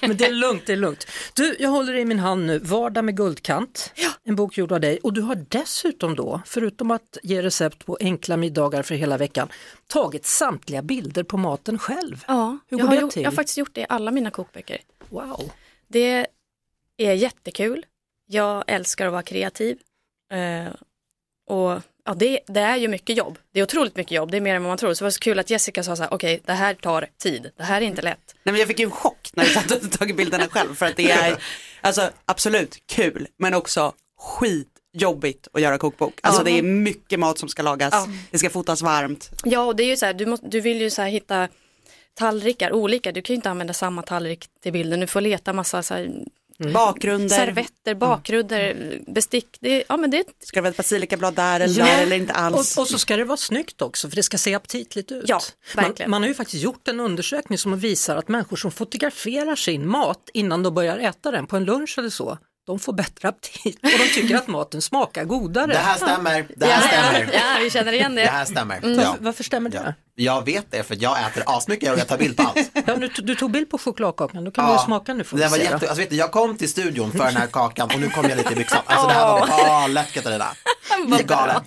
Men 0.07 0.17
det 0.17 0.25
är 0.25 0.31
lugnt, 0.31 0.65
det 0.65 0.73
är 0.73 0.77
lugnt. 0.77 1.07
Du, 1.33 1.55
jag 1.59 1.69
håller 1.69 1.93
i 1.95 2.05
min 2.05 2.19
hand 2.19 2.45
nu, 2.45 2.59
Vardag 2.59 3.05
med 3.05 3.17
guldkant, 3.17 3.93
en 4.23 4.35
bok 4.35 4.57
gjord 4.57 4.71
av 4.71 4.79
dig 4.79 4.99
och 5.03 5.13
du 5.13 5.21
har 5.21 5.35
dessutom 5.49 6.15
då, 6.15 6.41
förutom 6.45 6.91
att 6.91 7.17
ge 7.23 7.41
recept 7.41 7.85
på 7.85 7.97
enkla 7.99 8.37
middagar 8.37 8.83
för 8.83 8.95
hela 8.95 9.17
veckan, 9.17 9.49
tagit 9.87 10.25
samtliga 10.25 10.81
bilder 10.81 11.23
på 11.23 11.37
maten 11.37 11.79
själv. 11.79 12.23
Ja, 12.27 12.57
Hur 12.67 12.77
jag, 12.77 12.79
går 12.79 12.87
har 12.87 12.95
det 12.95 13.01
gjort, 13.01 13.11
till? 13.11 13.23
jag 13.23 13.31
har 13.31 13.35
faktiskt 13.35 13.57
gjort 13.57 13.73
det 13.73 13.81
i 13.81 13.85
alla 13.89 14.11
mina 14.11 14.31
kokböcker. 14.31 14.77
Wow. 15.09 15.51
Det 15.87 16.27
är 16.97 17.13
jättekul. 17.13 17.85
Jag 18.25 18.63
älskar 18.67 19.05
att 19.05 19.11
vara 19.11 19.23
kreativ. 19.23 19.77
Eh, 20.31 20.73
och 21.47 21.81
ja, 22.07 22.13
det, 22.13 22.39
det 22.47 22.59
är 22.59 22.77
ju 22.77 22.87
mycket 22.87 23.17
jobb. 23.17 23.37
Det 23.53 23.59
är 23.59 23.63
otroligt 23.63 23.95
mycket 23.95 24.11
jobb, 24.11 24.31
det 24.31 24.37
är 24.37 24.41
mer 24.41 24.55
än 24.55 24.63
vad 24.63 24.69
man 24.69 24.77
tror. 24.77 24.93
Så 24.93 25.03
det 25.03 25.05
var 25.05 25.11
så 25.11 25.19
kul 25.19 25.39
att 25.39 25.49
Jessica 25.49 25.83
sa 25.83 25.95
så 25.95 26.03
här, 26.03 26.13
okej, 26.13 26.41
det 26.45 26.53
här 26.53 26.73
tar 26.73 27.07
tid, 27.23 27.51
det 27.57 27.63
här 27.63 27.81
är 27.81 27.85
inte 27.85 28.01
lätt. 28.01 28.19
Nej, 28.43 28.51
men 28.53 28.55
jag 28.55 28.67
fick 28.67 28.79
ju 28.79 28.85
en 28.85 28.91
chock 28.91 29.29
när 29.33 29.43
jag 29.43 29.53
satt 29.53 29.71
och 29.71 29.91
tagit 29.99 30.15
bilderna 30.17 30.47
själv 30.47 30.75
för 30.75 30.85
att 30.85 30.95
det 30.95 31.11
är 31.11 31.37
alltså, 31.81 32.09
absolut 32.25 32.77
kul 32.85 33.27
men 33.39 33.53
också 33.53 33.93
skitjobbigt 34.19 35.47
att 35.53 35.61
göra 35.61 35.77
kokbok. 35.77 36.19
Alltså 36.23 36.41
Ja. 36.41 36.45
det 36.45 36.51
är 36.57 36.61
mycket 36.61 37.19
mat 37.19 37.37
som 37.39 37.49
ska 37.49 37.61
lagas, 37.61 37.93
Ja. 37.93 38.07
det 38.31 38.37
ska 38.37 38.49
fotas 38.49 38.81
varmt. 38.81 39.29
Ja, 39.43 39.61
och 39.65 39.75
det 39.75 39.83
är 39.83 39.87
ju 39.87 39.97
så 39.97 40.05
här, 40.05 40.13
du, 40.13 40.25
måste, 40.25 40.47
du 40.47 40.61
vill 40.61 40.81
ju 40.81 40.89
så 40.89 41.01
här 41.01 41.09
hitta 41.09 41.47
tallrikar, 42.13 42.73
olika, 42.73 43.11
du 43.11 43.21
kan 43.21 43.33
ju 43.33 43.35
inte 43.35 43.49
använda 43.49 43.73
samma 43.73 44.01
tallrik 44.01 44.45
till 44.63 44.73
bilden, 44.73 44.99
du 44.99 45.07
får 45.07 45.21
leta 45.21 45.53
massa 45.53 45.83
så 45.83 45.93
här, 45.93 46.09
Bakgrunder, 46.73 47.29
servetter, 47.35 47.95
bakgrunder, 47.95 48.99
bestick, 49.07 49.57
det, 49.59 49.83
ja 49.89 49.97
men 49.97 50.11
det, 50.11 50.23
ska 50.39 50.57
det 50.57 50.61
vara 50.61 50.69
ett 50.69 50.77
basilikablad 50.77 51.33
där 51.33 51.59
eller 51.59 51.79
Ja. 51.79 51.85
där 51.85 52.01
eller 52.01 52.15
inte 52.15 52.33
alls. 52.33 52.77
Och, 52.77 52.81
och 52.81 52.87
så 52.87 52.97
ska 52.99 53.17
det 53.17 53.23
vara 53.23 53.37
snyggt 53.37 53.81
också 53.81 54.09
för 54.09 54.15
det 54.15 54.23
ska 54.23 54.37
se 54.37 54.55
aptitligt 54.55 55.11
ut. 55.11 55.25
Ja, 55.27 55.39
man, 55.75 55.85
verkligen. 55.85 56.11
man 56.11 56.21
har 56.21 56.27
ju 56.27 56.33
faktiskt 56.33 56.63
gjort 56.63 56.87
en 56.87 56.99
undersökning 56.99 57.57
som 57.57 57.79
visar 57.79 58.15
att 58.15 58.27
människor 58.27 58.57
som 58.57 58.71
fotograferar 58.71 59.55
sin 59.55 59.87
mat 59.87 60.29
innan 60.33 60.63
de 60.63 60.73
börjar 60.73 60.97
äta 60.97 61.31
den 61.31 61.47
på 61.47 61.57
en 61.57 61.65
lunch 61.65 61.95
eller 61.97 62.09
så, 62.09 62.37
de 62.67 62.79
får 62.79 62.93
bättre 62.93 63.27
aptit 63.27 63.75
och 63.83 63.89
de 63.99 64.07
tycker 64.21 64.35
att 64.35 64.47
maten 64.47 64.81
smakar 64.81 65.23
godare. 65.25 65.67
Det 65.67 65.77
här 65.77 65.95
stämmer, 65.97 66.45
det 66.55 66.65
här 66.65 66.81
ja, 66.81 66.87
stämmer. 66.87 67.33
ja, 67.33 67.57
vi 67.63 67.69
känner 67.69 67.93
igen 67.93 68.15
Det 68.15 68.21
det. 68.21 68.27
här 68.27 68.45
stämmer. 68.45 68.79
Varför, 68.81 69.01
Ja. 69.01 69.15
varför 69.19 69.43
stämmer 69.43 69.69
det? 69.69 69.81
Ja. 69.85 69.93
Jag 70.15 70.45
vet 70.45 70.71
det 70.71 70.83
för 70.83 70.97
jag 70.99 71.17
äter 71.27 71.43
asmycket 71.45 71.91
och 71.93 71.99
jag 71.99 72.07
tar 72.07 72.17
bild 72.17 72.37
på 72.37 72.43
allt. 72.43 72.71
Ja, 72.85 72.95
nu, 72.95 73.07
du 73.07 73.35
tog 73.35 73.51
bild 73.51 73.69
på 73.69 73.77
chokladkakan, 73.77 74.43
då 74.43 74.51
kan 74.51 74.65
du 74.67 74.71
ju 74.71 74.79
smaka 74.79 75.13
nu 75.13 75.23
får 75.23 75.37
det 75.37 75.47
var 75.47 75.57
jätte, 75.57 75.73
alltså, 75.73 75.95
vet 75.95 76.09
du, 76.09 76.15
jag 76.15 76.31
kom 76.31 76.57
till 76.57 76.69
studion 76.69 77.11
för 77.11 77.17
den 77.25 77.35
här 77.35 77.47
kakan 77.47 77.89
och 77.93 77.99
nu 77.99 78.09
kom 78.09 78.29
jag 78.29 78.37
lite 78.37 78.53
i 78.53 78.55
byxan. 78.55 78.79
Alltså 78.85 79.07
det 79.07 79.13
här 79.13 79.27
var 79.27 79.47
galet 79.47 80.11
Katarina. 80.11 80.45
Det 81.07 81.19
är 81.19 81.23
galet. 81.23 81.63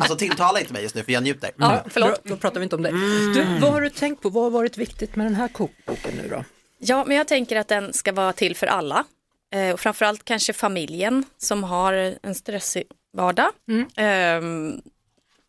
Alltså 0.00 0.16
tilltala 0.16 0.60
inte 0.60 0.72
mig 0.72 0.82
just 0.82 0.94
nu 0.94 1.02
för 1.04 1.12
jag 1.12 1.22
njuter. 1.22 1.50
Ja, 1.56 1.84
förlåt. 1.88 2.20
Då, 2.24 2.30
då 2.30 2.36
pratar 2.36 2.60
vi 2.60 2.64
inte 2.64 2.76
om 2.76 2.82
det. 2.82 2.90
Du, 2.90 3.58
vad 3.60 3.72
har 3.72 3.80
du 3.80 3.90
tänkt 3.90 4.22
på? 4.22 4.28
Vad 4.28 4.42
har 4.42 4.50
varit 4.50 4.78
viktigt 4.78 5.16
med 5.16 5.26
den 5.26 5.34
här 5.34 5.48
kokboken 5.48 6.12
nu 6.22 6.28
då? 6.28 6.44
Ja, 6.78 7.04
men 7.06 7.16
jag 7.16 7.28
tänker 7.28 7.56
att 7.56 7.68
den 7.68 7.92
ska 7.92 8.12
vara 8.12 8.32
till 8.32 8.56
för 8.56 8.66
alla. 8.66 9.04
Eh, 9.54 9.72
och 9.74 9.80
framförallt 9.80 10.24
kanske 10.24 10.52
familjen 10.52 11.24
som 11.38 11.64
har 11.64 12.14
en 12.22 12.34
stressig 12.34 12.84
vardag. 13.16 13.50
Ehm, 13.96 14.82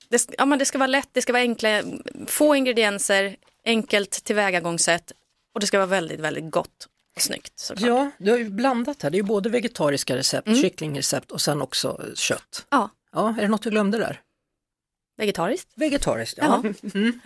det, 0.09 0.17
sk- 0.17 0.35
ja, 0.37 0.45
men 0.45 0.59
det 0.59 0.65
ska 0.65 0.77
vara 0.77 0.87
lätt, 0.87 1.09
det 1.11 1.21
ska 1.21 1.33
vara 1.33 1.41
enkla, 1.41 1.83
få 2.27 2.55
ingredienser, 2.55 3.35
enkelt 3.65 4.11
tillvägagångssätt 4.23 5.11
och 5.53 5.59
det 5.59 5.67
ska 5.67 5.77
vara 5.77 5.87
väldigt, 5.87 6.19
väldigt 6.19 6.51
gott 6.51 6.87
och 7.15 7.21
snyggt. 7.21 7.59
såklart. 7.59 7.87
Ja, 7.89 8.11
du 8.17 8.31
har 8.31 8.37
ju 8.37 8.49
blandat 8.49 9.01
här. 9.03 9.09
Det 9.09 9.15
är 9.15 9.19
ju 9.19 9.23
både 9.23 9.49
vegetariska 9.49 10.15
recept, 10.17 10.47
Mm. 10.47 10.61
kycklingrecept 10.61 11.31
och 11.31 11.41
sen 11.41 11.61
också 11.61 12.01
eh, 12.07 12.13
kött. 12.15 12.65
Ja, 12.69 12.89
Ja, 13.11 13.29
är 13.37 13.41
det 13.41 13.47
något 13.47 13.61
du 13.63 13.69
glömde 13.69 13.97
där? 13.97 14.21
vegetariskt. 15.17 15.69
Vegetariskt, 15.75 16.37
ja. 16.41 16.63
Mm. 16.93 17.19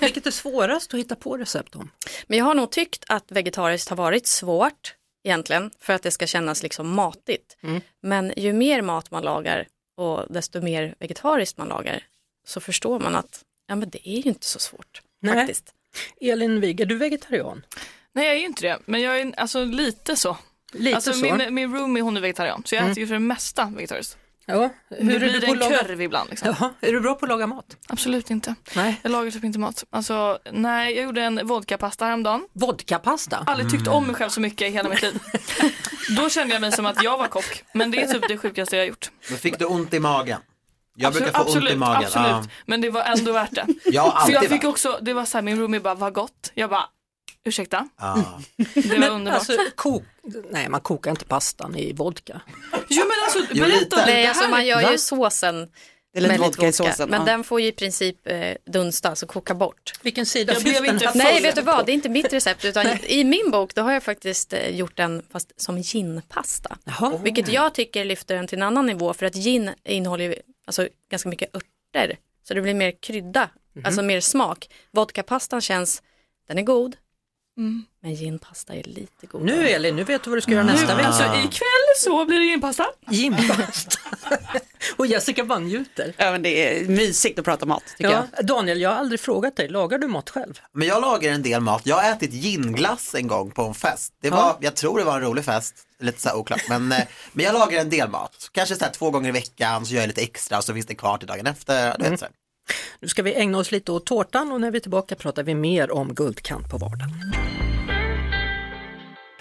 Vilket 0.00 0.26
är 0.26 0.30
svårast 0.30 0.94
att 0.94 1.00
hitta 1.00 1.14
på 1.16 1.36
recept 1.36 1.74
om? 1.76 1.90
Men 2.26 2.38
jag 2.38 2.44
har 2.44 2.54
nog 2.54 2.70
tyckt 2.70 3.04
att 3.08 3.32
vegetariskt 3.32 3.88
har 3.88 3.96
varit 3.96 4.26
svårt 4.26 4.94
egentligen 5.24 5.70
för 5.80 5.92
att 5.92 6.02
det 6.02 6.10
ska 6.10 6.26
kännas 6.26 6.62
liksom 6.62 6.88
matigt. 6.88 7.56
Mm. 7.62 7.80
Men 8.02 8.32
ju 8.36 8.52
mer 8.52 8.82
mat 8.82 9.10
man 9.10 9.22
lagar 9.22 9.66
och 9.96 10.26
desto 10.30 10.60
mer 10.60 10.94
vegetariskt 10.98 11.58
man 11.58 11.68
lagar 11.68 12.02
så 12.46 12.60
förstår 12.60 13.00
man 13.00 13.16
att 13.16 13.44
ja, 13.66 13.76
men 13.76 13.90
det 13.90 14.08
är 14.08 14.16
ju 14.16 14.30
inte 14.30 14.46
så 14.46 14.58
svårt 14.58 15.02
Nej. 15.20 15.34
faktiskt. 15.34 15.74
Elin 16.20 16.60
Wig, 16.60 16.80
är 16.80 16.86
du 16.86 16.96
vegetarian? 16.96 17.66
Nej 18.12 18.26
jag 18.26 18.34
är 18.34 18.38
ju 18.38 18.46
inte 18.46 18.62
det, 18.62 18.78
men 18.84 19.00
jag 19.00 19.20
är 19.20 19.32
alltså 19.36 19.64
lite 19.64 20.16
så. 20.16 20.36
Lite 20.72 20.96
alltså, 20.96 21.12
så? 21.12 21.36
Min, 21.36 21.54
min 21.54 21.74
roomie 21.76 22.02
hon 22.02 22.16
är 22.16 22.20
vegetarian, 22.20 22.62
så 22.66 22.74
jag 22.74 22.80
Mm. 22.80 22.92
äter 22.92 23.00
ju 23.00 23.06
för 23.06 23.14
det 23.14 23.20
mesta 23.20 23.72
vegetariskt. 23.76 24.18
Ja, 24.46 24.70
Hur 24.88 24.96
hur 25.04 25.14
är 25.14 25.18
blir 25.18 25.28
du 25.32 25.38
det 25.40 25.46
på 25.46 25.52
en 25.52 25.58
laga? 25.58 25.76
kurv 25.78 26.02
ibland. 26.02 26.30
Liksom. 26.30 26.48
Jaha, 26.60 26.70
är 26.80 26.92
du 26.92 27.00
bra 27.00 27.14
på 27.14 27.24
att 27.24 27.28
laga 27.28 27.46
mat? 27.46 27.76
Absolut 27.88 28.30
inte. 28.30 28.54
Nej. 28.76 29.00
Jag 29.02 29.12
lagar 29.12 29.30
typ 29.30 29.44
inte 29.44 29.58
mat. 29.58 29.84
Alltså, 29.90 30.38
nej, 30.52 30.94
jag 30.94 31.04
gjorde 31.04 31.22
en 31.22 31.46
vodkapasta 31.46 32.04
häromdagen. 32.04 32.44
Vodkapasta? 32.52 33.36
Aldrig 33.46 33.70
tyckt 33.70 33.88
om 33.88 34.06
mig 34.06 34.14
själv 34.16 34.28
så 34.30 34.40
mycket 34.40 34.68
i 34.68 34.70
hela 34.70 34.88
mitt 34.88 35.02
liv. 35.02 35.18
Då 36.16 36.28
kände 36.30 36.54
jag 36.54 36.60
mig 36.60 36.72
som 36.72 36.86
att 36.86 37.02
jag 37.02 37.18
var 37.18 37.26
kock. 37.26 37.62
Men 37.74 37.90
det 37.90 38.02
är 38.02 38.06
typ 38.12 38.28
det 38.28 38.38
sjukaste 38.38 38.76
jag 38.76 38.82
har 38.82 38.88
gjort. 38.88 39.10
Men 39.28 39.38
fick 39.38 39.58
du 39.58 39.64
ont 39.64 39.94
i 39.94 40.00
magen? 40.00 40.40
Jag 40.96 41.08
Absolut, 41.08 41.32
brukar 41.32 41.38
få 41.44 41.44
ont 41.44 41.54
i 41.54 41.58
absolut, 41.58 41.78
magen. 41.78 42.04
Absolut, 42.04 42.26
Ja. 42.28 42.44
men 42.66 42.80
det 42.80 42.90
var 42.90 43.02
ändå 43.02 43.32
värt 43.32 43.50
det. 43.54 43.66
Jag 43.84 44.22
För 44.26 44.32
jag 44.32 44.42
fick 44.42 44.50
varit. 44.50 44.64
också, 44.64 44.98
det 45.02 45.12
var 45.12 45.24
så 45.24 45.38
här, 45.38 45.42
min 45.42 45.60
roomie 45.60 45.80
bara, 45.80 45.94
vad 45.94 46.12
gott. 46.12 46.50
Jag 46.54 46.70
bara, 46.70 46.84
ursäkta? 47.44 47.88
Ja. 47.98 48.40
Det 48.74 48.88
var 48.88 48.98
Men 48.98 49.12
underbart. 49.12 49.38
alltså, 49.38 49.56
kok... 49.74 50.02
Nej, 50.50 50.68
man 50.68 50.80
kokar 50.80 51.10
inte 51.10 51.24
pastan 51.24 51.76
i 51.76 51.92
vodka. 51.92 52.40
Jo 52.88 53.02
men 53.04 53.16
alltså, 53.24 53.54
berätta 53.54 54.06
Nej, 54.06 54.26
alltså 54.26 54.48
man 54.48 54.66
gör 54.66 54.82
Va? 54.82 54.92
ju 54.92 54.98
såsen 54.98 55.70
Det 56.12 56.18
är 56.18 56.20
lite 56.22 56.32
med 56.32 56.40
vodka 56.40 56.68
i 56.68 56.72
såsen. 56.72 57.10
Men 57.10 57.20
ja. 57.20 57.26
den 57.26 57.44
får 57.44 57.60
ju 57.60 57.66
i 57.66 57.72
princip 57.72 58.26
eh, 58.26 58.54
dunsta, 58.66 59.08
alltså 59.08 59.26
koka 59.26 59.54
bort. 59.54 59.92
Vilken 60.02 60.26
sida 60.26 60.52
Jag 60.52 60.62
blev 60.62 60.86
inte. 60.86 61.12
Nej, 61.14 61.42
vet 61.42 61.54
du 61.56 61.62
vad? 61.62 61.86
Det 61.86 61.92
är 61.92 61.94
inte 61.94 62.08
mitt 62.08 62.32
recept 62.32 62.64
utan 62.64 62.86
i 63.06 63.24
min 63.24 63.50
bok 63.50 63.74
då 63.74 63.82
har 63.82 63.92
jag 63.92 64.02
faktiskt 64.02 64.52
eh, 64.52 64.68
gjort 64.68 64.96
den 64.96 65.22
fast 65.32 65.60
som 65.60 65.78
ginpasta. 65.78 66.78
Jaha. 66.84 67.18
Vilket 67.22 67.48
jag 67.48 67.74
tycker 67.74 68.04
lyfter 68.04 68.34
den 68.34 68.46
till 68.46 68.58
en 68.58 68.62
annan 68.62 68.86
nivå 68.86 69.14
för 69.14 69.26
att 69.26 69.34
gin 69.34 69.70
innehåller 69.84 70.24
ju 70.24 70.34
alltså, 70.66 70.88
ganska 71.10 71.28
mycket 71.28 71.56
örter. 71.56 72.18
Så 72.48 72.54
det 72.54 72.60
blir 72.62 72.74
mer 72.74 72.92
krydda, 73.02 73.50
Mhm. 73.72 73.84
alltså 73.86 74.02
mer 74.02 74.20
smak. 74.20 74.70
Vodkapastan 74.92 75.60
känns, 75.60 76.02
den 76.48 76.58
är 76.58 76.62
god, 76.62 76.96
Men 78.02 78.14
ginpasta 78.14 78.74
är 78.74 78.82
lite 78.82 79.26
god. 79.26 79.42
Nu 79.42 79.68
Elin, 79.68 79.96
nu 79.96 80.04
vet 80.04 80.22
du 80.24 80.30
vad 80.30 80.36
du 80.36 80.40
ska 80.40 80.52
göra 80.52 80.62
nästa 80.64 80.86
Nu, 80.86 80.94
vecka. 80.94 81.06
alltså 81.08 81.24
ikväll 81.24 81.86
så 81.98 82.24
blir 82.24 82.38
det 82.38 82.44
ginpasta. 82.44 82.86
Ginpasta. 83.10 83.98
och 84.96 85.06
Jessica 85.06 85.44
bara 85.44 85.58
njuter. 85.58 86.14
Ja, 86.16 86.30
men 86.32 86.42
det 86.42 86.78
är 86.78 86.88
mysigt 86.88 87.38
att 87.38 87.44
prata 87.44 87.66
mat 87.66 87.82
tycker 87.98 88.10
Ja, 88.10 88.26
jag. 88.36 88.46
Daniel, 88.46 88.80
jag 88.80 88.90
har 88.90 88.96
aldrig 88.96 89.20
frågat 89.20 89.56
dig, 89.56 89.68
lagar 89.68 89.98
du 89.98 90.06
mat 90.06 90.30
själv? 90.30 90.60
Men 90.72 90.88
jag 90.88 91.00
lagar 91.02 91.32
en 91.32 91.42
del 91.42 91.60
mat. 91.60 91.82
Jag 91.84 91.96
har 91.96 92.12
ätit 92.12 92.32
ginglass 92.32 93.14
en 93.14 93.26
gång 93.26 93.50
på 93.50 93.62
en 93.62 93.74
fest. 93.74 94.12
Det 94.22 94.30
var, 94.30 94.56
Jag 94.60 94.74
tror 94.76 94.98
det 94.98 95.04
var 95.04 95.14
en 95.16 95.22
rolig 95.22 95.44
fest, 95.44 95.74
lite 96.00 96.20
så 96.20 96.28
här 96.28 96.36
oklart. 96.36 96.62
Men, 96.68 96.92
eh, 96.92 96.98
men 97.32 97.44
jag 97.44 97.52
lagar 97.54 97.80
en 97.80 97.90
del 97.90 98.08
mat. 98.08 98.48
Kanske 98.52 98.76
så 98.76 98.84
här 98.84 98.92
två 98.92 99.10
gånger 99.10 99.28
i 99.28 99.32
veckan 99.32 99.86
så 99.86 99.94
gör 99.94 100.00
jag 100.00 100.08
lite 100.08 100.22
extra 100.22 100.58
och 100.58 100.64
så 100.64 100.74
finns 100.74 100.86
det 100.86 100.94
kvar 100.94 101.18
till 101.18 101.28
dagen 101.28 101.46
efter. 101.46 101.84
Du 101.98 102.04
Mm. 102.04 102.10
vet, 102.10 102.20
så 102.20 102.26
här. 102.26 102.34
Nu 103.00 103.08
ska 103.08 103.22
vi 103.22 103.34
ägna 103.34 103.58
oss 103.58 103.72
lite 103.72 103.92
åt 103.92 104.06
tårtan 104.06 104.52
och 104.52 104.60
när 104.60 104.70
vi 104.70 104.76
är 104.76 104.80
tillbaka 104.80 105.14
pratar 105.14 105.42
vi 105.42 105.54
mer 105.54 105.90
om 105.90 106.14
guldkant 106.14 106.70
på 106.70 106.78
vardagen. 106.78 107.32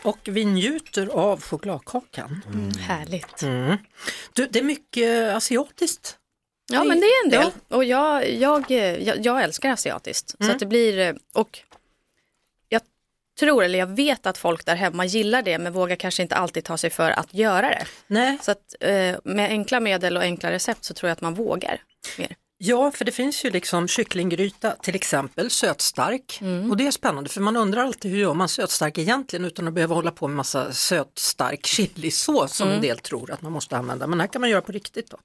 Och 0.04 0.20
vi 0.24 0.46
njuter 0.46 1.08
av 1.08 1.42
chokladkakan. 1.42 2.42
Härligt. 2.80 3.42
Mm. 3.42 3.78
Du, 4.34 4.48
det 4.48 4.60
är 4.60 4.64
mycket 4.64 5.36
asiatiskt. 5.36 6.16
Ja 6.72 6.84
men 6.84 7.00
det 7.00 7.06
är 7.06 7.24
en 7.26 7.30
del. 7.30 7.52
Och 7.68 7.84
jag, 7.84 8.32
jag, 8.32 8.72
jag, 8.72 9.26
jag 9.26 9.44
älskar 9.44 9.70
asiatiskt. 9.72 10.30
Så 10.30 10.36
Mm. 10.44 10.54
att 10.54 10.60
det 10.60 10.66
blir, 10.66 11.18
och 11.34 11.60
jag 12.70 12.82
tror, 13.40 13.64
eller 13.64 13.80
jag 13.80 13.88
vet 13.88 14.26
att 14.26 14.38
folk 14.38 14.66
där 14.66 14.76
hemma 14.76 15.06
gillar 15.06 15.42
det 15.42 15.58
men 15.60 15.74
vågar 15.74 15.96
kanske 15.96 16.22
inte 16.24 16.36
alltid 16.36 16.64
ta 16.64 16.78
sig 16.78 16.90
för 16.90 17.12
att 17.12 17.34
göra 17.34 17.70
det. 17.70 17.86
Nej. 18.08 18.38
Så 18.42 18.52
att 18.52 18.76
eh, 18.80 19.16
med 19.24 19.50
enkla 19.50 19.80
medel 19.80 20.18
och 20.18 20.24
enkla 20.24 20.52
recept 20.52 20.84
så 20.84 20.94
tror 20.94 21.08
jag 21.08 21.14
att 21.14 21.22
man 21.22 21.34
vågar 21.34 21.82
mer. 22.18 22.36
Ja, 22.62 22.92
för 22.92 23.06
det 23.06 23.12
finns 23.12 23.46
ju 23.46 23.50
liksom 23.50 23.88
kycklinggryta 23.88 24.72
till 24.72 24.96
exempel, 24.96 25.50
sötstark. 25.50 26.40
Och 26.70 26.78
det 26.78 26.88
är 26.88 26.92
spännande 26.92 27.30
för 27.30 27.42
man 27.42 27.58
undrar 27.58 27.82
alltid 27.82 28.12
hur 28.12 28.20
gör 28.20 28.34
man 28.34 28.50
sötstark 28.50 28.98
egentligen 28.98 29.46
utan 29.46 29.68
att 29.68 29.74
behöva 29.74 29.96
hålla 29.96 30.12
på 30.12 30.28
med 30.28 30.38
massa 30.38 30.74
sötstark 30.74 31.66
chilisås 31.66 32.56
som 32.56 32.68
Mm. 32.68 32.76
en 32.76 32.82
del 32.82 33.00
tror 33.00 33.32
att 33.32 33.42
man 33.42 33.52
måste 33.52 33.78
använda. 33.78 34.08
Men 34.08 34.20
här 34.20 34.28
kan 34.28 34.42
man 34.42 34.50
göra 34.50 34.62
på 34.62 34.72
riktigt 34.72 35.10
då. 35.10 35.18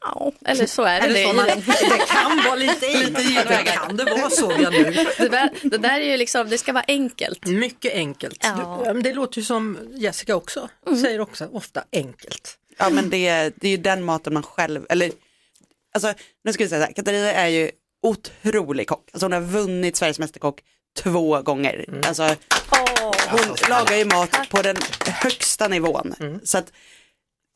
Ja, 0.00 0.32
eller 0.44 0.66
så 0.66 0.82
är 0.82 1.00
det. 1.00 1.06
Eller 1.06 1.14
det, 1.22 1.28
så 1.28 1.32
man- 1.32 1.46
det 1.98 2.04
kan 2.08 2.42
vara 2.44 2.54
lite 2.54 2.86
i. 2.86 3.04
Det 3.48 3.62
kan 3.66 3.96
det 3.96 4.04
vara 4.04 4.30
så, 4.30 4.52
jag 4.60 4.72
nu. 4.72 4.84
Det 5.18 5.28
där, 5.28 5.50
det 5.62 5.78
där 5.78 6.00
är 6.00 6.10
ju 6.10 6.16
liksom, 6.16 6.48
det 6.48 6.58
ska 6.58 6.72
vara 6.72 6.84
enkelt. 6.88 7.46
Mycket 7.46 7.94
enkelt. 7.94 8.38
Ja. 8.42 8.82
Men 8.86 9.02
det 9.02 9.12
låter 9.14 9.38
ju 9.38 9.44
som 9.44 9.78
Jessica 9.94 10.36
också, 10.36 10.68
säger 11.00 11.20
också 11.20 11.48
ofta 11.52 11.84
enkelt. 11.92 12.58
Ja 12.78 12.90
men 12.90 13.10
det, 13.10 13.26
är- 13.28 13.52
det 13.56 13.66
är 13.66 13.70
ju 13.70 13.76
den 13.76 14.04
maten 14.04 14.32
man 14.34 14.42
själv, 14.42 14.86
eller 14.88 15.10
alltså 15.94 16.14
nu 16.44 16.52
ska 16.52 16.64
vi 16.64 16.68
säga 16.68 16.80
så 16.80 16.86
här, 16.86 16.92
Katarina 16.92 17.32
är 17.32 17.48
ju 17.48 17.70
otrolig 18.02 18.86
kock. 18.88 19.10
Alltså 19.12 19.24
hon 19.24 19.32
har 19.32 19.40
vunnit 19.40 19.96
Sveriges 19.96 20.18
Mästerkock 20.18 20.60
två 20.98 21.42
gånger. 21.42 21.84
Alltså, 22.06 22.36
hon 23.30 23.56
lagar 23.68 23.96
ju 23.96 24.04
mat 24.04 24.48
på 24.50 24.62
den 24.62 24.76
högsta 25.06 25.68
nivån. 25.68 26.40
Så 26.44 26.58
att 26.58 26.72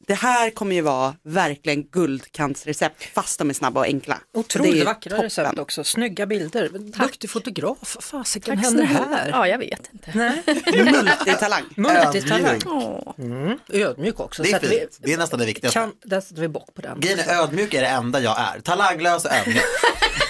det 0.07 0.15
här 0.15 0.51
kommer 0.51 0.75
ju 0.75 0.81
vara 0.81 1.15
verkligen 1.23 1.83
guldkantsrecept 1.83 3.05
fast 3.15 3.39
de 3.39 3.51
är 3.51 3.55
snabba 3.55 3.81
och 3.81 3.87
enkla. 3.87 4.19
Det 4.33 4.39
Otroligt 4.39 4.77
ju 4.77 4.85
vackra 4.85 5.11
toppen. 5.11 5.25
recept 5.25 5.59
också, 5.59 5.85
snygga 5.85 6.27
bilder. 6.27 6.69
Duktig 6.99 7.31
fotograf, 7.31 7.95
vad 7.95 8.05
fasiken 8.05 8.57
Tack 8.57 8.65
händer 8.65 8.85
här? 8.85 9.29
Ja, 9.31 9.49
jag 9.49 9.59
vet 9.59 9.91
inte. 9.93 10.11
Nej. 10.15 10.43
Multitalang. 10.93 11.65
Multitalang. 11.77 12.55
Ödmjuk. 12.55 13.19
Mm. 13.19 13.59
Ödmjuk 13.73 14.21
också. 14.21 14.43
Det 14.43 14.49
så 14.49 14.55
är 14.55 14.59
att 14.59 14.65
vi. 14.65 14.87
Det 14.99 15.13
är 15.13 15.19
nästan 15.19 15.39
det 15.39 15.47
viktigaste. 15.47 15.79
kan, 15.79 15.93
där 16.05 16.21
sätter 16.21 16.43
vi 16.43 16.49
bock 16.49 16.75
på 16.75 16.83
den. 16.83 17.01
Grejen 17.01 17.19
är 17.19 17.43
ödmjuk 17.43 17.75
är 17.75 17.83
det 17.83 17.89
enda 17.89 18.21
jag 18.21 18.37
är. 18.41 18.61
Talanglös 18.61 19.25
och 19.25 19.33
ödmjuk. 19.33 19.63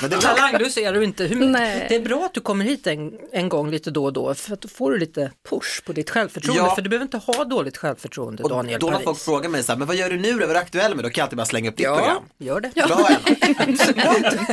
Men 0.00 0.10
det 0.10 0.16
är 0.16 0.20
bra. 0.20 0.20
Talanglös 0.20 0.76
är 0.78 0.92
du 0.92 1.04
inte. 1.04 1.24
Hur, 1.24 1.36
Nej. 1.46 1.86
det 1.88 1.94
är 1.94 2.00
bra 2.00 2.24
att 2.24 2.34
du 2.34 2.40
kommer 2.40 2.64
hit 2.64 2.86
en, 2.86 3.12
en 3.32 3.48
gång 3.48 3.70
lite 3.70 3.90
då 3.90 4.04
och 4.04 4.12
då 4.12 4.34
för 4.34 4.52
att 4.52 4.60
då 4.60 4.68
får 4.68 4.90
du 4.92 4.98
lite 4.98 5.30
push 5.50 5.84
på 5.84 5.92
ditt 5.92 6.10
självförtroende. 6.10 6.62
Ja. 6.62 6.74
För 6.74 6.82
du 6.82 6.88
behöver 6.90 7.04
inte 7.04 7.16
ha 7.16 7.44
dåligt 7.44 7.76
självförtroende 7.76 8.42
Och 8.42 8.48
Daniel 8.50 8.80
då 8.80 8.86
när 8.86 8.92
Paris. 8.92 9.04
folk 9.04 9.18
frågar 9.18 9.48
mig 9.50 9.62
så 9.62 9.72
här, 9.72 9.78
men 9.78 9.86
vad 9.88 9.96
gör 9.96 10.10
du 10.10 10.16
nu 10.18 10.32
då? 10.32 10.38
Vad 10.38 10.50
är 10.50 10.54
du 10.54 10.60
aktuell 10.60 10.94
med? 10.94 11.04
Då 11.04 11.10
kan 11.10 11.20
jag 11.22 11.24
alltid 11.26 11.36
bara 11.36 11.46
slänga 11.46 11.70
upp 11.70 11.76
ditt 11.76 11.84
Ja, 11.86 11.96
program. 11.96 12.22
gör 12.38 12.60
det. 12.60 12.72
Bra 12.74 13.08
Emma. 13.08 14.46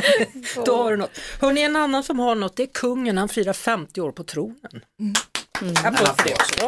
Då 0.66 0.82
har 0.82 0.90
du 0.90 0.96
något. 0.96 1.18
Hörrni, 1.40 1.62
en 1.62 1.76
annan 1.76 2.02
som 2.04 2.18
har 2.18 2.34
något 2.34 2.56
det 2.56 2.62
är 2.62 2.66
kungen, 2.66 3.18
han 3.18 3.28
firar 3.28 3.52
50 3.52 4.00
år 4.00 4.12
på 4.12 4.24
tronen. 4.24 4.56
Mm. 5.00 5.74
Applåd 5.84 6.08
för 6.16 6.24
det 6.28 6.34
också. 6.34 6.66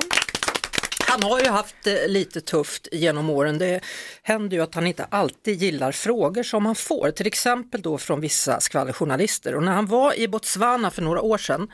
Han 1.14 1.22
har 1.22 1.40
ju 1.40 1.48
haft 1.48 1.76
det 1.84 2.08
lite 2.08 2.40
tufft 2.40 2.88
genom 2.92 3.30
åren. 3.30 3.58
Det 3.58 3.80
händer 4.22 4.56
ju 4.56 4.62
att 4.62 4.74
han 4.74 4.86
inte 4.86 5.04
alltid 5.04 5.62
gillar 5.62 5.92
frågor 5.92 6.42
som 6.42 6.66
han 6.66 6.74
får, 6.74 7.10
till 7.10 7.26
exempel 7.26 7.82
då 7.82 7.98
från 7.98 8.20
vissa 8.20 8.60
skvallerjournalister. 8.60 9.54
Och 9.54 9.62
när 9.62 9.72
han 9.72 9.86
var 9.86 10.18
i 10.18 10.28
Botswana 10.28 10.90
för 10.90 11.02
några 11.02 11.20
år 11.20 11.38
sedan 11.38 11.68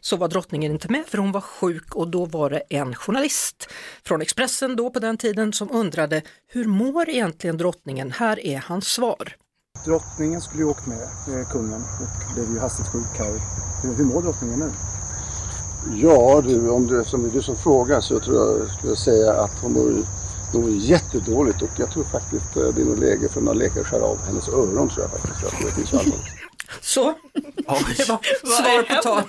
så 0.00 0.16
var 0.16 0.28
drottningen 0.28 0.72
inte 0.72 0.88
med 0.88 1.06
för 1.06 1.18
hon 1.18 1.32
var 1.32 1.40
sjuk 1.40 1.94
och 1.94 2.08
då 2.08 2.24
var 2.24 2.50
det 2.50 2.62
en 2.70 2.94
journalist 2.94 3.68
från 4.04 4.22
Expressen 4.22 4.76
då 4.76 4.90
på 4.90 4.98
den 4.98 5.16
tiden 5.16 5.52
som 5.52 5.70
undrade 5.70 6.22
hur 6.48 6.64
mår 6.64 7.08
egentligen 7.08 7.56
drottningen? 7.56 8.12
Här 8.12 8.46
är 8.46 8.58
hans 8.58 8.86
svar. 8.86 9.36
Drottningen 9.84 10.40
skulle 10.40 10.62
ju 10.62 10.68
åkt 10.68 10.86
med, 10.86 11.02
eh, 11.02 11.48
kungen, 11.52 11.82
och 11.82 12.34
blev 12.34 12.50
ju 12.54 12.58
hastigt 12.58 12.88
sjuk 12.88 13.18
här. 13.18 13.40
Hur 13.96 14.04
mår 14.04 14.22
drottningen 14.22 14.58
nu? 14.58 14.70
Ja 15.92 16.42
du, 16.46 16.68
om 16.68 16.86
det 16.86 17.04
som 17.04 17.24
är 17.24 17.28
du 17.28 17.42
som 17.42 17.56
frågar 17.56 18.00
så 18.00 18.20
tror 18.20 18.36
jag 18.36 18.70
skulle 18.78 18.96
säga 18.96 19.32
att 19.32 19.62
hon 19.62 19.72
mår, 19.72 19.92
hon 20.52 20.60
mår 20.62 20.70
jättedåligt 20.70 21.62
och 21.62 21.70
jag 21.76 21.90
tror 21.90 22.04
faktiskt 22.04 22.56
eh, 22.56 22.62
det 22.62 22.80
är 22.80 22.84
nog 22.84 22.98
läge 22.98 23.28
för 23.28 23.40
någon 23.40 23.58
läkare 23.58 23.80
att 23.80 23.86
skära 23.86 24.04
av 24.04 24.18
hennes 24.26 24.48
öron 24.48 24.88
tror 24.88 25.00
jag 25.00 25.10
faktiskt. 25.10 25.42
Jag 25.42 25.50
tror 25.50 25.68
det 25.68 25.74
finns 25.74 25.94
allvarligt. 25.94 26.24
Så, 26.80 27.14
det 27.34 28.08
var 28.08 28.18
svar 28.46 28.82
på 28.96 29.02
tal. 29.02 29.22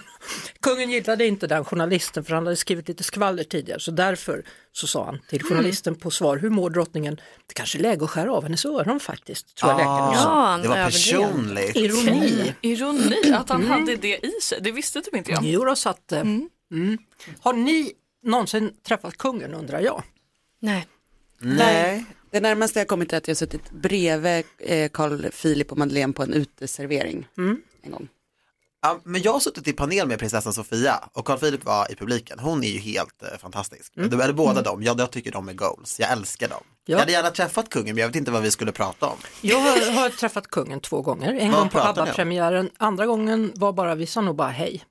Kungen 0.65 0.91
gillade 0.91 1.25
inte 1.25 1.47
den 1.47 1.65
journalisten 1.65 2.23
för 2.23 2.33
han 2.35 2.45
hade 2.45 2.55
skrivit 2.55 2.87
lite 2.87 3.03
skvaller 3.03 3.43
tidigare 3.43 3.79
så 3.79 3.91
därför 3.91 4.45
så 4.71 4.87
sa 4.87 5.05
han 5.05 5.19
till 5.29 5.43
journalisten 5.43 5.95
på 5.95 6.11
svar, 6.11 6.37
hur 6.37 6.49
mår 6.49 6.69
drottningen? 6.69 7.15
Det 7.47 7.53
kanske 7.53 7.77
är 7.77 7.81
läge 7.81 8.03
att 8.03 8.09
skära 8.09 8.33
av 8.33 8.43
hennes 8.43 8.65
öron 8.65 8.99
faktiskt, 8.99 9.55
tror 9.55 9.71
jag 9.71 9.77
läkaren 9.77 10.11
Ja, 10.13 10.19
sa. 10.23 10.45
han 10.45 10.61
det 10.61 10.67
var 10.67 10.85
personligt. 10.85 11.75
Ironi. 11.75 12.53
Ironi, 12.61 13.33
att 13.33 13.49
han 13.49 13.67
hade 13.67 13.95
det 13.95 14.25
i 14.25 14.31
sig. 14.41 14.59
Det 14.61 14.71
visste 14.71 15.01
typ 15.01 15.15
inte 15.15 15.31
jag. 15.31 15.43
Jo, 15.43 15.65
då, 15.65 15.75
så 15.75 15.89
att, 15.89 16.11
eh, 16.11 16.21
mm. 16.21 16.49
Har 17.39 17.53
ni 17.53 17.91
någonsin 18.23 18.73
träffat 18.87 19.17
kungen 19.17 19.53
undrar 19.53 19.79
jag? 19.79 20.03
Nej. 20.59 20.87
Nej. 21.39 22.05
Det 22.31 22.39
närmaste 22.39 22.79
jag 22.79 22.87
kommit 22.87 23.13
är 23.13 23.17
att 23.17 23.27
jag 23.27 23.37
suttit 23.37 23.71
bredvid 23.71 24.45
eh, 24.57 24.89
Carl 24.89 25.29
Philip 25.41 25.71
och 25.71 25.77
Madeleine 25.77 26.13
på 26.13 26.23
en 26.23 26.33
uteservering 26.33 27.27
en 27.81 27.91
gång. 27.91 28.07
Men 29.03 29.21
jag 29.21 29.33
har 29.33 29.39
suttit 29.39 29.67
i 29.67 29.73
panel 29.73 30.07
med 30.07 30.19
prinsessan 30.19 30.53
Sofia 30.53 31.09
och 31.13 31.25
Carl 31.25 31.39
Philip 31.39 31.65
var 31.65 31.91
i 31.91 31.95
publiken. 31.95 32.39
Hon 32.39 32.63
är 32.63 32.67
ju 32.67 32.79
helt 32.79 33.23
eh, 33.23 33.37
fantastisk. 33.41 33.97
Mm. 33.97 34.09
Mm. 34.09 34.21
Eller 34.21 34.33
båda 34.33 34.61
dem, 34.61 34.83
jag, 34.83 34.99
jag 34.99 35.11
tycker 35.11 35.31
de 35.31 35.49
är 35.49 35.53
goals. 35.53 35.99
Jag 35.99 36.11
älskar 36.11 36.47
dem. 36.49 36.63
Ja. 36.67 36.91
Jag 36.91 36.99
hade 36.99 37.11
gärna 37.11 37.29
träffat 37.29 37.69
kungen 37.69 37.95
men 37.95 38.01
jag 38.01 38.07
vet 38.07 38.15
inte 38.15 38.31
vad 38.31 38.41
vi 38.41 38.51
skulle 38.51 38.71
prata 38.71 39.05
om. 39.05 39.17
Jag 39.41 39.59
har, 39.59 39.91
har 39.91 40.09
träffat 40.09 40.47
kungen 40.47 40.79
två 40.79 41.01
gånger, 41.01 41.33
en 41.33 41.51
Vad 41.51 41.59
gång 41.59 41.69
på? 41.69 41.79
ABBA-premiären, 41.79 42.69
andra 42.77 43.05
gången 43.05 43.51
var 43.55 43.73
bara, 43.73 43.95
vi 43.95 44.05
sa 44.07 44.21
nog 44.21 44.35
bara 44.35 44.49
hej. 44.49 44.83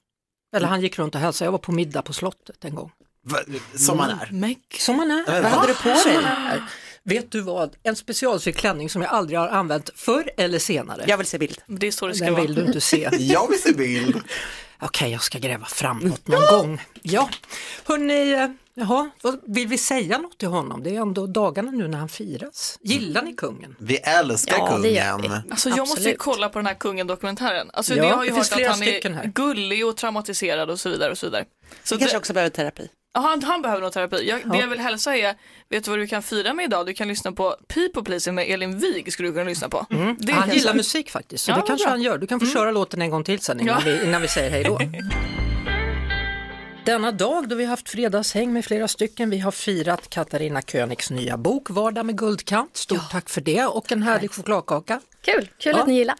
Eller 0.56 0.68
han 0.68 0.80
gick 0.80 0.98
runt 0.98 1.14
och 1.14 1.20
hälsade, 1.20 1.46
jag 1.46 1.52
var 1.52 1.58
på 1.58 1.72
middag 1.72 2.02
på 2.02 2.12
slottet 2.12 2.64
en 2.64 2.74
gång. 2.74 2.90
Va, 3.26 3.38
som 3.76 3.96
man 3.96 4.10
är. 4.10 4.28
Men 4.32 4.54
Som 4.78 4.96
man 4.96 5.10
är. 5.10 5.32
Vad 5.32 5.42
va? 5.42 5.48
hade 5.48 5.66
du 5.68 5.74
på 5.74 5.88
dig? 5.88 6.18
Vet 7.04 7.30
du 7.32 7.40
vad, 7.40 7.76
en 7.82 7.96
specialsydd 7.96 8.56
klänning 8.56 8.90
som 8.90 9.02
jag 9.02 9.10
aldrig 9.10 9.38
har 9.38 9.48
använt 9.48 9.90
förr 9.94 10.30
eller 10.36 10.58
senare. 10.58 11.04
Jag 11.06 11.16
vill 11.18 11.26
se 11.26 11.38
bild. 11.38 11.60
det 11.66 11.86
är 11.86 11.90
så 11.92 12.06
det 12.06 12.14
ska 12.14 12.24
Den 12.24 12.34
vara. 12.34 12.42
vill 12.42 12.54
du 12.54 12.64
inte 12.64 12.80
se. 12.80 13.08
Jag 13.18 13.48
vill 13.50 13.62
se 13.62 13.72
bild. 13.72 14.20
Okej, 14.80 15.12
jag 15.12 15.22
ska 15.22 15.38
gräva 15.38 15.66
fram 15.66 15.98
något 15.98 16.28
någon 16.28 16.46
gång. 16.50 16.82
Ja, 17.02 17.28
hörni, 17.84 18.32
eh, 18.32 18.48
jaha, 18.74 19.10
vad, 19.22 19.40
vill 19.46 19.68
vi 19.68 19.78
säga 19.78 20.18
något 20.18 20.38
till 20.38 20.48
honom? 20.48 20.82
Det 20.82 20.96
är 20.96 21.00
ändå 21.00 21.26
dagarna 21.26 21.70
nu 21.70 21.88
när 21.88 21.98
han 21.98 22.08
firas. 22.08 22.78
Gillar 22.82 23.22
ni 23.22 23.34
kungen? 23.34 23.76
Vi 23.78 23.96
älskar 23.96 24.56
Ja, 24.58 24.78
det 24.78 24.90
gör 24.90 25.12
kungen. 25.18 25.42
vi. 25.44 25.50
Alltså 25.50 25.68
jag 25.68 25.78
måste 25.78 26.00
ju 26.00 26.08
Absolut. 26.14 26.18
kolla 26.18 26.48
på 26.48 26.58
den 26.58 26.66
här 26.66 26.74
kungen-dokumentären. 26.74 27.70
Alltså 27.72 27.94
Ja, 27.94 28.02
det 28.04 28.10
har 28.14 28.24
ju 28.24 28.30
det 28.30 28.36
hört 28.36 28.46
flera 28.46 28.70
att 28.70 28.76
han 28.78 28.86
stycken 28.86 29.12
är 29.14 29.16
här. 29.16 29.26
gullig 29.34 29.86
och 29.86 29.96
traumatiserad 29.96 30.70
och 30.70 30.80
så 30.80 30.88
vidare. 30.88 31.10
Och 31.12 31.18
så 31.18 31.26
vidare. 31.26 31.44
Så 31.84 31.94
Du 31.94 31.98
kanske 31.98 32.14
det, 32.14 32.18
också 32.18 32.32
behöver 32.32 32.50
terapi. 32.50 32.88
Ja, 33.14 33.20
han, 33.20 33.42
han 33.42 33.62
behöver 33.62 33.82
nog 33.82 33.92
terapi. 33.92 34.28
Jag, 34.28 34.38
Det 34.40 34.56
Ja. 34.56 34.60
jag 34.60 34.68
vill 34.68 34.78
hälsa 34.80 35.16
är, 35.16 35.34
vet 35.68 35.84
du 35.84 35.90
vad 35.90 36.00
du 36.00 36.06
kan 36.06 36.22
fira 36.22 36.54
med 36.54 36.64
idag? 36.64 36.86
Du 36.86 36.94
kan 36.94 37.08
lyssna 37.08 37.32
på 37.32 37.56
People 37.68 38.02
Pleaser 38.02 38.32
med 38.32 38.50
Elin 38.50 38.78
Wig 38.78 39.12
skulle 39.12 39.28
du 39.28 39.32
kunna 39.32 39.44
lyssna 39.44 39.68
på. 39.68 39.86
Det 40.18 40.32
han 40.32 40.50
gillar 40.50 40.74
musik 40.74 41.10
faktiskt, 41.10 41.44
så 41.44 41.50
Ja, 41.50 41.54
det 41.54 41.60
vad 41.60 41.68
kanske 41.68 41.84
bra. 41.86 41.90
han 41.90 42.02
gör. 42.02 42.18
Du 42.18 42.26
kan 42.26 42.40
få 42.40 42.46
köra 42.46 42.70
låten 42.70 43.02
en 43.02 43.10
gång 43.10 43.24
till 43.24 43.40
sen 43.40 43.60
innan, 43.60 43.82
Ja. 43.86 43.92
vi, 43.92 44.04
innan 44.04 44.22
vi 44.22 44.28
säger 44.28 44.50
hej 44.50 44.64
då. 44.64 44.78
Denna 46.84 47.12
dag 47.12 47.48
då 47.48 47.56
vi 47.56 47.64
har 47.64 47.70
haft 47.70 47.88
fredagshäng 47.88 48.52
med 48.52 48.64
flera 48.64 48.88
stycken, 48.88 49.30
vi 49.30 49.38
har 49.38 49.50
firat 49.50 50.10
Katarina 50.10 50.62
Königs 50.62 51.10
nya 51.10 51.36
bok 51.36 51.70
Vardag 51.70 52.06
med 52.06 52.18
guldkant. 52.18 52.76
Stort 52.76 53.10
tack 53.10 53.28
för 53.30 53.40
det 53.40 53.64
och 53.66 53.92
en 53.92 54.02
härlig 54.02 54.30
chokladkaka. 54.32 55.00
Kul, 55.24 55.48
kul 55.58 55.72
Ja. 55.76 55.80
att 55.82 55.88
ni 55.88 55.94
gillar. 55.98 56.16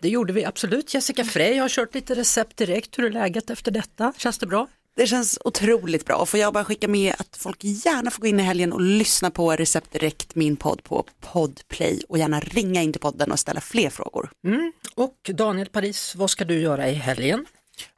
Det 0.00 0.08
gjorde 0.08 0.32
vi 0.32 0.44
absolut. 0.44 0.94
Jessica 0.94 1.24
Frey 1.24 1.58
har 1.58 1.68
kört 1.68 1.94
lite 1.94 2.14
recept 2.14 2.56
direkt. 2.56 2.98
Hur 2.98 3.04
är 3.04 3.10
läget 3.10 3.50
efter 3.50 3.70
detta? 3.70 4.12
Känns 4.16 4.38
det 4.38 4.46
bra? 4.46 4.66
Det 4.96 5.06
känns 5.06 5.38
otroligt 5.44 6.04
bra. 6.04 6.16
Och 6.16 6.28
får 6.28 6.40
jag 6.40 6.52
bara 6.52 6.64
skicka 6.64 6.88
med 6.88 7.14
att 7.18 7.36
folk 7.36 7.64
gärna 7.64 8.10
får 8.10 8.20
gå 8.20 8.26
in 8.26 8.40
i 8.40 8.42
helgen 8.42 8.72
och 8.72 8.80
lyssna 8.80 9.30
på 9.30 9.52
Recept 9.52 9.92
Direkt, 9.92 10.34
min 10.34 10.56
podd 10.56 10.82
på 10.82 11.04
Podplay 11.20 12.02
och 12.08 12.18
gärna 12.18 12.40
ringa 12.40 12.82
in 12.82 12.92
till 12.92 13.00
podden 13.00 13.32
och 13.32 13.38
ställa 13.38 13.60
fler 13.60 13.90
frågor. 13.90 14.30
Mm. 14.44 14.72
Och 14.94 15.30
Daniel 15.34 15.68
Paris, 15.68 16.14
vad 16.16 16.30
ska 16.30 16.44
du 16.44 16.60
göra 16.60 16.88
i 16.88 16.94
helgen? 16.94 17.46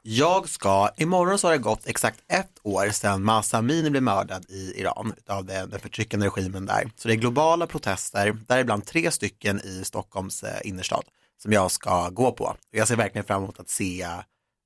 Jag 0.01 0.49
ska, 0.49 0.89
imorgon 0.97 1.39
så 1.39 1.47
har 1.47 1.51
det 1.51 1.57
gått 1.57 1.87
exakt 1.87 2.19
ett 2.27 2.59
år 2.63 2.89
sedan 2.89 3.23
Mahsa 3.23 3.57
Amini 3.57 3.89
blev 3.89 4.03
mördad 4.03 4.45
i 4.49 4.79
Iran 4.79 5.13
av 5.27 5.45
den, 5.45 5.69
den 5.69 5.79
förtryckande 5.79 6.25
regimen 6.25 6.65
där. 6.65 6.91
Så 6.95 7.07
det 7.07 7.13
är 7.13 7.15
globala 7.15 7.67
protester, 7.67 8.37
däribland 8.47 8.85
tre 8.85 9.11
stycken 9.11 9.59
i 9.59 9.81
Stockholms 9.83 10.43
eh, 10.43 10.59
innerstad 10.63 11.03
som 11.41 11.53
jag 11.53 11.71
ska 11.71 12.09
gå 12.09 12.31
på. 12.31 12.55
Jag 12.71 12.87
ser 12.87 12.95
verkligen 12.95 13.25
fram 13.25 13.43
emot 13.43 13.59
att 13.59 13.69
se 13.69 14.07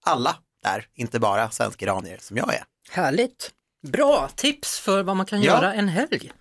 alla 0.05 0.35
där, 0.63 0.85
inte 0.95 1.19
bara 1.19 1.51
svenska 1.51 1.85
iranier 1.85 2.17
som 2.21 2.37
jag 2.37 2.53
är. 2.53 2.63
Härligt! 2.91 3.51
Bra 3.87 4.29
tips 4.35 4.79
för 4.79 5.03
vad 5.03 5.15
man 5.17 5.25
kan 5.25 5.41
Ja. 5.41 5.53
göra 5.53 5.73
en 5.73 5.87
helg. 5.89 6.31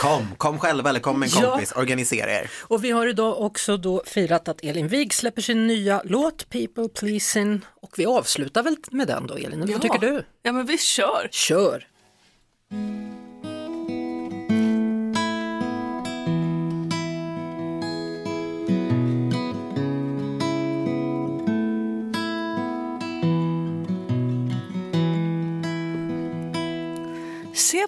Kom, 0.00 0.34
kom 0.36 0.58
själva 0.58 0.90
eller 0.90 1.00
kom 1.00 1.20
med 1.20 1.26
en 1.36 1.42
Ja. 1.42 1.50
kompis, 1.50 1.72
organisera 1.72 2.30
er. 2.32 2.50
Och 2.60 2.84
vi 2.84 2.90
har 2.90 3.06
idag 3.06 3.40
också 3.40 3.76
då 3.76 4.02
firat 4.06 4.48
att 4.48 4.64
Elin 4.64 4.88
Wig 4.88 5.14
släpper 5.14 5.42
sin 5.42 5.66
nya 5.66 6.02
låt 6.04 6.48
People 6.50 6.88
Pleasing 6.88 7.60
och 7.82 7.94
vi 7.98 8.06
avslutar 8.06 8.62
väl 8.62 8.76
med 8.90 9.06
den 9.06 9.26
då 9.26 9.34
Elin, 9.34 9.60
vad 9.60 9.70
Ja. 9.70 9.78
tycker 9.78 9.98
du? 9.98 10.24
Ja 10.42 10.52
men 10.52 10.66
vi 10.66 10.78
kör. 10.78 11.28
Kör! 11.32 11.86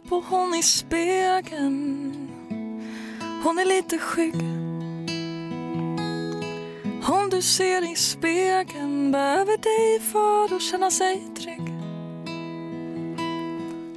På 0.09 0.25
hon 0.29 0.55
i 0.55 0.63
spegeln. 0.63 2.29
Hon 3.45 3.59
är 3.59 3.65
lite 3.65 3.99
skygg. 3.99 4.35
Hon 7.03 7.31
du 7.31 7.43
ser 7.43 7.93
i 7.93 7.97
spegeln 7.97 9.13
behöver 9.13 9.57
dig 9.57 10.01
för 10.13 10.57
att 10.57 10.63
känna 10.63 10.91
sig 10.91 11.23
trygg. 11.37 11.73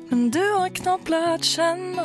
Men 0.09 0.31
du 0.31 0.53
har 0.53 0.69
knappt 0.69 1.09
lärt 1.09 1.43
känna 1.43 2.03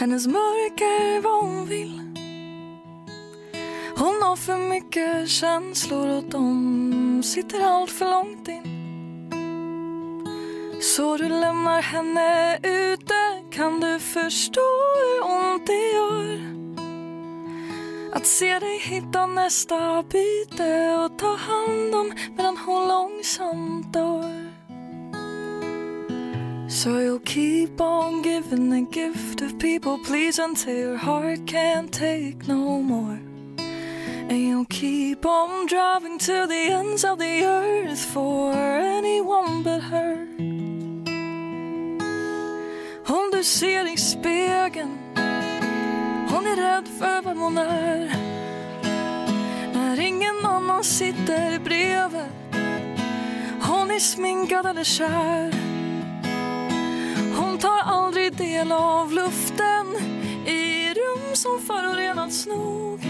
hennes 0.00 0.26
mörker 0.26 1.20
vad 1.20 1.42
hon 1.42 1.66
vill. 1.66 2.00
Hon 3.98 4.22
har 4.22 4.36
för 4.36 4.56
mycket 4.56 5.28
känslor 5.28 6.08
och 6.08 6.24
de 6.24 7.22
sitter 7.24 7.60
allt 7.60 7.90
för 7.90 8.10
långt 8.10 8.48
in 8.48 8.77
så 10.80 11.16
du 11.16 11.28
lämnar 11.28 11.82
henne 11.82 12.58
ute 12.62 13.42
kan 13.50 13.80
du 13.80 13.98
förstå 13.98 14.60
hur 14.94 15.22
ont 15.30 15.66
det 15.66 15.92
gör? 15.92 16.58
Att 18.12 18.26
se 18.26 18.58
dig 18.58 18.78
hitta 18.78 19.26
nästa 19.26 20.02
byte 20.02 20.96
och 21.04 21.18
ta 21.18 21.36
hand 21.36 21.94
om 21.94 22.12
medan 22.36 22.56
hon 22.56 22.88
långsamt 22.88 23.92
dör. 23.92 24.48
So 26.68 26.90
you'll 26.90 27.24
keep 27.24 27.80
on 27.80 28.22
giving 28.22 28.70
the 28.70 29.00
gift 29.00 29.42
of 29.42 29.58
people 29.58 29.98
please 30.06 30.42
until 30.42 30.76
your 30.76 30.96
heart 30.96 31.46
can't 31.46 31.92
take 31.92 32.46
no 32.46 32.82
more. 32.82 33.18
And 34.28 34.38
you'll 34.38 34.66
keep 34.66 35.26
on 35.26 35.66
driving 35.66 36.18
to 36.18 36.46
the 36.46 36.70
ends 36.70 37.04
of 37.04 37.18
the 37.18 37.44
earth 37.44 38.04
for 38.12 38.52
anyone 38.52 39.62
but 39.62 39.82
her 39.82 40.37
du 43.38 43.44
ser 43.44 43.92
i 43.92 43.96
spegeln 43.96 44.98
Hon 46.30 46.46
är 46.46 46.56
rädd 46.56 46.88
för 46.98 47.22
vem 47.22 47.38
hon 47.38 47.58
är. 47.58 48.16
När 49.74 50.00
ingen 50.00 50.46
annan 50.46 50.84
sitter 50.84 51.58
bredvid 51.58 52.32
Hon 53.60 53.90
är 53.90 53.98
sminkad 53.98 54.66
eller 54.66 54.84
kär. 54.84 55.54
Hon 57.36 57.58
tar 57.58 57.80
aldrig 57.84 58.36
del 58.36 58.72
av 58.72 59.12
luften 59.12 59.86
I 60.46 60.94
rum 60.94 61.34
som 61.34 61.60
förorenats 61.66 62.46
nog 62.46 63.00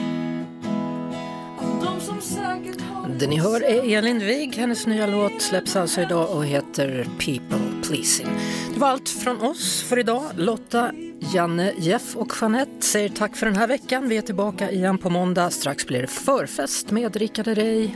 det 3.18 3.26
ni 3.26 3.38
hör 3.38 3.64
är 3.64 3.98
Elin 3.98 4.18
Wig, 4.18 4.56
hennes 4.56 4.86
nya 4.86 5.06
låt 5.06 5.42
släpps 5.42 5.76
alltså 5.76 6.00
idag 6.00 6.30
och 6.30 6.46
heter 6.46 7.06
People 7.18 7.58
Pleasing. 7.82 8.26
Det 8.74 8.80
var 8.80 8.88
allt 8.88 9.08
från 9.08 9.40
oss 9.40 9.82
för 9.82 9.98
idag. 9.98 10.24
Lotta, 10.36 10.92
Janne, 11.34 11.72
Jeff 11.78 12.16
och 12.16 12.32
Jeanette 12.40 12.86
säger 12.86 13.08
tack 13.08 13.36
för 13.36 13.46
den 13.46 13.56
här 13.56 13.68
veckan. 13.68 14.08
Vi 14.08 14.16
är 14.16 14.22
tillbaka 14.22 14.70
igen 14.70 14.98
på 14.98 15.10
måndag. 15.10 15.50
Strax 15.50 15.86
blir 15.86 16.00
det 16.00 16.06
förfest 16.06 16.90
med 16.90 17.16
Rickard 17.16 17.46
Herrey. 17.46 17.90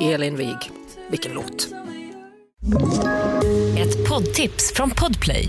Elin 0.00 0.36
Wig, 0.36 0.70
vilken 1.10 1.32
låt! 1.32 1.68
Ett 3.78 4.08
poddtips 4.08 4.72
från 4.74 4.90
Podplay. 4.90 5.48